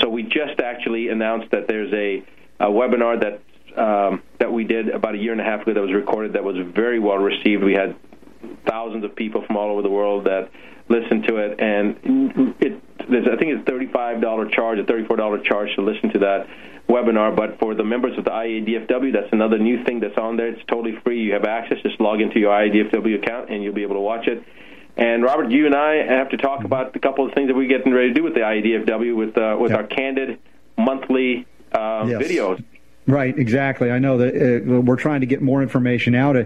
So 0.00 0.08
we 0.08 0.24
just 0.24 0.60
actually 0.62 1.08
announced 1.08 1.50
that 1.52 1.68
there's 1.68 1.92
a, 1.92 2.24
a 2.60 2.68
webinar 2.68 3.20
that 3.20 3.40
um, 3.76 4.22
that 4.38 4.52
we 4.52 4.62
did 4.62 4.88
about 4.88 5.16
a 5.16 5.18
year 5.18 5.32
and 5.32 5.40
a 5.40 5.44
half 5.44 5.62
ago 5.62 5.74
that 5.74 5.80
was 5.80 5.92
recorded 5.92 6.34
that 6.34 6.44
was 6.44 6.56
very 6.74 7.00
well 7.00 7.16
received. 7.16 7.64
We 7.64 7.72
had 7.72 7.96
thousands 8.68 9.04
of 9.04 9.16
people 9.16 9.44
from 9.44 9.56
all 9.56 9.70
over 9.70 9.82
the 9.82 9.90
world 9.90 10.26
that 10.26 10.48
listened 10.88 11.26
to 11.26 11.38
it, 11.38 11.58
and 11.60 12.53
it, 13.14 13.28
I 13.28 13.36
think 13.36 13.58
it's 13.58 13.68
$35 13.68 14.52
charge, 14.52 14.78
a 14.78 14.84
$34 14.84 15.44
charge 15.44 15.74
to 15.76 15.82
listen 15.82 16.10
to 16.10 16.18
that 16.20 16.48
webinar, 16.88 17.34
but 17.34 17.58
for 17.58 17.74
the 17.74 17.84
members 17.84 18.16
of 18.18 18.24
the 18.24 18.30
IADFW, 18.30 19.12
that's 19.12 19.32
another 19.32 19.58
new 19.58 19.84
thing 19.84 20.00
that's 20.00 20.18
on 20.18 20.36
there. 20.36 20.48
It's 20.48 20.64
totally 20.66 20.96
free. 21.04 21.22
You 21.22 21.32
have 21.32 21.44
access. 21.44 21.78
Just 21.82 22.00
log 22.00 22.20
into 22.20 22.38
your 22.38 22.52
IADFW 22.52 23.22
account, 23.22 23.50
and 23.50 23.62
you'll 23.62 23.74
be 23.74 23.82
able 23.82 23.96
to 23.96 24.00
watch 24.00 24.26
it. 24.26 24.42
And 24.96 25.24
Robert, 25.24 25.50
you 25.50 25.66
and 25.66 25.74
I 25.74 25.94
have 26.06 26.30
to 26.30 26.36
talk 26.36 26.64
about 26.64 26.94
a 26.94 26.98
couple 26.98 27.26
of 27.26 27.34
things 27.34 27.48
that 27.48 27.56
we're 27.56 27.68
getting 27.68 27.92
ready 27.92 28.08
to 28.08 28.14
do 28.14 28.22
with 28.22 28.34
the 28.34 28.40
IADFW 28.40 29.16
with 29.16 29.36
uh, 29.36 29.56
with 29.58 29.72
yep. 29.72 29.80
our 29.80 29.86
candid 29.86 30.38
monthly 30.78 31.46
uh, 31.72 32.06
yes. 32.06 32.22
videos. 32.22 32.64
Right, 33.06 33.38
exactly. 33.38 33.90
I 33.90 33.98
know 33.98 34.16
that 34.16 34.34
uh, 34.34 34.80
we're 34.80 34.96
trying 34.96 35.20
to 35.20 35.26
get 35.26 35.42
more 35.42 35.62
information 35.62 36.14
out. 36.14 36.36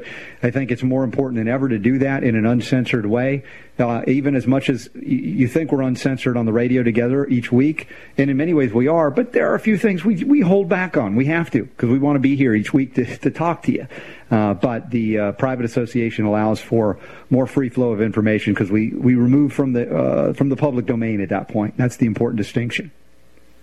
I 0.42 0.50
think 0.50 0.72
it's 0.72 0.82
more 0.82 1.04
important 1.04 1.38
than 1.38 1.46
ever 1.46 1.68
to 1.68 1.78
do 1.78 1.98
that 1.98 2.24
in 2.24 2.34
an 2.34 2.46
uncensored 2.46 3.06
way. 3.06 3.44
Uh, 3.78 4.02
even 4.08 4.34
as 4.34 4.44
much 4.44 4.68
as 4.68 4.90
you 4.96 5.46
think 5.46 5.70
we're 5.70 5.82
uncensored 5.82 6.36
on 6.36 6.46
the 6.46 6.52
radio 6.52 6.82
together 6.82 7.24
each 7.28 7.52
week, 7.52 7.86
and 8.16 8.28
in 8.28 8.36
many 8.36 8.52
ways 8.52 8.72
we 8.72 8.88
are, 8.88 9.08
but 9.08 9.32
there 9.32 9.48
are 9.48 9.54
a 9.54 9.60
few 9.60 9.78
things 9.78 10.04
we, 10.04 10.24
we 10.24 10.40
hold 10.40 10.68
back 10.68 10.96
on. 10.96 11.14
We 11.14 11.26
have 11.26 11.48
to 11.52 11.62
because 11.62 11.90
we 11.90 12.00
want 12.00 12.16
to 12.16 12.20
be 12.20 12.34
here 12.34 12.52
each 12.54 12.72
week 12.72 12.96
to, 12.96 13.04
to 13.18 13.30
talk 13.30 13.62
to 13.64 13.72
you. 13.72 13.86
Uh, 14.28 14.54
but 14.54 14.90
the 14.90 15.18
uh, 15.18 15.32
private 15.32 15.64
association 15.64 16.24
allows 16.24 16.60
for 16.60 16.98
more 17.30 17.46
free 17.46 17.68
flow 17.68 17.92
of 17.92 18.02
information 18.02 18.52
because 18.52 18.68
we, 18.68 18.90
we 18.90 19.14
remove 19.14 19.52
from 19.52 19.74
the 19.74 19.88
uh, 19.96 20.32
from 20.32 20.48
the 20.48 20.56
public 20.56 20.86
domain 20.86 21.20
at 21.20 21.28
that 21.28 21.46
point. 21.46 21.76
That's 21.76 21.98
the 21.98 22.06
important 22.06 22.38
distinction. 22.38 22.90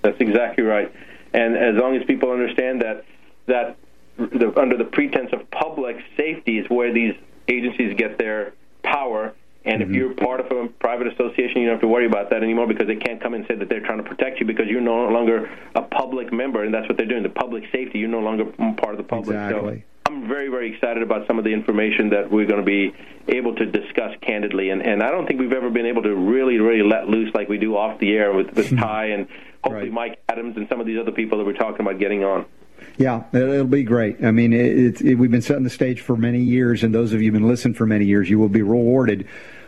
That's 0.01 0.21
exactly 0.21 0.63
right. 0.63 0.93
And 1.33 1.57
as 1.57 1.75
long 1.75 1.95
as 1.95 2.03
people 2.05 2.31
understand 2.31 2.81
that 2.81 3.05
that 3.47 3.77
the, 4.17 4.53
under 4.59 4.77
the 4.77 4.85
pretense 4.85 5.31
of 5.33 5.49
public 5.51 5.97
safety 6.17 6.57
is 6.57 6.69
where 6.69 6.93
these 6.93 7.13
agencies 7.47 7.95
get 7.97 8.17
their 8.17 8.53
power. 8.83 9.33
And 9.65 9.81
mm-hmm. 9.81 9.91
if 9.91 9.95
you're 9.95 10.13
part 10.13 10.39
of 10.39 10.51
a 10.51 10.67
private 10.67 11.07
association, 11.07 11.61
you 11.61 11.65
don't 11.65 11.75
have 11.75 11.81
to 11.81 11.87
worry 11.87 12.05
about 12.05 12.29
that 12.29 12.43
anymore 12.43 12.67
because 12.67 12.87
they 12.87 12.95
can't 12.95 13.21
come 13.21 13.33
and 13.33 13.45
say 13.47 13.55
that 13.55 13.67
they're 13.67 13.85
trying 13.85 13.97
to 13.97 14.03
protect 14.03 14.39
you 14.39 14.45
because 14.45 14.67
you're 14.67 14.81
no 14.81 15.07
longer 15.09 15.49
a 15.73 15.81
public 15.81 16.31
member, 16.31 16.63
and 16.63 16.73
that's 16.73 16.87
what 16.87 16.97
they're 16.97 17.07
doing. 17.07 17.23
The 17.23 17.29
public 17.29 17.63
safety, 17.71 17.99
you're 17.99 18.09
no 18.09 18.19
longer 18.19 18.45
part 18.45 18.91
of 18.91 18.97
the 18.97 19.03
public. 19.03 19.35
Exactly. 19.35 19.79
So 19.79 19.94
very, 20.25 20.49
very 20.49 20.73
excited 20.73 21.03
about 21.03 21.27
some 21.27 21.37
of 21.37 21.45
the 21.45 21.51
information 21.51 22.09
that 22.09 22.31
we're 22.31 22.45
going 22.45 22.59
to 22.59 22.65
be 22.65 22.93
able 23.27 23.55
to 23.55 23.65
discuss 23.65 24.15
candidly. 24.21 24.69
And, 24.69 24.81
and 24.81 25.01
I 25.01 25.11
don't 25.11 25.25
think 25.27 25.39
we've 25.39 25.53
ever 25.53 25.69
been 25.69 25.85
able 25.85 26.03
to 26.03 26.15
really, 26.15 26.59
really 26.59 26.87
let 26.87 27.07
loose 27.07 27.33
like 27.33 27.49
we 27.49 27.57
do 27.57 27.75
off 27.75 27.99
the 27.99 28.13
air 28.13 28.33
with, 28.33 28.53
with 28.53 28.69
hmm. 28.69 28.77
Ty 28.77 29.05
and 29.05 29.27
hopefully 29.63 29.89
right. 29.89 29.91
Mike 29.91 30.19
Adams 30.29 30.57
and 30.57 30.67
some 30.69 30.79
of 30.79 30.85
these 30.85 30.99
other 30.99 31.11
people 31.11 31.37
that 31.37 31.45
we're 31.45 31.53
talking 31.53 31.81
about 31.81 31.99
getting 31.99 32.23
on. 32.23 32.45
Yeah, 32.97 33.23
it'll 33.33 33.65
be 33.65 33.83
great. 33.83 34.23
I 34.23 34.31
mean, 34.31 34.53
it, 34.53 35.01
it, 35.01 35.15
we've 35.15 35.31
been 35.31 35.41
setting 35.41 35.63
the 35.63 35.69
stage 35.69 36.01
for 36.01 36.15
many 36.15 36.41
years, 36.41 36.83
and 36.83 36.93
those 36.93 37.13
of 37.13 37.21
you 37.21 37.31
who've 37.31 37.41
been 37.41 37.47
listening 37.47 37.73
for 37.73 37.85
many 37.85 38.05
years, 38.05 38.29
you 38.29 38.37
will 38.37 38.49
be 38.49 38.61
rewarded 38.61 39.27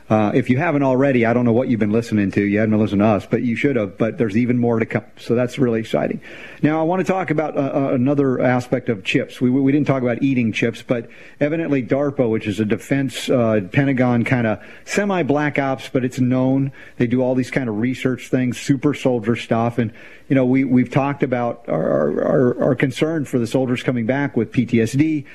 Uh, 0.10 0.32
if 0.34 0.50
you 0.50 0.58
haven't 0.58 0.84
already, 0.84 1.26
I 1.26 1.34
don't 1.34 1.44
know 1.44 1.52
what 1.52 1.68
you've 1.68 1.82
been 1.82 1.92
listening 1.92 2.32
to. 2.32 2.42
You 2.42 2.60
haven't 2.60 2.72
been 2.72 2.80
listening 2.80 3.00
to 3.00 3.08
us, 3.08 3.26
but 3.26 3.42
you 3.42 3.58
should 3.58 3.76
have. 3.76 3.98
But 3.98 4.18
there's 4.18 4.38
even 4.38 4.58
more 4.58 4.80
to 4.80 4.86
come. 4.86 5.04
So 5.18 5.36
that's 5.36 5.60
really 5.60 5.82
exciting. 5.82 6.22
Now, 6.62 6.80
I 6.80 6.84
want 6.84 7.06
to 7.06 7.12
talk 7.12 7.30
about 7.30 7.58
uh, 7.58 7.60
uh, 7.60 7.94
another 7.94 8.40
aspect 8.40 8.88
of 8.88 9.04
chips. 9.04 9.42
We, 9.42 9.50
we 9.50 9.72
didn't 9.74 9.88
talk 9.88 10.04
about 10.04 10.24
eating 10.24 10.54
chips, 10.54 10.82
but 10.82 11.10
evidently 11.42 11.84
DARPA, 11.84 12.30
which 12.30 12.48
is 12.48 12.62
a 12.62 12.66
defense 12.66 13.30
uh, 13.30 13.62
Pentagon 13.74 14.24
kind 14.24 14.48
of 14.48 14.64
semi 14.86 15.24
black 15.24 15.60
ops, 15.60 15.90
but 15.90 16.06
it's 16.06 16.20
known. 16.20 16.72
They 16.98 17.08
do 17.08 17.22
all 17.22 17.36
these 17.36 17.52
kind 17.52 17.68
of 17.68 17.78
research 17.78 18.30
things, 18.30 18.58
super 18.58 18.94
soldier 18.94 19.36
stuff. 19.36 19.78
And, 19.78 19.92
you 20.30 20.36
know, 20.36 20.46
we, 20.46 20.64
we've 20.64 20.90
talked 20.90 21.22
about 21.22 21.68
our, 21.68 22.24
our, 22.24 22.64
our 22.64 22.76
concern 22.76 23.26
for 23.26 23.40
the 23.40 23.48
soldiers 23.48 23.84
coming 23.84 24.06
back 24.06 24.38
with 24.38 24.54
PTSD 24.54 25.26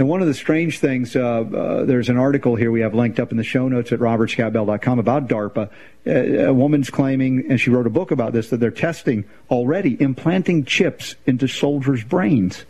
and 0.00 0.08
one 0.08 0.22
of 0.22 0.28
the 0.28 0.32
strange 0.32 0.78
things, 0.78 1.14
uh, 1.14 1.20
uh, 1.20 1.84
there's 1.84 2.08
an 2.08 2.16
article 2.16 2.56
here 2.56 2.70
we 2.70 2.80
have 2.80 2.94
linked 2.94 3.20
up 3.20 3.32
in 3.32 3.36
the 3.36 3.44
show 3.44 3.68
notes 3.68 3.92
at 3.92 3.98
robertscottbell.com 3.98 4.98
about 4.98 5.28
DARPA. 5.28 5.68
A 6.06 6.54
woman's 6.54 6.88
claiming, 6.88 7.50
and 7.50 7.60
she 7.60 7.68
wrote 7.68 7.86
a 7.86 7.90
book 7.90 8.10
about 8.10 8.32
this, 8.32 8.48
that 8.48 8.60
they're 8.60 8.70
testing 8.70 9.26
already 9.50 10.00
implanting 10.00 10.64
chips 10.64 11.16
into 11.26 11.46
soldiers' 11.46 12.02
brains. 12.02 12.64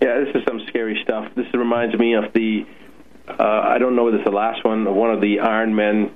Yeah, 0.00 0.20
this 0.20 0.36
is 0.36 0.44
some 0.46 0.60
scary 0.68 1.00
stuff. 1.02 1.34
This 1.34 1.52
reminds 1.52 1.98
me 1.98 2.14
of 2.14 2.32
the, 2.32 2.64
uh, 3.26 3.42
I 3.42 3.78
don't 3.78 3.96
know 3.96 4.04
whether 4.04 4.18
it's 4.18 4.26
the 4.26 4.30
last 4.30 4.64
one, 4.64 4.94
one 4.94 5.10
of 5.10 5.20
the 5.20 5.40
Iron 5.40 5.74
Man. 5.74 6.14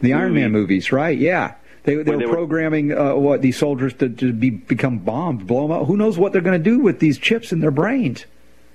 The 0.00 0.12
Iron 0.12 0.34
Man 0.34 0.52
movies, 0.52 0.92
right? 0.92 1.18
Yeah. 1.18 1.54
They, 1.84 1.96
they, 1.96 2.12
were, 2.12 2.18
they 2.18 2.26
were 2.26 2.32
programming 2.32 2.96
uh, 2.96 3.14
what 3.16 3.42
these 3.42 3.56
soldiers 3.56 3.92
to, 3.94 4.08
to 4.08 4.32
be 4.32 4.50
become 4.50 4.98
bombs, 4.98 5.42
blow 5.42 5.62
them 5.62 5.72
up. 5.72 5.86
Who 5.86 5.96
knows 5.96 6.16
what 6.16 6.32
they're 6.32 6.42
going 6.42 6.62
to 6.62 6.70
do 6.70 6.78
with 6.78 7.00
these 7.00 7.18
chips 7.18 7.52
in 7.52 7.60
their 7.60 7.72
brains? 7.72 8.24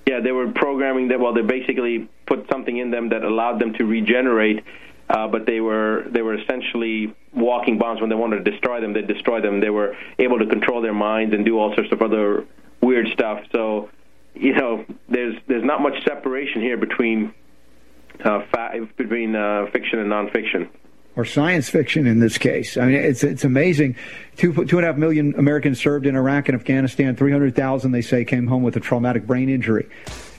Yeah, 0.05 0.19
they 0.19 0.31
were 0.31 0.51
programming 0.51 1.09
that. 1.09 1.19
Well, 1.19 1.33
they 1.33 1.41
basically 1.41 2.09
put 2.25 2.47
something 2.51 2.75
in 2.75 2.91
them 2.91 3.09
that 3.09 3.23
allowed 3.23 3.59
them 3.59 3.73
to 3.73 3.85
regenerate, 3.85 4.63
uh, 5.09 5.27
but 5.27 5.45
they 5.45 5.61
were 5.61 6.05
they 6.09 6.21
were 6.21 6.35
essentially 6.35 7.13
walking 7.33 7.77
bombs. 7.77 8.01
When 8.01 8.09
they 8.09 8.15
wanted 8.15 8.43
to 8.43 8.51
destroy 8.51 8.81
them, 8.81 8.93
they 8.93 9.03
destroy 9.03 9.41
them. 9.41 9.61
They 9.61 9.69
were 9.69 9.95
able 10.19 10.39
to 10.39 10.45
control 10.45 10.81
their 10.81 10.93
minds 10.93 11.33
and 11.33 11.45
do 11.45 11.57
all 11.57 11.73
sorts 11.75 11.91
of 11.93 12.01
other 12.01 12.45
weird 12.81 13.07
stuff. 13.13 13.39
So, 13.53 13.89
you 14.33 14.53
know, 14.53 14.85
there's 15.07 15.35
there's 15.47 15.63
not 15.63 15.81
much 15.81 16.03
separation 16.03 16.61
here 16.61 16.77
between 16.77 17.33
uh, 18.23 18.41
fa- 18.51 18.87
between 18.97 19.33
uh, 19.35 19.67
fiction 19.71 19.99
and 19.99 20.11
nonfiction 20.11 20.69
or 21.17 21.25
science 21.25 21.67
fiction 21.67 22.06
in 22.06 22.19
this 22.19 22.38
case. 22.38 22.77
I 22.77 22.86
mean, 22.86 22.95
it's 22.95 23.23
it's 23.23 23.43
amazing. 23.43 23.95
Two 24.38 24.53
two 24.65 24.77
and 24.77 24.86
a 24.86 24.88
half 24.88 24.97
million 24.97 25.34
Americans 25.36 25.82
served 25.82 26.06
in 26.06 26.15
Iraq 26.15 26.47
and 26.47 26.56
Afghanistan. 26.56 27.15
Three 27.15 27.32
hundred 27.32 27.56
thousand, 27.56 27.91
they 27.91 28.03
say, 28.03 28.23
came 28.23 28.45
home 28.47 28.62
with 28.62 28.77
a 28.77 28.80
traumatic 28.80 29.25
brain 29.25 29.49
injury. 29.49 29.89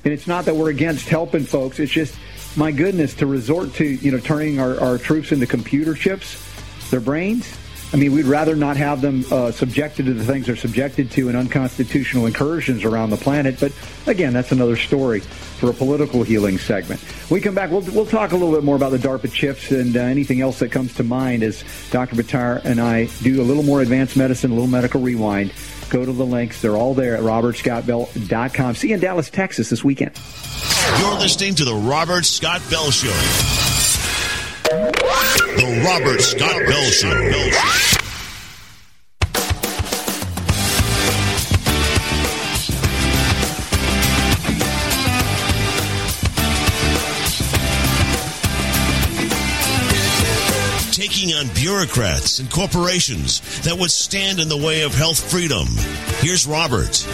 And 0.05 0.13
it's 0.13 0.29
not 0.29 0.45
that 0.45 0.55
we're 0.55 0.71
against 0.71 1.09
helping 1.09 1.43
folks. 1.43 1.81
It's 1.81 1.93
just, 1.93 2.17
my 2.57 2.71
goodness, 2.71 3.13
to 3.15 3.27
resort 3.27 3.75
to 3.75 3.85
you 3.85 4.13
know 4.13 4.19
turning 4.19 4.61
our, 4.61 4.81
our 4.81 4.99
troops 4.99 5.33
into 5.33 5.47
computer 5.47 5.95
chips, 5.95 6.41
their 6.91 7.01
brains. 7.01 7.59
I 7.93 7.97
mean, 7.97 8.13
we'd 8.13 8.27
rather 8.27 8.55
not 8.55 8.77
have 8.77 9.01
them 9.01 9.25
uh, 9.33 9.51
subjected 9.51 10.07
to 10.07 10.15
the 10.15 10.25
things 10.25 10.47
they're 10.47 10.57
subjected 10.57 11.11
to 11.13 11.31
in 11.31 11.35
unconstitutional 11.35 12.27
incursions 12.27 12.85
around 12.85 13.11
the 13.11 13.17
planet. 13.17 13.59
But 13.59 13.73
again, 14.07 14.33
that's 14.33 14.53
another 14.53 14.77
story 14.77 15.23
for 15.59 15.71
a 15.71 15.75
political 15.75 16.23
healing 16.23 16.59
segment. 16.59 17.05
we 17.31 17.41
come 17.41 17.55
back, 17.55 17.71
we'll, 17.71 17.81
we'll 17.81 18.07
talk 18.07 18.33
a 18.33 18.37
little 18.37 18.55
bit 18.55 18.65
more 18.65 18.77
about 18.77 18.91
the 18.91 18.99
DARPA 18.99 19.33
chips 19.33 19.71
and 19.71 19.97
uh, 19.97 20.01
anything 20.01 20.41
else 20.41 20.61
that 20.61 20.71
comes 20.71 20.95
to 20.95 21.05
mind 21.05 21.43
as 21.43 21.65
Dr. 21.91 22.17
Buttar 22.17 22.65
and 22.65 22.81
I 22.81 23.07
do 23.23 23.43
a 23.43 23.45
little 23.45 23.63
more 23.63 23.83
advanced 23.83 24.17
medicine, 24.17 24.51
a 24.51 24.55
little 24.55 24.69
medical 24.69 25.01
rewind. 25.01 25.53
Go 25.91 26.05
to 26.05 26.13
the 26.13 26.27
links. 26.27 26.61
They're 26.61 26.77
all 26.77 26.95
there 26.95 27.17
at 27.17 27.23
robertscottbell.com. 27.23 28.75
See 28.75 28.89
you 28.89 28.95
in 28.95 29.01
Dallas, 29.01 29.31
Texas 29.31 29.71
this 29.71 29.83
weekend. 29.83 30.13
You're 30.99 31.19
listening 31.19 31.55
to 31.57 31.65
the 31.65 31.75
Robert 31.75 32.25
Scott 32.25 32.63
Bell 32.71 32.91
Show. 32.91 33.09
The 35.57 35.83
Robert 35.85 36.21
Scott 36.21 36.61
Bell 36.67 36.85
Show. 36.91 37.19
taking 37.19 37.65
on 37.65 37.98
bureaucrats 51.79 52.41
and 52.41 52.51
corporations 52.51 53.41
that 53.61 53.79
would 53.79 53.93
stand 53.93 54.41
in 54.41 54.49
the 54.49 54.57
way 54.57 54.83
of 54.83 54.93
health 54.93 55.31
freedom. 55.31 55.69
Here's 56.19 56.45
Robert. 56.45 57.07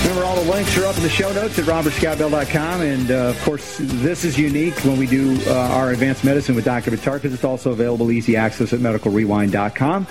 Remember, 0.00 0.24
all 0.24 0.34
the 0.34 0.50
links 0.50 0.76
are 0.76 0.84
up 0.86 0.96
in 0.96 1.04
the 1.04 1.08
show 1.08 1.32
notes 1.32 1.56
at 1.56 1.64
robertscottbell.com. 1.64 2.80
And, 2.80 3.12
uh, 3.12 3.14
of 3.28 3.40
course, 3.44 3.78
this 3.78 4.24
is 4.24 4.36
unique 4.36 4.74
when 4.84 4.98
we 4.98 5.06
do 5.06 5.40
uh, 5.46 5.54
our 5.54 5.92
advanced 5.92 6.24
medicine 6.24 6.56
with 6.56 6.64
Dr. 6.64 6.90
Buttar 6.90 7.14
because 7.14 7.32
it's 7.32 7.44
also 7.44 7.70
available 7.70 8.10
easy 8.10 8.34
access 8.34 8.72
at 8.72 8.80
medicalrewind.com. 8.80 10.08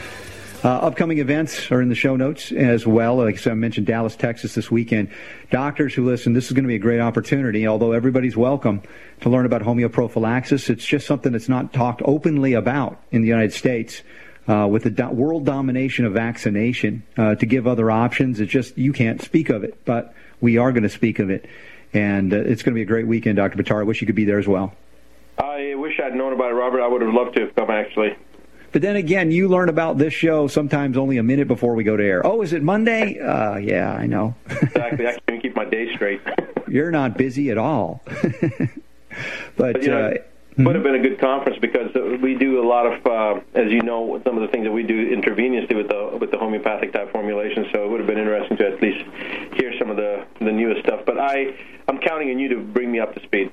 Uh, 0.64 0.70
upcoming 0.70 1.18
events 1.18 1.70
are 1.74 1.82
in 1.82 1.90
the 1.90 1.96
show 1.96 2.16
notes 2.16 2.54
as 2.54 2.88
well. 2.88 3.18
Like 3.18 3.46
I 3.46 3.54
mentioned, 3.54 3.86
Dallas, 3.86 4.16
Texas 4.16 4.56
this 4.56 4.72
weekend. 4.72 5.10
Doctors 5.52 5.94
who 5.94 6.06
listen, 6.06 6.32
this 6.32 6.46
is 6.46 6.54
going 6.54 6.64
to 6.64 6.70
be 6.70 6.76
a 6.76 6.80
great 6.80 7.02
opportunity, 7.02 7.68
although 7.68 7.92
everybody's 7.92 8.38
welcome 8.38 8.82
to 9.20 9.30
learn 9.30 9.46
about 9.46 9.62
homeoprophylaxis. 9.62 10.70
It's 10.70 10.86
just 10.86 11.06
something 11.06 11.34
that's 11.34 11.50
not 11.50 11.74
talked 11.74 12.02
openly 12.06 12.54
about 12.54 12.98
in 13.12 13.24
the 13.24 13.28
United 13.28 13.52
States. 13.52 14.04
Uh, 14.48 14.68
with 14.70 14.84
the 14.84 14.90
do- 14.90 15.08
world 15.08 15.46
domination 15.46 16.06
of 16.06 16.14
vaccination, 16.14 17.04
uh, 17.18 17.34
to 17.36 17.46
give 17.46 17.66
other 17.66 17.90
options, 17.90 18.42
it's 18.42 18.52
just 18.52 18.78
you 18.78 18.92
can't 18.92 19.22
speak 19.22 19.50
of 19.50 19.64
it, 19.64 19.86
but 19.86 20.14
we 20.42 20.58
are 20.58 20.74
going 20.74 20.84
to 20.84 20.90
speak 20.90 21.20
of 21.20 21.30
it, 21.30 21.46
and 21.94 22.34
uh, 22.34 22.38
it's 22.38 22.62
going 22.62 22.74
to 22.74 22.78
be 22.78 22.82
a 22.82 22.86
great 22.86 23.08
weekend, 23.08 23.38
Dr. 23.38 23.62
Buttar. 23.62 23.80
I 23.80 23.84
wish 23.84 24.02
you 24.02 24.06
could 24.06 24.18
be 24.18 24.26
there 24.26 24.40
as 24.40 24.48
well. 24.48 24.74
I 25.38 25.76
wish 25.76 25.98
I'd 25.98 26.14
known 26.14 26.34
about 26.34 26.52
it, 26.52 26.56
Robert. 26.56 26.82
I 26.82 26.88
would 26.88 27.02
have 27.02 27.14
loved 27.14 27.36
to 27.36 27.46
have 27.46 27.56
come 27.56 27.70
actually. 27.70 28.18
But 28.74 28.82
then 28.82 28.96
again, 28.96 29.30
you 29.32 29.48
learn 29.48 29.70
about 29.70 30.00
this 30.00 30.14
show 30.14 30.48
sometimes 30.48 30.98
only 30.98 31.18
a 31.18 31.24
minute 31.24 31.48
before 31.48 31.76
we 31.76 31.84
go 31.84 31.96
to 31.96 32.04
air. 32.04 32.26
Oh, 32.26 32.42
is 32.42 32.52
it 32.52 32.62
Monday? 32.62 33.22
Uh, 33.34 33.58
yeah, 33.58 33.94
I 33.94 34.06
know. 34.06 34.36
exactly. 34.50 35.08
I 35.08 35.12
can't 35.12 35.24
even 35.28 35.42
keep 35.42 35.56
my 35.56 35.66
day 35.66 35.94
straight. 35.96 36.22
You're 36.68 36.92
not 36.92 37.18
busy 37.18 37.52
at 37.52 37.58
all. 37.58 38.02
but, 38.06 38.76
but 39.56 39.84
you 39.84 39.90
know, 39.90 40.08
uh, 40.08 40.10
it 40.10 40.28
would 40.58 40.76
have 40.76 40.84
been 40.84 40.96
a 40.96 41.00
good 41.00 41.20
conference 41.20 41.58
because 41.60 41.92
we 42.22 42.36
do 42.36 42.62
a 42.62 42.68
lot 42.68 42.86
of, 42.86 43.06
uh, 43.06 43.42
as 43.54 43.72
you 43.72 43.82
know, 43.82 44.22
some 44.26 44.38
of 44.38 44.42
the 44.42 44.50
things 44.50 44.66
that 44.66 44.72
we 44.72 44.84
do 44.84 45.16
intravenously 45.16 45.76
with 45.76 45.88
the 45.88 46.18
with 46.20 46.32
the 46.32 46.38
homeopathic 46.38 46.94
type 46.94 47.12
formulation. 47.12 47.66
So 47.74 47.86
it 47.86 47.90
would 47.90 48.00
have 48.02 48.08
been 48.08 48.18
interesting 48.18 48.58
to 48.58 48.68
at 48.68 48.82
least 48.82 49.04
hear 49.56 49.74
some 49.80 49.90
of 49.90 49.98
the 49.98 50.26
the 50.40 50.52
newest 50.52 50.82
stuff. 50.86 51.02
But 51.06 51.18
I 51.18 51.56
I'm 51.88 52.00
counting 52.00 52.30
on 52.30 52.40
you 52.40 52.50
to 52.50 52.58
bring 52.58 52.92
me 52.92 53.00
up 53.00 53.16
to 53.16 53.24
speed. 53.24 53.52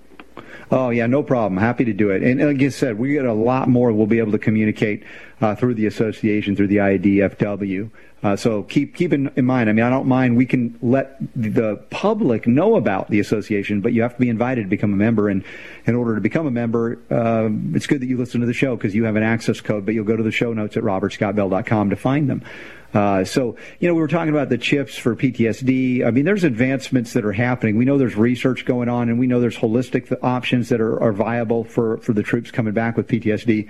Oh 0.73 0.91
yeah, 0.91 1.07
no 1.07 1.23
problem. 1.23 1.59
Happy 1.59 1.85
to 1.85 1.93
do 1.93 2.11
it. 2.11 2.23
And 2.23 2.41
like 2.41 2.63
I 2.63 2.69
said, 2.69 2.97
we 2.97 3.13
get 3.13 3.25
a 3.25 3.33
lot 3.33 3.69
more. 3.69 3.93
We'll 3.93 4.07
be 4.07 4.21
able 4.21 4.33
to 4.33 4.39
communicate 4.39 5.03
uh, 5.41 5.57
through 5.57 5.75
the 5.75 5.87
association, 5.87 6.55
through 6.55 6.69
the 6.69 6.77
IDFW. 6.77 7.91
Uh, 8.23 8.37
so 8.37 8.63
keep 8.65 8.95
keep 8.95 9.13
in, 9.13 9.33
in, 9.35 9.47
mind. 9.47 9.69
I 9.69 9.73
mean, 9.73 9.85
I 9.85 9.91
don't 9.91 10.07
mind. 10.07 10.37
We 10.37 10.47
can 10.47 10.79
let 10.83 11.17
the 11.35 11.77
public 11.91 12.47
know 12.47 12.77
about 12.77 13.11
the 13.11 13.19
association, 13.19 13.81
but 13.81 13.95
you 13.95 14.03
have 14.03 14.15
to 14.15 14.21
be 14.21 14.29
invited 14.29 14.63
to 14.63 14.69
become 14.69 14.93
a 14.93 14.97
member. 14.97 15.29
And 15.29 15.43
in 15.87 15.97
order 15.97 16.15
to 16.15 16.21
become 16.21 16.47
a 16.47 16.51
member, 16.51 16.99
uh, 17.11 17.49
it's 17.75 17.87
good 17.87 18.01
that 18.03 18.07
you 18.07 18.19
listen 18.19 18.41
to 18.41 18.47
the 18.47 18.53
show 18.53 18.77
because 18.77 18.95
you 18.95 19.05
have 19.05 19.17
an 19.17 19.23
access 19.23 19.61
code. 19.61 19.87
But 19.87 19.95
you'll 19.95 20.05
go 20.05 20.17
to 20.17 20.23
the 20.23 20.31
show 20.31 20.53
notes 20.53 20.77
at 20.77 20.85
robertscottbell.com 20.85 21.91
to 21.91 21.97
find 21.97 22.29
them. 22.29 22.45
Uh, 22.93 23.25
so, 23.25 23.57
you 23.79 23.89
know, 23.89 23.95
we 23.95 24.01
were 24.01 24.09
talking 24.09 24.31
about 24.31 24.49
the 24.49 24.59
chips 24.59 24.97
for 24.97 25.15
PTSD. 25.15 26.05
I 26.05 26.11
mean, 26.11 26.25
there's 26.25 26.45
advancements 26.45 27.13
that 27.13 27.25
are 27.25 27.33
happening. 27.33 27.77
We 27.77 27.85
know 27.85 27.99
there's 27.99 28.17
research 28.17 28.65
going 28.65 28.89
on, 28.89 29.09
and 29.09 29.19
we 29.19 29.27
know 29.27 29.41
there's 29.41 29.57
holistic 29.57 30.17
options 30.23 30.71
that 30.71 30.81
are, 30.81 31.01
are 31.01 31.13
viable 31.13 31.65
for, 31.65 31.99
for 31.99 32.13
the 32.13 32.23
troops 32.23 32.51
coming 32.51 32.75
back 32.75 32.97
with 32.97 33.07
PTSD. 33.07 33.69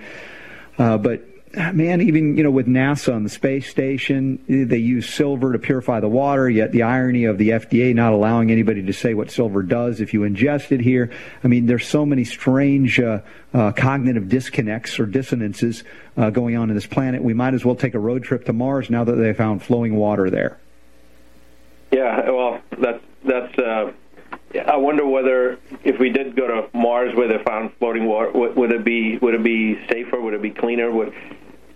Uh, 0.77 0.97
but 0.97 1.21
man, 1.53 2.01
even 2.01 2.37
you 2.37 2.43
know 2.43 2.51
with 2.51 2.67
NASA 2.67 3.13
on 3.13 3.23
the 3.23 3.29
space 3.29 3.69
station, 3.69 4.43
they 4.47 4.77
use 4.77 5.09
silver 5.09 5.53
to 5.53 5.59
purify 5.59 5.99
the 5.99 6.07
water. 6.07 6.49
Yet 6.49 6.71
the 6.71 6.83
irony 6.83 7.25
of 7.25 7.37
the 7.37 7.49
FDA 7.49 7.93
not 7.93 8.13
allowing 8.13 8.51
anybody 8.51 8.83
to 8.83 8.93
say 8.93 9.13
what 9.13 9.31
silver 9.31 9.63
does 9.63 10.01
if 10.01 10.13
you 10.13 10.21
ingest 10.21 10.71
it 10.71 10.81
here. 10.81 11.11
I 11.43 11.47
mean, 11.47 11.65
there's 11.65 11.87
so 11.87 12.05
many 12.05 12.23
strange 12.23 12.99
uh, 12.99 13.21
uh, 13.53 13.71
cognitive 13.73 14.29
disconnects 14.29 14.99
or 14.99 15.05
dissonances 15.05 15.83
uh, 16.17 16.29
going 16.29 16.55
on 16.55 16.69
in 16.69 16.75
this 16.75 16.87
planet. 16.87 17.23
We 17.23 17.33
might 17.33 17.53
as 17.53 17.65
well 17.65 17.75
take 17.75 17.93
a 17.95 17.99
road 17.99 18.23
trip 18.23 18.45
to 18.45 18.53
Mars 18.53 18.89
now 18.89 19.03
that 19.03 19.15
they 19.15 19.33
found 19.33 19.63
flowing 19.63 19.95
water 19.95 20.29
there. 20.29 20.59
Yeah, 21.91 22.29
well, 22.29 22.61
that's 22.77 23.03
that's. 23.25 23.57
Uh, 23.57 23.91
I 24.67 24.77
wonder 24.77 25.05
whether 25.05 25.59
if 25.83 25.97
we 25.99 26.09
did 26.09 26.35
go 26.35 26.47
to 26.47 26.77
Mars 26.77 27.15
where 27.15 27.27
they 27.27 27.41
found 27.43 27.73
floating 27.79 28.05
water, 28.05 28.31
would, 28.31 28.55
would 28.55 28.71
it 28.71 28.83
be 28.83 29.17
would 29.17 29.33
it 29.33 29.43
be 29.43 29.75
safer? 29.87 30.19
Would 30.19 30.33
it 30.33 30.41
be 30.41 30.51
cleaner? 30.51 30.91
Would 30.91 31.13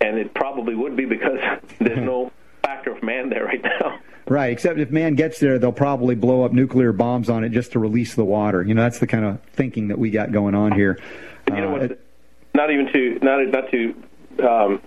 and 0.06 0.18
it 0.18 0.34
probably 0.34 0.74
would 0.74 0.96
be 0.96 1.04
because 1.04 1.38
there's 1.80 1.98
no 1.98 2.30
factor 2.62 2.92
of 2.92 3.02
man 3.02 3.28
there 3.28 3.44
right 3.44 3.62
now. 3.62 3.98
Right, 4.28 4.50
except 4.50 4.80
if 4.80 4.90
man 4.90 5.14
gets 5.14 5.38
there, 5.38 5.58
they'll 5.58 5.70
probably 5.70 6.16
blow 6.16 6.42
up 6.42 6.52
nuclear 6.52 6.92
bombs 6.92 7.30
on 7.30 7.44
it 7.44 7.50
just 7.50 7.72
to 7.72 7.78
release 7.78 8.14
the 8.16 8.24
water. 8.24 8.62
You 8.62 8.74
know, 8.74 8.82
that's 8.82 8.98
the 8.98 9.06
kind 9.06 9.24
of 9.24 9.40
thinking 9.52 9.88
that 9.88 9.98
we 9.98 10.10
got 10.10 10.32
going 10.32 10.54
on 10.56 10.72
here. 10.72 10.98
You 11.48 11.60
know 11.60 11.70
what? 11.70 11.92
Uh, 11.92 11.94
not 12.54 12.70
even 12.72 12.92
to 12.92 13.18
not 13.22 13.46
not 13.46 13.70
to 13.70 13.94
um, 14.42 14.82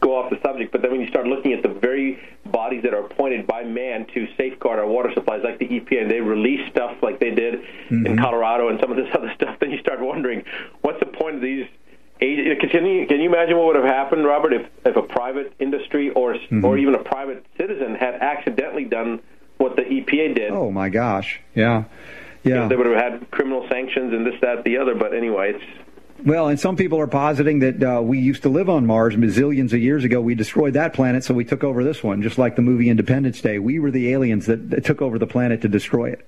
go 0.00 0.16
off 0.16 0.30
the 0.30 0.40
subject, 0.42 0.72
but 0.72 0.82
then 0.82 0.90
when 0.90 1.00
you 1.00 1.06
start 1.08 1.26
looking 1.26 1.52
at 1.52 1.62
the 1.62 1.68
very 1.68 2.18
bodies 2.46 2.82
that 2.82 2.94
are 2.94 3.04
appointed 3.04 3.46
by 3.46 3.62
man 3.62 4.06
to 4.14 4.26
safeguard 4.36 4.80
our 4.80 4.86
water 4.86 5.12
supplies, 5.14 5.42
like 5.44 5.58
the 5.58 5.66
EPA, 5.68 6.02
and 6.02 6.10
they 6.10 6.20
release 6.20 6.68
stuff 6.70 6.96
like 7.02 7.20
they 7.20 7.30
did 7.30 7.60
Mm-hmm. 7.90 8.06
in 8.06 8.18
Colorado 8.18 8.68
and 8.68 8.78
some 8.80 8.90
of 8.90 8.96
this 8.98 9.08
other 9.14 9.32
stuff, 9.34 9.56
then 9.60 9.70
you 9.70 9.78
start 9.78 10.00
wondering, 10.00 10.44
what's 10.82 11.00
the 11.00 11.06
point 11.06 11.36
of 11.36 11.40
these? 11.40 11.66
Can 12.20 12.86
you, 12.86 13.06
can 13.06 13.20
you 13.20 13.28
imagine 13.28 13.56
what 13.56 13.66
would 13.66 13.76
have 13.76 13.84
happened, 13.84 14.24
Robert, 14.24 14.52
if, 14.52 14.66
if 14.84 14.96
a 14.96 15.02
private 15.02 15.52
industry 15.58 16.10
or 16.10 16.34
Mm-hmm. 16.34 16.64
or 16.64 16.78
even 16.78 16.94
a 16.94 17.02
private 17.02 17.44
citizen 17.56 17.94
had 17.94 18.14
accidentally 18.14 18.84
done 18.84 19.20
what 19.58 19.76
the 19.76 19.82
EPA 19.82 20.34
did? 20.34 20.50
Oh 20.50 20.70
my 20.70 20.88
gosh, 20.88 21.40
yeah, 21.54 21.84
yeah. 22.44 22.68
They 22.68 22.76
would 22.76 22.86
have 22.86 22.96
had 22.96 23.30
criminal 23.30 23.66
sanctions 23.68 24.12
and 24.12 24.26
this, 24.26 24.34
that, 24.40 24.64
the 24.64 24.78
other. 24.78 24.94
But 24.94 25.14
anyway, 25.14 25.54
it's 25.54 25.64
Well, 26.24 26.48
and 26.48 26.58
some 26.58 26.76
people 26.76 26.98
are 27.00 27.06
positing 27.06 27.58
that 27.60 27.82
uh, 27.82 28.00
we 28.02 28.18
used 28.18 28.42
to 28.42 28.48
live 28.48 28.68
on 28.68 28.86
Mars 28.86 29.14
zillions 29.14 29.72
of 29.72 29.80
years 29.80 30.04
ago. 30.04 30.20
We 30.20 30.34
destroyed 30.34 30.74
that 30.74 30.94
planet, 30.94 31.24
so 31.24 31.34
we 31.34 31.44
took 31.44 31.62
over 31.64 31.84
this 31.84 32.02
one, 32.02 32.22
just 32.22 32.38
like 32.38 32.56
the 32.56 32.62
movie 32.62 32.88
Independence 32.88 33.40
Day. 33.40 33.58
We 33.58 33.78
were 33.78 33.90
the 33.90 34.12
aliens 34.12 34.46
that, 34.46 34.70
that 34.70 34.84
took 34.84 35.02
over 35.02 35.18
the 35.18 35.26
planet 35.26 35.62
to 35.62 35.68
destroy 35.68 36.10
it. 36.12 36.26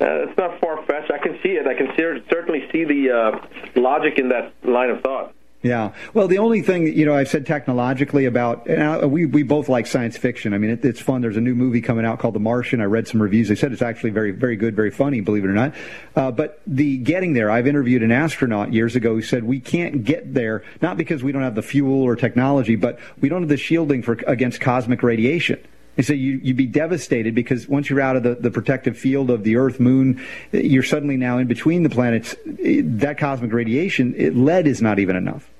Uh, 0.00 0.24
it's 0.28 0.38
not 0.38 0.58
far 0.60 0.82
can 1.20 1.38
see 1.42 1.50
it. 1.50 1.66
I 1.66 1.74
can 1.74 1.88
cer- 1.96 2.22
certainly 2.28 2.68
see 2.72 2.84
the 2.84 3.10
uh, 3.10 3.46
logic 3.76 4.18
in 4.18 4.28
that 4.30 4.52
line 4.64 4.90
of 4.90 5.02
thought. 5.02 5.34
Yeah. 5.62 5.92
Well, 6.14 6.26
the 6.26 6.38
only 6.38 6.62
thing 6.62 6.86
you 6.86 7.04
know, 7.04 7.14
I've 7.14 7.28
said 7.28 7.44
technologically 7.44 8.24
about, 8.24 8.66
and 8.66 8.82
I, 8.82 9.04
we 9.04 9.26
we 9.26 9.42
both 9.42 9.68
like 9.68 9.86
science 9.86 10.16
fiction. 10.16 10.54
I 10.54 10.58
mean, 10.58 10.70
it, 10.70 10.84
it's 10.86 11.00
fun. 11.00 11.20
There's 11.20 11.36
a 11.36 11.40
new 11.42 11.54
movie 11.54 11.82
coming 11.82 12.06
out 12.06 12.18
called 12.18 12.34
The 12.34 12.40
Martian. 12.40 12.80
I 12.80 12.84
read 12.84 13.06
some 13.06 13.20
reviews. 13.20 13.48
They 13.48 13.54
said 13.54 13.70
it's 13.70 13.82
actually 13.82 14.10
very 14.10 14.30
very 14.30 14.56
good, 14.56 14.74
very 14.74 14.90
funny. 14.90 15.20
Believe 15.20 15.44
it 15.44 15.48
or 15.48 15.52
not. 15.52 15.74
Uh, 16.16 16.30
but 16.30 16.62
the 16.66 16.96
getting 16.96 17.34
there, 17.34 17.50
I've 17.50 17.66
interviewed 17.66 18.02
an 18.02 18.10
astronaut 18.10 18.72
years 18.72 18.96
ago 18.96 19.14
who 19.14 19.22
said 19.22 19.44
we 19.44 19.60
can't 19.60 20.02
get 20.02 20.32
there 20.32 20.64
not 20.80 20.96
because 20.96 21.22
we 21.22 21.30
don't 21.30 21.42
have 21.42 21.56
the 21.56 21.62
fuel 21.62 22.02
or 22.02 22.16
technology, 22.16 22.76
but 22.76 22.98
we 23.20 23.28
don't 23.28 23.42
have 23.42 23.50
the 23.50 23.58
shielding 23.58 24.02
for 24.02 24.14
against 24.26 24.62
cosmic 24.62 25.02
radiation. 25.02 25.60
Say 26.02 26.14
you, 26.14 26.40
you'd 26.42 26.56
be 26.56 26.66
devastated 26.66 27.34
because 27.34 27.68
once 27.68 27.90
you're 27.90 28.00
out 28.00 28.16
of 28.16 28.22
the, 28.22 28.34
the 28.34 28.50
protective 28.50 28.96
field 28.96 29.30
of 29.30 29.44
the 29.44 29.56
Earth, 29.56 29.80
Moon, 29.80 30.24
you're 30.52 30.82
suddenly 30.82 31.16
now 31.16 31.38
in 31.38 31.46
between 31.46 31.82
the 31.82 31.90
planets. 31.90 32.34
That 32.44 33.18
cosmic 33.18 33.52
radiation, 33.52 34.14
it, 34.16 34.36
lead 34.36 34.66
is 34.66 34.80
not 34.80 34.98
even 34.98 35.16
enough. 35.16 35.50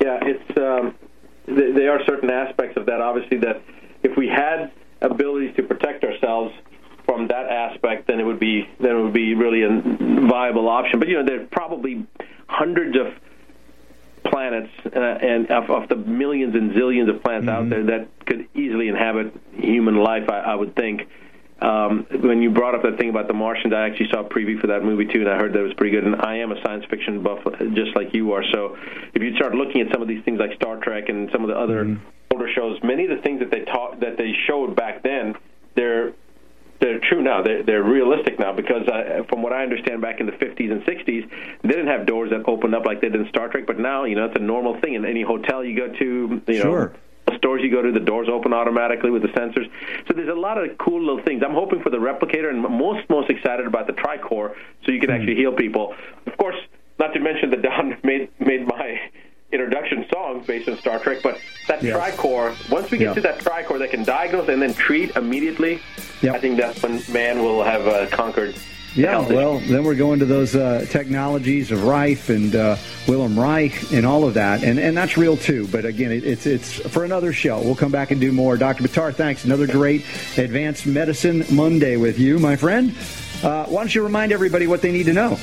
Yeah, 0.00 0.18
it's 0.22 0.58
um, 0.58 0.94
th- 1.46 1.74
there 1.74 1.92
are 1.92 2.04
certain 2.04 2.30
aspects 2.30 2.76
of 2.76 2.86
that. 2.86 3.00
Obviously, 3.00 3.38
that 3.38 3.62
if 4.02 4.16
we 4.16 4.28
had 4.28 4.72
abilities 5.00 5.54
to 5.56 5.62
protect 5.62 6.04
ourselves 6.04 6.54
from 7.04 7.28
that 7.28 7.46
aspect, 7.46 8.06
then 8.08 8.20
it 8.20 8.24
would 8.24 8.40
be 8.40 8.68
then 8.80 8.96
it 8.96 9.02
would 9.02 9.12
be 9.12 9.34
really 9.34 9.62
a 9.62 9.68
viable 10.28 10.68
option. 10.68 10.98
But 10.98 11.08
you 11.08 11.14
know, 11.14 11.24
there's 11.24 11.48
probably 11.50 12.06
hundreds 12.48 12.96
of 12.96 13.14
planets 14.30 14.70
uh, 14.84 14.98
and 14.98 15.50
of, 15.50 15.70
of 15.70 15.88
the 15.88 15.96
millions 15.96 16.54
and 16.54 16.72
zillions 16.72 17.08
of 17.14 17.22
planets 17.22 17.48
out 17.48 17.68
there 17.68 17.84
that 17.84 18.08
could 18.26 18.48
easily 18.54 18.88
inhabit 18.88 19.32
human 19.52 19.96
life. 19.96 20.28
I, 20.30 20.38
I 20.38 20.54
would 20.54 20.74
think. 20.76 21.08
Um, 21.58 22.06
when 22.10 22.42
you 22.42 22.50
brought 22.50 22.74
up 22.74 22.82
that 22.82 22.98
thing 22.98 23.08
about 23.08 23.28
the 23.28 23.32
Martians, 23.32 23.72
I 23.72 23.88
actually 23.88 24.10
saw 24.10 24.20
a 24.20 24.28
preview 24.28 24.60
for 24.60 24.66
that 24.66 24.84
movie 24.84 25.06
too, 25.06 25.20
and 25.20 25.28
I 25.28 25.38
heard 25.38 25.54
that 25.54 25.60
it 25.60 25.62
was 25.62 25.72
pretty 25.72 25.96
good. 25.96 26.04
And 26.04 26.16
I 26.16 26.36
am 26.38 26.52
a 26.52 26.60
science 26.62 26.84
fiction 26.90 27.22
buff, 27.22 27.38
just 27.72 27.96
like 27.96 28.12
you 28.12 28.32
are. 28.32 28.44
So 28.52 28.76
if 29.14 29.22
you 29.22 29.34
start 29.36 29.54
looking 29.54 29.80
at 29.80 29.90
some 29.90 30.02
of 30.02 30.08
these 30.08 30.22
things 30.22 30.38
like 30.38 30.52
Star 30.56 30.78
Trek 30.82 31.08
and 31.08 31.30
some 31.32 31.42
of 31.42 31.48
the 31.48 31.56
other 31.56 31.98
older 32.30 32.48
shows, 32.54 32.78
many 32.82 33.04
of 33.04 33.16
the 33.16 33.22
things 33.22 33.40
that 33.40 33.50
they 33.50 33.60
taught 33.60 34.00
that 34.00 34.18
they 34.18 34.32
showed 34.46 34.76
back 34.76 35.02
then, 35.02 35.34
they're 35.76 36.12
they're 36.80 37.00
true 37.00 37.22
now. 37.22 37.42
They're, 37.42 37.62
they're 37.62 37.82
realistic 37.82 38.38
now 38.38 38.52
because, 38.52 38.86
uh, 38.88 39.22
from 39.28 39.42
what 39.42 39.52
I 39.52 39.62
understand, 39.62 40.00
back 40.02 40.20
in 40.20 40.26
the 40.26 40.32
50s 40.32 40.70
and 40.70 40.82
60s, 40.82 41.30
they 41.62 41.68
didn't 41.68 41.88
have 41.88 42.06
doors 42.06 42.30
that 42.30 42.42
opened 42.48 42.74
up 42.74 42.84
like 42.84 43.00
they 43.00 43.08
did 43.08 43.20
in 43.20 43.28
Star 43.28 43.48
Trek. 43.48 43.64
But 43.66 43.78
now, 43.78 44.04
you 44.04 44.14
know, 44.14 44.26
it's 44.26 44.36
a 44.36 44.42
normal 44.42 44.80
thing. 44.80 44.94
In 44.94 45.04
any 45.04 45.22
hotel 45.22 45.64
you 45.64 45.76
go 45.76 45.88
to, 45.88 46.42
you 46.46 46.58
know, 46.58 46.62
Sure. 46.62 46.92
stores 47.36 47.62
you 47.62 47.70
go 47.70 47.82
to, 47.82 47.92
the 47.92 48.00
doors 48.00 48.28
open 48.30 48.52
automatically 48.52 49.10
with 49.10 49.22
the 49.22 49.28
sensors. 49.28 49.68
So 50.06 50.14
there's 50.14 50.28
a 50.28 50.34
lot 50.38 50.58
of 50.58 50.76
cool 50.78 51.00
little 51.00 51.22
things. 51.24 51.42
I'm 51.44 51.54
hoping 51.54 51.82
for 51.82 51.90
the 51.90 51.98
replicator, 51.98 52.50
and 52.50 52.62
most 52.62 53.08
most 53.10 53.30
excited 53.30 53.66
about 53.66 53.86
the 53.86 53.92
Tricor, 53.94 54.54
so 54.84 54.92
you 54.92 55.00
can 55.00 55.10
actually 55.10 55.34
heal 55.36 55.52
people. 55.52 55.94
Of 56.26 56.36
course, 56.36 56.56
not 56.98 57.12
to 57.14 57.20
mention 57.20 57.50
that 57.50 57.62
Don 57.68 57.96
made 58.04 58.28
made 58.38 58.66
my 58.66 59.00
introduction 59.52 60.06
songs 60.12 60.46
based 60.46 60.68
on 60.68 60.76
Star 60.78 60.98
Trek, 60.98 61.18
but 61.22 61.38
that. 61.68 61.80
Tricor, 61.80 62.54
once 62.70 62.90
we 62.90 62.98
get 62.98 63.08
Yeah. 63.08 63.14
to 63.14 63.20
that 63.22 63.38
Tricor 63.40 63.78
that 63.78 63.90
can 63.90 64.04
diagnose 64.04 64.48
and 64.48 64.60
then 64.60 64.74
treat 64.74 65.14
immediately, 65.16 65.80
Yep. 66.22 66.34
I 66.34 66.38
think 66.38 66.56
that's 66.58 66.82
when 66.82 67.02
man 67.12 67.42
will 67.42 67.62
have 67.62 67.86
uh, 67.86 68.06
conquered. 68.06 68.54
Yeah, 68.94 69.18
well, 69.28 69.58
then 69.58 69.84
we're 69.84 69.94
going 69.94 70.20
to 70.20 70.24
those 70.24 70.56
uh, 70.56 70.86
technologies 70.88 71.70
of 71.70 71.84
Rife 71.84 72.30
and 72.30 72.56
uh, 72.56 72.76
Wilhelm 73.06 73.38
Reich 73.38 73.92
and 73.92 74.06
all 74.06 74.24
of 74.24 74.32
that, 74.34 74.64
and 74.64 74.78
and 74.78 74.96
that's 74.96 75.18
real 75.18 75.36
too. 75.36 75.68
But 75.70 75.84
again, 75.84 76.10
it, 76.10 76.24
it's 76.24 76.46
it's 76.46 76.72
for 76.72 77.04
another 77.04 77.34
show. 77.34 77.60
We'll 77.60 77.74
come 77.74 77.92
back 77.92 78.10
and 78.10 78.18
do 78.18 78.32
more. 78.32 78.56
Dr. 78.56 78.84
Buttar, 78.84 79.14
thanks. 79.14 79.44
Another 79.44 79.66
great 79.66 80.00
Advanced 80.38 80.86
Medicine 80.86 81.44
Monday 81.52 81.98
with 81.98 82.18
you, 82.18 82.38
my 82.38 82.56
friend. 82.56 82.94
Uh, 83.42 83.66
why 83.66 83.82
don't 83.82 83.94
you 83.94 84.02
remind 84.02 84.32
everybody 84.32 84.66
what 84.66 84.80
they 84.80 84.92
need 84.92 85.04
to 85.06 85.12
know? 85.12 85.38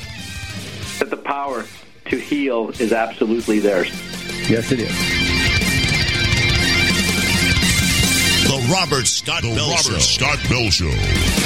that 0.98 1.10
the 1.10 1.16
power 1.16 1.64
to 2.06 2.18
heal 2.18 2.70
is 2.78 2.92
absolutely 2.92 3.58
theirs. 3.60 3.90
Yes, 4.48 4.70
it 4.72 4.80
is. 4.80 4.88
The 8.46 8.72
Robert 8.72 9.06
Scott 9.06 9.42
Bell 9.42 9.56
Robert 9.56 9.82
Show. 9.82 9.98
Scott 9.98 10.38
Bell 10.48 10.70
Show. 10.70 11.43